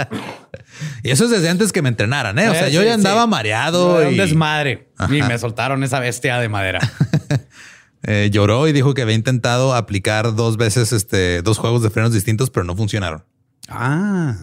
Y 1.04 1.10
eso 1.12 1.26
es 1.26 1.32
desde 1.32 1.50
antes 1.50 1.72
que 1.72 1.82
me 1.82 1.90
entrenaran, 1.90 2.38
¿eh? 2.38 2.50
O 2.50 2.54
sea, 2.54 2.68
Eh, 2.68 2.72
yo 2.72 2.84
ya 2.84 2.94
andaba 2.94 3.24
sí. 3.24 3.30
mareado. 3.30 4.00
Era 4.00 4.10
un 4.10 4.16
y, 4.16 4.18
desmadre. 4.18 4.92
Y 5.10 5.22
me 5.24 5.38
soltaron 5.38 5.84
esa 5.84 6.00
bestia 6.00 6.38
de 6.40 6.48
madera. 6.50 6.80
eh, 8.04 8.30
lloró 8.32 8.68
y 8.68 8.72
dijo 8.72 8.94
que 8.94 9.02
había 9.02 9.16
intentado 9.16 9.74
aplicar 9.74 10.36
dos 10.36 10.58
veces 10.58 10.94
este, 10.94 11.42
dos 11.42 11.58
juegos 11.58 11.82
de 11.82 11.90
frenos 11.90 12.14
distintos, 12.14 12.50
pero 12.50 12.64
no 12.66 12.76
funcionaron. 12.76 13.26
ah. 13.70 14.36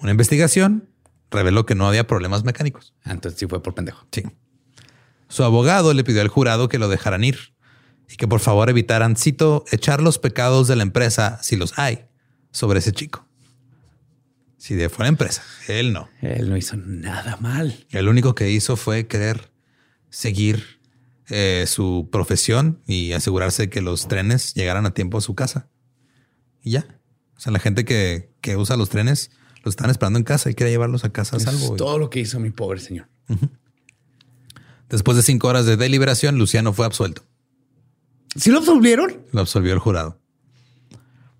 Una 0.00 0.10
investigación 0.10 0.90
reveló 1.30 1.64
que 1.64 1.74
no 1.74 1.88
había 1.88 2.06
problemas 2.06 2.44
mecánicos. 2.44 2.92
Entonces 3.06 3.40
sí 3.40 3.46
fue 3.46 3.62
por 3.62 3.74
pendejo. 3.74 4.06
Sí. 4.12 4.22
Su 5.28 5.44
abogado 5.44 5.92
le 5.94 6.04
pidió 6.04 6.20
al 6.22 6.28
jurado 6.28 6.68
que 6.68 6.78
lo 6.78 6.88
dejaran 6.88 7.24
ir 7.24 7.54
y 8.08 8.16
que 8.16 8.28
por 8.28 8.40
favor 8.40 8.68
evitaran, 8.70 9.16
cito, 9.16 9.64
echar 9.72 10.00
los 10.02 10.18
pecados 10.18 10.68
de 10.68 10.76
la 10.76 10.82
empresa, 10.82 11.38
si 11.42 11.56
los 11.56 11.78
hay, 11.78 12.04
sobre 12.50 12.78
ese 12.78 12.92
chico. 12.92 13.26
Si 14.56 14.74
de 14.74 14.88
fuera 14.88 15.08
empresa, 15.08 15.42
él 15.68 15.92
no. 15.92 16.08
Él 16.22 16.48
no 16.48 16.56
hizo 16.56 16.76
nada 16.76 17.36
mal. 17.40 17.86
El 17.90 18.08
único 18.08 18.34
que 18.34 18.50
hizo 18.50 18.76
fue 18.76 19.06
querer 19.06 19.50
seguir 20.08 20.80
eh, 21.28 21.64
su 21.66 22.08
profesión 22.10 22.80
y 22.86 23.12
asegurarse 23.12 23.68
que 23.68 23.82
los 23.82 24.08
trenes 24.08 24.54
llegaran 24.54 24.86
a 24.86 24.94
tiempo 24.94 25.18
a 25.18 25.20
su 25.20 25.34
casa. 25.34 25.68
Y 26.62 26.70
ya. 26.72 26.98
O 27.36 27.40
sea, 27.40 27.52
la 27.52 27.58
gente 27.58 27.84
que, 27.84 28.30
que 28.40 28.56
usa 28.56 28.76
los 28.76 28.88
trenes 28.88 29.30
los 29.64 29.72
están 29.72 29.90
esperando 29.90 30.18
en 30.18 30.24
casa 30.24 30.50
y 30.50 30.54
quiere 30.54 30.70
llevarlos 30.70 31.04
a 31.04 31.10
casa 31.12 31.36
a 31.36 31.38
Es 31.38 31.44
salvo. 31.44 31.76
todo 31.76 31.98
lo 31.98 32.08
que 32.08 32.20
hizo 32.20 32.38
mi 32.40 32.50
pobre 32.50 32.80
señor. 32.80 33.08
Después 34.88 35.16
de 35.16 35.22
cinco 35.22 35.48
horas 35.48 35.66
de 35.66 35.76
deliberación, 35.76 36.38
Luciano 36.38 36.72
fue 36.72 36.86
absuelto. 36.86 37.22
¿Sí 38.36 38.50
lo 38.50 38.58
absolvieron? 38.58 39.16
Lo 39.32 39.40
absolvió 39.40 39.72
el 39.72 39.78
jurado. 39.78 40.18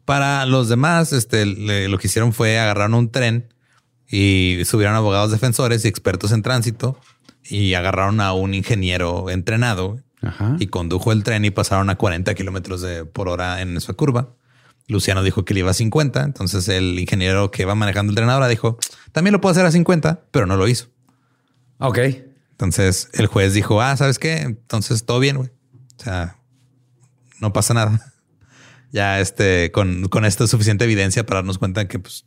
Para 0.04 0.44
los 0.46 0.68
demás, 0.68 1.12
este, 1.12 1.46
le- 1.46 1.88
lo 1.88 1.98
que 1.98 2.08
hicieron 2.08 2.32
fue 2.32 2.58
agarraron 2.58 2.94
un 2.94 3.10
tren 3.10 3.52
y 4.08 4.60
subieron 4.64 4.94
abogados 4.94 5.30
defensores 5.30 5.84
y 5.84 5.88
expertos 5.88 6.30
en 6.32 6.42
tránsito 6.42 6.98
y 7.44 7.74
agarraron 7.74 8.20
a 8.20 8.32
un 8.34 8.54
ingeniero 8.54 9.30
entrenado 9.30 9.98
Ajá. 10.22 10.56
y 10.60 10.66
condujo 10.66 11.10
el 11.12 11.24
tren 11.24 11.44
y 11.44 11.50
pasaron 11.50 11.88
a 11.90 11.96
40 11.96 12.34
kilómetros 12.34 12.82
de- 12.82 13.04
por 13.06 13.28
hora 13.28 13.60
en 13.62 13.76
esa 13.76 13.94
curva. 13.94 14.34
Luciano 14.88 15.22
dijo 15.22 15.46
que 15.46 15.54
le 15.54 15.60
iba 15.60 15.70
a 15.70 15.74
50. 15.74 16.22
Entonces 16.22 16.68
el 16.68 16.98
ingeniero 16.98 17.50
que 17.50 17.62
iba 17.62 17.74
manejando 17.74 18.10
el 18.10 18.16
tren 18.16 18.28
ahora 18.28 18.48
dijo 18.48 18.78
también 19.12 19.32
lo 19.32 19.40
puedo 19.40 19.52
hacer 19.52 19.64
a 19.64 19.70
50, 19.72 20.24
pero 20.30 20.44
no 20.46 20.56
lo 20.56 20.68
hizo. 20.68 20.88
Ok. 21.78 21.98
Entonces 22.54 23.08
el 23.12 23.26
juez 23.26 23.52
dijo, 23.52 23.82
ah, 23.82 23.96
¿sabes 23.96 24.18
qué? 24.18 24.36
Entonces 24.38 25.04
todo 25.04 25.18
bien, 25.20 25.36
güey. 25.36 25.50
O 25.98 26.02
sea, 26.02 26.38
no 27.40 27.52
pasa 27.52 27.74
nada. 27.74 28.00
Ya 28.92 29.18
este, 29.18 29.72
con, 29.72 30.06
con 30.08 30.24
esto 30.24 30.44
es 30.44 30.50
suficiente 30.50 30.84
evidencia 30.84 31.26
para 31.26 31.38
darnos 31.38 31.58
cuenta 31.58 31.88
que, 31.88 31.98
pues, 31.98 32.26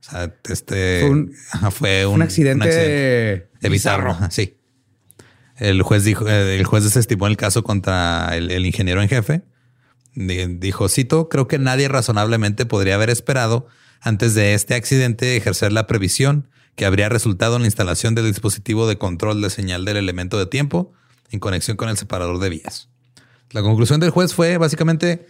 o 0.00 0.02
sea, 0.10 0.34
este 0.50 1.00
Fue 1.00 1.08
un- 1.10 1.32
ajá, 1.50 1.70
fue 1.70 2.04
Un, 2.04 2.20
accidente, 2.20 3.48
Evitarlo. 3.62 3.70
bizarro. 3.70 4.10
ajá, 4.10 4.30
Sí. 4.30 4.58
El 5.56 5.80
juez 5.80 6.04
dijo, 6.04 6.28
eh, 6.28 6.56
el 6.58 6.66
juez 6.66 6.84
desestimó 6.84 7.26
el 7.26 7.38
caso 7.38 7.64
contra 7.64 8.36
el, 8.36 8.50
el 8.50 8.66
ingeniero 8.66 9.00
en 9.00 9.08
jefe. 9.08 9.44
Di- 10.14 10.58
Dijo, 10.58 10.90
cito, 10.90 11.30
creo 11.30 11.48
que 11.48 11.58
nadie 11.58 11.88
razonablemente 11.88 12.66
podría 12.66 12.96
haber 12.96 13.08
esperado 13.08 13.66
antes 14.02 14.34
de 14.34 14.52
este 14.52 14.74
accidente 14.74 15.36
ejercer 15.38 15.72
la 15.72 15.86
previsión 15.86 16.50
que 16.78 16.86
habría 16.86 17.08
resultado 17.08 17.56
en 17.56 17.62
la 17.62 17.66
instalación 17.66 18.14
del 18.14 18.26
dispositivo 18.26 18.86
de 18.86 18.96
control 18.96 19.42
de 19.42 19.50
señal 19.50 19.84
del 19.84 19.96
elemento 19.96 20.38
de 20.38 20.46
tiempo 20.46 20.92
en 21.30 21.40
conexión 21.40 21.76
con 21.76 21.88
el 21.88 21.98
separador 21.98 22.38
de 22.38 22.50
vías. 22.50 22.88
La 23.50 23.62
conclusión 23.62 23.98
del 23.98 24.10
juez 24.10 24.32
fue 24.32 24.58
básicamente, 24.58 25.26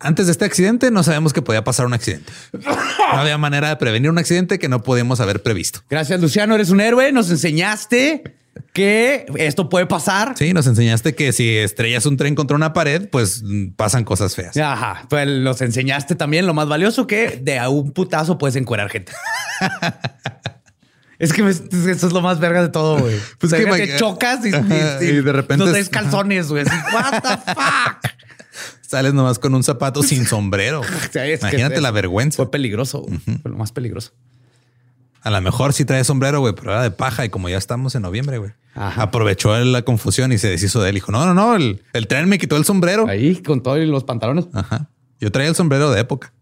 antes 0.00 0.26
de 0.26 0.32
este 0.32 0.44
accidente 0.44 0.90
no 0.90 1.02
sabemos 1.02 1.32
que 1.32 1.42
podía 1.42 1.64
pasar 1.64 1.86
un 1.86 1.94
accidente. 1.94 2.32
No 2.52 3.18
había 3.20 3.38
manera 3.38 3.68
de 3.68 3.76
prevenir 3.76 4.10
un 4.10 4.18
accidente 4.18 4.58
que 4.58 4.68
no 4.68 4.82
podíamos 4.82 5.20
haber 5.20 5.42
previsto. 5.42 5.80
Gracias, 5.90 6.20
Luciano. 6.20 6.54
Eres 6.54 6.70
un 6.70 6.80
héroe. 6.80 7.10
Nos 7.12 7.30
enseñaste 7.30 8.34
que 8.72 9.26
esto 9.36 9.68
puede 9.68 9.86
pasar. 9.86 10.34
Sí, 10.36 10.52
nos 10.52 10.66
enseñaste 10.66 11.14
que 11.14 11.32
si 11.32 11.56
estrellas 11.56 12.06
un 12.06 12.16
tren 12.16 12.34
contra 12.34 12.56
una 12.56 12.72
pared, 12.72 13.08
pues 13.08 13.42
mm, 13.44 13.70
pasan 13.76 14.04
cosas 14.04 14.34
feas. 14.34 14.56
Ajá. 14.56 15.06
Pues 15.08 15.26
nos 15.28 15.60
enseñaste 15.62 16.14
también 16.16 16.46
lo 16.46 16.54
más 16.54 16.68
valioso 16.68 17.06
que 17.06 17.38
de 17.42 17.58
a 17.58 17.68
un 17.68 17.92
putazo 17.92 18.36
puedes 18.38 18.56
encuerar 18.56 18.90
gente. 18.90 19.12
es 21.18 21.32
que 21.32 21.42
me- 21.42 21.50
eso 21.50 22.06
es 22.06 22.12
lo 22.12 22.20
más 22.20 22.38
verga 22.40 22.62
de 22.62 22.68
todo, 22.68 22.98
güey. 22.98 23.16
Pues 23.38 23.52
O 23.52 23.56
sea, 23.56 23.64
que 23.64 23.70
imag- 23.70 23.96
chocas 23.98 24.44
y, 24.44 24.50
de 24.50 25.32
repente 25.32 25.64
no 25.64 25.70
traes 25.70 25.88
calzones, 25.88 26.48
güey. 26.48 26.64
Así, 26.66 26.76
What 26.94 27.22
the 27.22 27.52
fuck? 27.54 28.12
Sales 28.88 29.12
nomás 29.12 29.38
con 29.38 29.54
un 29.54 29.62
zapato 29.62 30.02
sin 30.02 30.24
sombrero. 30.26 30.80
sea, 31.12 31.26
es 31.26 31.40
que 31.40 31.46
Imagínate 31.46 31.80
la 31.82 31.90
vergüenza. 31.90 32.36
Fue 32.36 32.50
peligroso. 32.50 33.04
Fue 33.42 33.50
lo 33.50 33.56
más 33.58 33.70
peligroso. 33.70 34.12
A 35.20 35.30
lo 35.30 35.40
mejor 35.42 35.74
sí 35.74 35.84
trae 35.84 36.02
sombrero, 36.04 36.40
güey, 36.40 36.54
pero 36.54 36.70
era 36.72 36.82
de 36.82 36.90
paja 36.90 37.24
y 37.26 37.28
como 37.28 37.50
ya 37.50 37.58
estamos 37.58 37.94
en 37.94 38.02
noviembre, 38.02 38.38
güey. 38.38 38.52
Aprovechó 38.74 39.58
la 39.58 39.82
confusión 39.82 40.32
y 40.32 40.38
se 40.38 40.48
deshizo 40.48 40.80
de 40.80 40.88
él. 40.88 40.94
Dijo, 40.94 41.12
no, 41.12 41.26
no, 41.26 41.34
no, 41.34 41.56
el, 41.56 41.82
el 41.92 42.06
tren 42.06 42.28
me 42.28 42.38
quitó 42.38 42.56
el 42.56 42.64
sombrero. 42.64 43.06
Ahí 43.08 43.42
con 43.42 43.62
todos 43.62 43.78
los 43.78 44.04
pantalones. 44.04 44.46
Ajá. 44.54 44.88
Yo 45.20 45.30
traía 45.30 45.48
el 45.50 45.56
sombrero 45.56 45.90
de 45.90 46.00
época. 46.00 46.32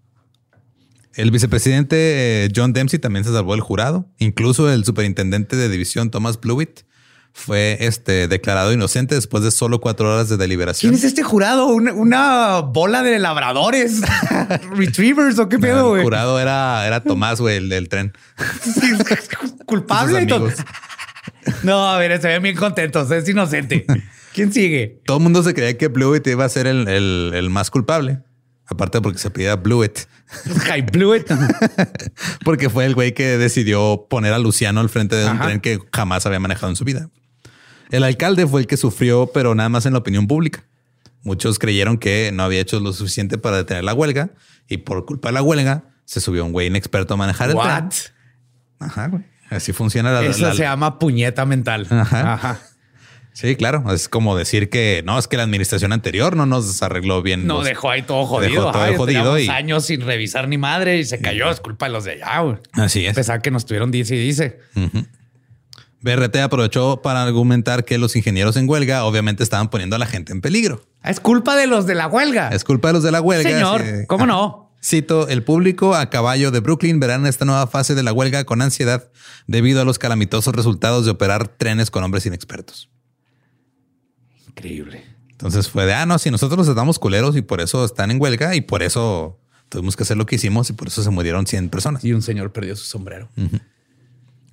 El 1.14 1.30
vicepresidente 1.30 2.44
eh, 2.44 2.48
John 2.54 2.74
Dempsey 2.74 2.98
también 2.98 3.24
se 3.24 3.32
salvó 3.32 3.52
del 3.52 3.62
jurado. 3.62 4.06
Incluso 4.18 4.70
el 4.70 4.84
superintendente 4.84 5.56
de 5.56 5.68
división 5.68 6.10
Thomas 6.10 6.38
Blewett 6.38 6.84
fue 7.38 7.76
este, 7.80 8.28
declarado 8.28 8.72
inocente 8.72 9.14
después 9.14 9.44
de 9.44 9.50
solo 9.50 9.78
cuatro 9.80 10.10
horas 10.12 10.28
de 10.30 10.38
deliberación. 10.38 10.90
¿Quién 10.92 10.98
es 10.98 11.04
este 11.04 11.22
jurado? 11.22 11.66
¿Una, 11.66 11.92
una 11.92 12.60
bola 12.60 13.02
de 13.02 13.18
labradores? 13.18 14.00
¿Retrievers 14.74 15.38
o 15.38 15.48
qué 15.48 15.58
pedo, 15.58 15.80
el 15.80 15.88
güey? 15.90 16.02
jurado 16.02 16.40
era, 16.40 16.86
era 16.86 17.02
Tomás, 17.02 17.40
güey, 17.40 17.58
el 17.58 17.68
del 17.68 17.88
tren. 17.90 18.12
Culpable. 19.66 20.08
Sus 20.26 20.32
amigos. 20.32 20.54
No, 21.62 21.88
a 21.88 21.98
ver, 21.98 22.20
se 22.20 22.28
ven 22.28 22.42
bien 22.42 22.56
contentos. 22.56 23.10
Es 23.10 23.28
inocente. 23.28 23.86
¿Quién 24.32 24.52
sigue? 24.52 25.00
Todo 25.04 25.18
el 25.18 25.22
mundo 25.22 25.42
se 25.42 25.54
creía 25.54 25.76
que 25.78 25.88
Blewett 25.88 26.26
iba 26.26 26.44
a 26.44 26.48
ser 26.48 26.66
el, 26.66 26.88
el- 26.88 27.32
el 27.34 27.50
más 27.50 27.70
culpable. 27.70 28.20
Aparte 28.68 29.00
porque 29.00 29.18
se 29.18 29.30
pedía 29.30 29.54
Blewett. 29.56 30.08
I 30.76 30.80
blew 30.82 31.14
it. 31.14 31.30
Porque 32.44 32.68
fue 32.68 32.84
el 32.84 32.94
güey 32.96 33.14
que 33.14 33.38
decidió 33.38 34.06
poner 34.10 34.32
a 34.32 34.40
Luciano 34.40 34.80
al 34.80 34.88
frente 34.88 35.14
de 35.14 35.30
un 35.30 35.38
tren 35.38 35.60
que 35.60 35.78
jamás 35.92 36.26
había 36.26 36.40
manejado 36.40 36.70
en 36.70 36.76
su 36.76 36.84
vida. 36.84 37.08
El 37.90 38.04
alcalde 38.04 38.46
fue 38.46 38.60
el 38.62 38.66
que 38.66 38.76
sufrió, 38.76 39.30
pero 39.32 39.54
nada 39.54 39.68
más 39.68 39.86
en 39.86 39.92
la 39.92 39.98
opinión 40.00 40.26
pública. 40.26 40.64
Muchos 41.22 41.58
creyeron 41.58 41.98
que 41.98 42.30
no 42.32 42.42
había 42.44 42.60
hecho 42.60 42.78
lo 42.80 42.92
suficiente 42.92 43.38
para 43.38 43.56
detener 43.58 43.84
la 43.84 43.94
huelga 43.94 44.30
y 44.68 44.78
por 44.78 45.04
culpa 45.06 45.28
de 45.28 45.32
la 45.34 45.42
huelga 45.42 45.84
se 46.04 46.20
subió 46.20 46.44
un 46.44 46.52
güey 46.52 46.68
inexperto 46.68 47.14
a 47.14 47.16
manejar 47.16 47.50
el 47.50 47.56
What? 47.56 47.64
tren. 47.66 47.90
Ajá, 48.78 49.08
güey. 49.08 49.24
Así 49.50 49.72
funciona 49.72 50.12
la, 50.12 50.22
Eso 50.24 50.42
la- 50.46 50.54
se 50.54 50.62
llama 50.62 50.98
puñeta 50.98 51.44
mental. 51.46 51.86
Ajá. 51.90 52.32
Ajá. 52.34 52.60
Sí, 53.32 53.54
claro. 53.54 53.84
Es 53.92 54.08
como 54.08 54.34
decir 54.36 54.70
que 54.70 55.02
no, 55.04 55.18
es 55.18 55.28
que 55.28 55.36
la 55.36 55.42
administración 55.42 55.92
anterior 55.92 56.36
no 56.36 56.46
nos 56.46 56.82
arregló 56.82 57.22
bien. 57.22 57.46
No 57.46 57.56
los- 57.58 57.64
dejó 57.66 57.90
ahí 57.90 58.02
todo 58.02 58.24
jodido. 58.24 58.50
Dejó 58.50 58.72
todo 58.72 58.82
Ay, 58.82 58.96
jodido 58.96 59.38
y- 59.38 59.48
años 59.48 59.84
sin 59.84 60.00
revisar 60.00 60.48
ni 60.48 60.58
madre 60.58 60.98
y 60.98 61.04
se 61.04 61.20
cayó. 61.20 61.50
Es 61.50 61.60
culpa 61.60 61.86
de 61.86 61.92
los 61.92 62.04
de 62.04 62.12
allá, 62.12 62.40
güey. 62.40 62.56
Así 62.72 63.04
es. 63.04 63.14
Pensaba 63.14 63.40
que 63.40 63.50
nos 63.50 63.66
tuvieron 63.66 63.90
dice 63.90 64.16
y 64.16 64.20
dice. 64.20 64.60
BRT 66.00 66.36
aprovechó 66.36 67.02
para 67.02 67.22
argumentar 67.22 67.84
que 67.84 67.98
los 67.98 68.16
ingenieros 68.16 68.56
en 68.56 68.68
huelga 68.68 69.04
obviamente 69.04 69.42
estaban 69.42 69.70
poniendo 69.70 69.96
a 69.96 69.98
la 69.98 70.06
gente 70.06 70.32
en 70.32 70.40
peligro. 70.40 70.82
Es 71.02 71.20
culpa 71.20 71.56
de 71.56 71.66
los 71.66 71.86
de 71.86 71.94
la 71.94 72.06
huelga. 72.06 72.48
Es 72.48 72.64
culpa 72.64 72.88
de 72.88 72.94
los 72.94 73.02
de 73.02 73.12
la 73.12 73.20
huelga. 73.20 73.50
Señor, 73.50 73.82
sí. 73.82 74.06
¿cómo 74.06 74.24
Ajá. 74.24 74.32
no? 74.32 74.66
Cito, 74.84 75.26
el 75.28 75.42
público 75.42 75.94
a 75.94 76.10
caballo 76.10 76.50
de 76.50 76.60
Brooklyn 76.60 77.00
verán 77.00 77.26
esta 77.26 77.44
nueva 77.44 77.66
fase 77.66 77.94
de 77.94 78.02
la 78.02 78.12
huelga 78.12 78.44
con 78.44 78.62
ansiedad 78.62 79.10
debido 79.46 79.80
a 79.80 79.84
los 79.84 79.98
calamitosos 79.98 80.54
resultados 80.54 81.04
de 81.04 81.10
operar 81.10 81.48
trenes 81.48 81.90
con 81.90 82.04
hombres 82.04 82.24
inexpertos. 82.26 82.88
Increíble. 84.48 85.04
Entonces 85.30 85.68
fue 85.68 85.86
de, 85.86 85.94
ah, 85.94 86.06
no, 86.06 86.18
si 86.18 86.30
nosotros 86.30 86.68
estamos 86.68 86.98
culeros 86.98 87.36
y 87.36 87.42
por 87.42 87.60
eso 87.60 87.84
están 87.84 88.10
en 88.10 88.20
huelga 88.20 88.54
y 88.54 88.60
por 88.60 88.82
eso 88.82 89.38
tuvimos 89.68 89.96
que 89.96 90.04
hacer 90.04 90.16
lo 90.16 90.24
que 90.24 90.36
hicimos 90.36 90.70
y 90.70 90.72
por 90.72 90.88
eso 90.88 91.02
se 91.02 91.10
murieron 91.10 91.46
100 91.46 91.68
personas. 91.68 92.04
Y 92.04 92.12
un 92.12 92.22
señor 92.22 92.52
perdió 92.52 92.76
su 92.76 92.84
sombrero. 92.84 93.28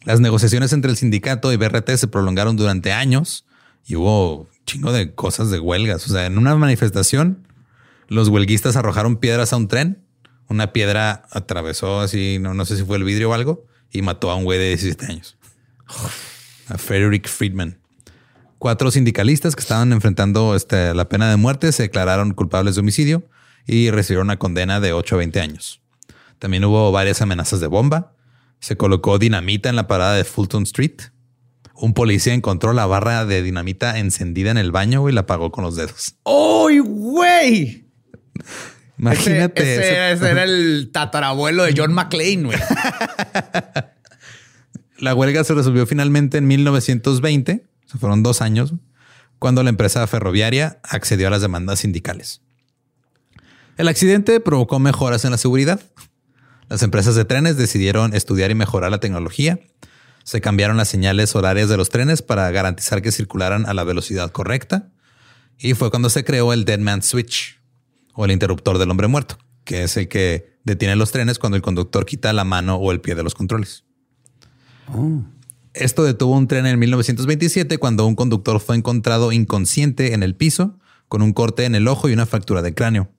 Las 0.04 0.20
negociaciones 0.20 0.74
entre 0.74 0.92
el 0.92 0.98
sindicato 0.98 1.52
y 1.54 1.58
BRT 1.58 1.92
se 1.96 2.08
prolongaron 2.08 2.58
durante 2.58 2.92
años 2.92 3.46
y 3.86 3.96
hubo 3.96 4.50
chingo 4.66 4.92
de 4.92 5.14
cosas 5.14 5.50
de 5.50 5.60
huelgas. 5.60 6.06
O 6.08 6.10
sea, 6.10 6.26
en 6.26 6.38
una 6.38 6.56
manifestación, 6.56 7.48
los 8.08 8.30
huelguistas 8.30 8.76
arrojaron 8.76 9.18
piedras 9.18 9.54
a 9.54 9.58
un 9.58 9.68
tren. 9.68 10.04
Una 10.50 10.74
piedra 10.74 11.26
atravesó 11.32 12.02
así, 12.02 12.38
no, 12.40 12.54
no 12.54 12.66
sé 12.66 12.78
si 12.78 12.84
fue 12.84 12.98
el 12.98 13.04
vidrio 13.04 13.30
o 13.30 13.34
algo, 13.34 13.66
y 13.92 14.02
mató 14.02 14.30
a 14.30 14.36
un 14.36 14.44
güey 14.44 14.60
de 14.60 14.68
17 14.70 15.06
años. 15.06 15.38
A 16.68 16.78
Frederick 16.78 17.28
Friedman. 17.28 17.80
Cuatro 18.58 18.92
sindicalistas 18.92 19.56
que 19.56 19.62
estaban 19.62 19.92
enfrentando 19.92 20.56
este, 20.56 20.94
la 20.94 21.10
pena 21.10 21.30
de 21.30 21.36
muerte 21.36 21.72
se 21.72 21.84
declararon 21.84 22.34
culpables 22.34 22.76
de 22.76 22.82
homicidio 22.82 23.28
y 23.66 23.90
recibieron 23.92 24.28
una 24.28 24.40
condena 24.40 24.80
de 24.80 24.94
8 24.94 25.16
a 25.16 25.18
20 25.18 25.40
años. 25.42 25.82
También 26.40 26.64
hubo 26.66 26.92
varias 26.92 27.22
amenazas 27.22 27.60
de 27.60 27.68
bomba. 27.68 28.13
Se 28.64 28.78
colocó 28.78 29.20
dinamita 29.20 29.68
en 29.68 29.76
la 29.76 29.88
parada 29.88 30.16
de 30.16 30.24
Fulton 30.24 30.64
Street. 30.64 30.96
Un 31.76 31.94
policía 31.94 32.34
encontró 32.34 32.72
la 32.72 32.86
barra 32.86 33.26
de 33.26 33.42
dinamita 33.44 34.00
encendida 34.00 34.52
en 34.52 34.58
el 34.58 34.72
baño 34.72 35.10
y 35.10 35.12
la 35.12 35.22
apagó 35.22 35.52
con 35.52 35.66
los 35.66 35.76
dedos. 35.76 36.16
¡Uy, 36.24 36.80
güey! 36.80 37.90
Imagínate. 38.98 39.62
Ese, 39.74 40.14
ese- 40.14 40.30
era 40.32 40.44
el 40.46 40.92
tatarabuelo 40.94 41.64
de 41.64 41.74
John 41.76 41.92
McClane, 41.94 42.44
güey. 42.44 42.58
La 44.98 45.14
huelga 45.14 45.44
se 45.44 45.54
resolvió 45.54 45.86
finalmente 45.86 46.38
en 46.38 46.48
1920, 46.48 47.66
se 47.86 47.98
fueron 47.98 48.24
dos 48.24 48.42
años, 48.42 48.74
cuando 49.40 49.62
la 49.64 49.72
empresa 49.72 50.08
ferroviaria 50.08 50.80
accedió 50.84 51.28
a 51.28 51.32
las 51.32 51.42
demandas 51.42 51.80
sindicales. 51.80 52.40
El 53.76 53.90
accidente 53.90 54.40
provocó 54.40 54.80
mejoras 54.80 55.26
en 55.26 55.32
la 55.32 55.38
seguridad. 55.38 55.82
Las 56.70 56.84
empresas 56.84 57.16
de 57.16 57.26
trenes 57.26 57.58
decidieron 57.58 58.14
estudiar 58.14 58.52
y 58.52 58.56
mejorar 58.56 58.92
la 58.92 59.00
tecnología. 59.00 59.60
Se 60.24 60.42
cambiaron 60.42 60.78
las 60.78 60.88
señales 60.88 61.36
horarias 61.36 61.70
de 61.70 61.78
los 61.78 61.90
trenes 61.90 62.22
para 62.22 62.50
garantizar 62.52 63.02
que 63.02 63.12
circularan 63.12 63.66
a 63.66 63.74
la 63.74 63.84
velocidad 63.84 64.32
correcta. 64.32 64.90
Y 65.58 65.74
fue 65.74 65.90
cuando 65.90 66.10
se 66.10 66.24
creó 66.24 66.54
el 66.54 66.66
Dead 66.66 66.80
Man 66.80 67.04
Switch 67.04 67.60
o 68.14 68.26
el 68.26 68.32
interruptor 68.32 68.78
del 68.78 68.90
hombre 68.90 69.08
muerto, 69.08 69.38
que 69.64 69.84
es 69.84 69.98
el 69.98 70.08
que 70.08 70.58
detiene 70.64 70.96
los 70.96 71.12
trenes 71.12 71.40
cuando 71.40 71.56
el 71.56 71.62
conductor 71.62 72.06
quita 72.06 72.32
la 72.34 72.44
mano 72.44 72.76
o 72.76 72.92
el 72.92 73.02
pie 73.02 73.16
de 73.16 73.24
los 73.24 73.36
controles. 73.36 73.84
Esto 75.74 76.04
detuvo 76.04 76.38
un 76.38 76.48
tren 76.48 76.66
en 76.66 76.78
1927 76.80 77.78
cuando 77.78 78.06
un 78.06 78.16
conductor 78.16 78.60
fue 78.60 78.76
encontrado 78.76 79.32
inconsciente 79.32 80.14
en 80.14 80.24
el 80.24 80.36
piso 80.36 80.80
con 81.08 81.22
un 81.22 81.34
corte 81.34 81.66
en 81.66 81.76
el 81.76 81.88
ojo 81.88 82.10
y 82.10 82.14
una 82.14 82.26
fractura 82.26 82.62
de 82.62 82.74
cráneo. 82.74 83.10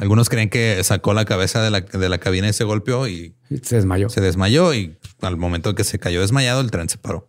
Algunos 0.00 0.28
creen 0.28 0.48
que 0.48 0.82
sacó 0.82 1.14
la 1.14 1.24
cabeza 1.24 1.62
de 1.62 1.70
la, 1.70 1.80
de 1.82 2.08
la 2.08 2.18
cabina 2.18 2.48
y 2.48 2.52
se 2.52 2.64
golpeó 2.64 3.06
y 3.06 3.34
Se 3.62 3.76
desmayó. 3.76 4.08
se 4.08 4.20
desmayó 4.20 4.74
y 4.74 4.96
al 5.20 5.36
momento 5.36 5.74
que 5.74 5.84
se 5.84 5.98
cayó 5.98 6.20
desmayado 6.20 6.60
el 6.60 6.70
tren 6.70 6.88
se 6.88 6.98
paró. 6.98 7.28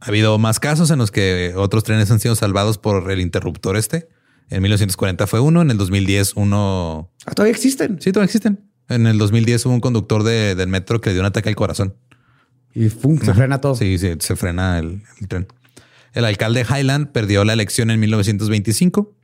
Ha 0.00 0.06
habido 0.08 0.38
más 0.38 0.60
casos 0.60 0.90
en 0.92 0.98
los 0.98 1.10
que 1.10 1.52
otros 1.56 1.82
trenes 1.82 2.10
han 2.12 2.20
sido 2.20 2.36
salvados 2.36 2.78
por 2.78 3.10
el 3.10 3.20
interruptor 3.20 3.76
este. 3.76 4.08
En 4.50 4.62
1940 4.62 5.26
fue 5.26 5.40
uno, 5.40 5.60
en 5.60 5.70
el 5.70 5.76
2010 5.76 6.34
uno... 6.36 7.10
Ah, 7.26 7.32
todavía 7.32 7.52
existen. 7.54 8.00
Sí, 8.00 8.12
todavía 8.12 8.26
existen. 8.26 8.60
En 8.88 9.06
el 9.06 9.18
2010 9.18 9.66
hubo 9.66 9.74
un 9.74 9.80
conductor 9.80 10.22
de- 10.22 10.54
del 10.54 10.68
metro 10.68 11.00
que 11.00 11.10
le 11.10 11.14
dio 11.14 11.22
un 11.22 11.26
ataque 11.26 11.48
al 11.50 11.56
corazón. 11.56 11.94
Y 12.74 12.88
¡fum! 12.88 13.18
se 13.20 13.34
frena 13.34 13.60
todo. 13.60 13.74
Sí, 13.74 13.98
sí, 13.98 14.12
se 14.20 14.36
frena 14.36 14.78
el, 14.78 15.02
el 15.20 15.28
tren. 15.28 15.46
El 16.14 16.24
alcalde 16.24 16.64
Highland 16.68 17.08
perdió 17.10 17.44
la 17.44 17.52
elección 17.52 17.90
en 17.90 17.98
1925. 18.00 19.14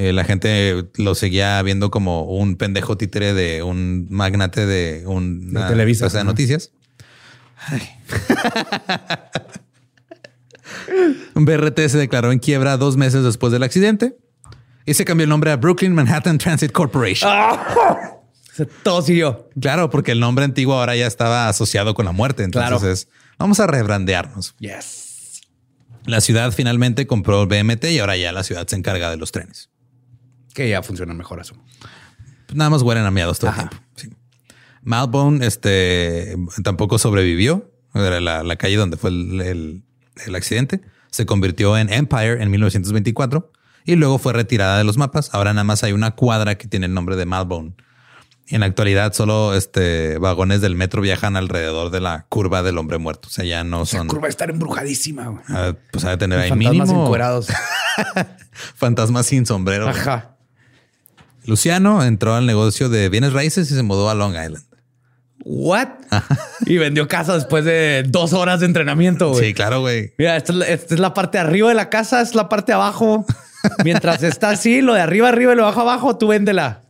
Eh, 0.00 0.12
la 0.12 0.22
gente 0.22 0.84
lo 0.94 1.16
seguía 1.16 1.60
viendo 1.62 1.90
como 1.90 2.22
un 2.22 2.54
pendejo 2.56 2.96
títere 2.96 3.34
de 3.34 3.64
un 3.64 4.06
magnate 4.10 4.64
de 4.64 5.04
una 5.06 5.64
De 5.64 5.70
Televisa. 5.70 6.04
casa 6.06 6.18
de 6.18 6.24
noticias. 6.24 6.70
Ay. 7.66 7.82
BRT 11.34 11.78
se 11.88 11.98
declaró 11.98 12.32
en 12.32 12.38
quiebra 12.38 12.76
dos 12.76 12.96
meses 12.96 13.24
después 13.24 13.52
del 13.52 13.62
accidente 13.62 14.16
y 14.84 14.94
se 14.94 15.04
cambió 15.04 15.24
el 15.24 15.30
nombre 15.30 15.50
a 15.50 15.56
Brooklyn 15.56 15.94
Manhattan 15.94 16.38
Transit 16.38 16.72
Corporation. 16.72 17.30
Se- 18.54 18.66
Todo 18.66 19.02
siguió. 19.02 19.48
Claro, 19.60 19.90
porque 19.90 20.12
el 20.12 20.20
nombre 20.20 20.44
antiguo 20.44 20.74
ahora 20.74 20.96
ya 20.96 21.06
estaba 21.06 21.48
asociado 21.48 21.94
con 21.94 22.04
la 22.04 22.12
muerte. 22.12 22.42
Entonces 22.44 22.70
Claro. 22.78 22.92
es, 22.92 23.08
vamos 23.38 23.60
a 23.60 23.66
rebrandearnos. 23.66 24.54
Yes. 24.58 25.42
La 26.06 26.20
ciudad 26.20 26.52
finalmente 26.52 27.06
compró 27.06 27.42
el 27.42 27.48
BMT 27.48 27.84
y 27.90 27.98
ahora 27.98 28.16
ya 28.16 28.32
la 28.32 28.42
ciudad 28.42 28.66
se 28.66 28.76
encarga 28.76 29.10
de 29.10 29.16
los 29.16 29.30
trenes. 29.32 29.70
Que 30.54 30.68
ya 30.68 30.82
funciona 30.82 31.14
mejor, 31.14 31.40
asumo. 31.40 31.64
Pues 32.46 32.56
nada 32.56 32.70
más 32.70 32.82
huelen 32.82 33.04
a 33.04 33.10
miados 33.10 33.38
todo 33.38 33.50
Ajá. 33.50 33.62
el 33.62 33.68
tiempo. 33.68 33.86
Sí. 33.96 34.10
Malbone 34.82 35.46
este, 35.46 36.36
tampoco 36.64 36.98
sobrevivió. 36.98 37.70
Era 37.94 38.20
la, 38.20 38.42
la 38.42 38.56
calle 38.56 38.76
donde 38.76 38.96
fue 38.96 39.10
el, 39.10 39.40
el- 39.40 39.82
el 40.26 40.34
accidente. 40.34 40.80
Se 41.10 41.26
convirtió 41.26 41.76
en 41.78 41.92
Empire 41.92 42.42
en 42.42 42.50
1924 42.50 43.52
y 43.84 43.94
luego 43.96 44.18
fue 44.18 44.32
retirada 44.32 44.78
de 44.78 44.84
los 44.84 44.96
mapas. 44.98 45.30
Ahora 45.32 45.52
nada 45.52 45.64
más 45.64 45.84
hay 45.84 45.92
una 45.92 46.10
cuadra 46.12 46.56
que 46.58 46.66
tiene 46.68 46.86
el 46.86 46.94
nombre 46.94 47.16
de 47.16 47.24
Malbone. 47.26 47.74
Y 48.46 48.54
en 48.54 48.60
la 48.60 48.66
actualidad 48.66 49.12
solo 49.12 49.54
este, 49.54 50.16
vagones 50.18 50.60
del 50.62 50.74
metro 50.74 51.02
viajan 51.02 51.36
alrededor 51.36 51.90
de 51.90 52.00
la 52.00 52.26
curva 52.30 52.62
del 52.62 52.78
hombre 52.78 52.96
muerto. 52.98 53.28
O 53.28 53.30
sea, 53.30 53.44
ya 53.44 53.62
no 53.62 53.80
La 53.80 53.84
son... 53.86 54.06
curva 54.08 54.22
va 54.22 54.26
a 54.28 54.30
estar 54.30 54.48
embrujadísima, 54.50 55.26
güey. 55.28 55.44
ah, 55.50 55.74
pues 55.92 56.04
ha 56.06 56.10
de 56.10 56.16
tener 56.16 56.38
ahí 56.40 56.48
Fantasmas 56.48 56.88
mínimo 56.88 57.04
encuerados. 57.04 57.48
fantasmas 58.74 59.26
sin 59.26 59.46
sombrero. 59.46 59.88
Ajá. 59.88 60.37
Luciano 61.48 62.04
entró 62.04 62.34
al 62.34 62.44
negocio 62.44 62.90
de 62.90 63.08
bienes 63.08 63.32
raíces 63.32 63.70
y 63.70 63.74
se 63.74 63.82
mudó 63.82 64.10
a 64.10 64.14
Long 64.14 64.34
Island. 64.34 64.66
What? 65.44 65.88
y 66.66 66.76
vendió 66.76 67.08
casa 67.08 67.32
después 67.32 67.64
de 67.64 68.04
dos 68.06 68.34
horas 68.34 68.60
de 68.60 68.66
entrenamiento. 68.66 69.34
Sí, 69.34 69.54
claro, 69.54 69.80
güey. 69.80 70.12
Mira, 70.18 70.36
esta 70.36 70.52
es, 70.52 70.58
la, 70.58 70.66
esta 70.66 70.94
es 70.94 71.00
la 71.00 71.14
parte 71.14 71.38
de 71.38 71.44
arriba 71.44 71.70
de 71.70 71.74
la 71.74 71.88
casa, 71.88 72.20
es 72.20 72.34
la 72.34 72.50
parte 72.50 72.72
de 72.72 72.74
abajo. 72.74 73.24
Mientras 73.84 74.22
está 74.22 74.50
así, 74.50 74.82
lo 74.82 74.92
de 74.92 75.00
arriba, 75.00 75.30
arriba 75.30 75.54
y 75.54 75.56
lo 75.56 75.62
de 75.62 75.68
abajo, 75.68 75.80
abajo, 75.80 76.18
tú 76.18 76.28
véndela. 76.28 76.82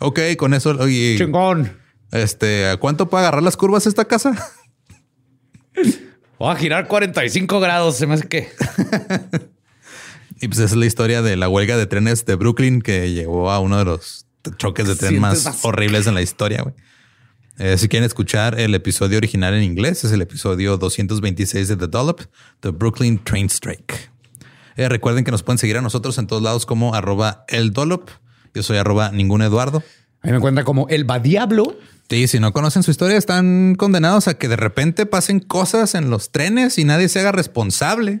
Ok, 0.00 0.20
con 0.36 0.52
eso, 0.52 0.76
oye, 0.78 1.16
Chingón. 1.16 1.78
este, 2.12 2.68
¿a 2.68 2.76
cuánto 2.76 3.08
puede 3.08 3.22
agarrar 3.22 3.42
las 3.42 3.56
curvas 3.56 3.86
esta 3.86 4.04
casa? 4.04 4.34
Voy 6.38 6.52
a 6.52 6.56
girar 6.56 6.88
45 6.88 7.58
grados, 7.58 7.96
se 7.96 8.06
me 8.06 8.14
hace 8.14 8.28
que. 8.28 8.50
Y 10.44 10.48
pues 10.48 10.58
esa 10.58 10.74
es 10.74 10.76
la 10.76 10.84
historia 10.84 11.22
de 11.22 11.36
la 11.36 11.48
huelga 11.48 11.78
de 11.78 11.86
trenes 11.86 12.26
de 12.26 12.34
Brooklyn 12.34 12.82
que 12.82 13.10
llegó 13.14 13.50
a 13.50 13.60
uno 13.60 13.78
de 13.78 13.86
los 13.86 14.26
choques 14.58 14.86
de 14.86 14.94
tren 14.94 15.18
más 15.18 15.42
más- 15.46 15.64
horribles 15.64 16.06
en 16.06 16.12
la 16.12 16.20
historia. 16.20 16.60
güey. 16.62 16.74
Eh, 17.56 17.78
si 17.78 17.88
quieren 17.88 18.04
escuchar 18.04 18.60
el 18.60 18.74
episodio 18.74 19.16
original 19.16 19.54
en 19.54 19.62
inglés, 19.62 20.04
es 20.04 20.12
el 20.12 20.20
episodio 20.20 20.76
226 20.76 21.66
de 21.68 21.76
The 21.76 21.86
Dollop, 21.86 22.20
The 22.60 22.70
Brooklyn 22.70 23.24
Train 23.24 23.46
Strike. 23.46 24.10
Eh, 24.76 24.86
recuerden 24.90 25.24
que 25.24 25.30
nos 25.30 25.42
pueden 25.42 25.56
seguir 25.56 25.78
a 25.78 25.80
nosotros 25.80 26.18
en 26.18 26.26
todos 26.26 26.42
lados 26.42 26.66
como 26.66 26.94
arroba 26.94 27.46
el 27.48 27.72
Dollop. 27.72 28.10
Yo 28.52 28.62
soy 28.62 28.76
arroba 28.76 29.12
ningún 29.12 29.40
Eduardo. 29.40 29.82
A 30.20 30.26
mí 30.26 30.32
me 30.32 30.36
encuentra 30.36 30.64
como 30.64 30.86
el 30.90 31.08
va 31.10 31.20
diablo. 31.20 31.74
Sí, 32.10 32.28
si 32.28 32.38
no 32.38 32.52
conocen 32.52 32.82
su 32.82 32.90
historia, 32.90 33.16
están 33.16 33.76
condenados 33.76 34.28
a 34.28 34.34
que 34.34 34.48
de 34.48 34.56
repente 34.56 35.06
pasen 35.06 35.40
cosas 35.40 35.94
en 35.94 36.10
los 36.10 36.32
trenes 36.32 36.76
y 36.76 36.84
nadie 36.84 37.08
se 37.08 37.20
haga 37.20 37.32
responsable. 37.32 38.20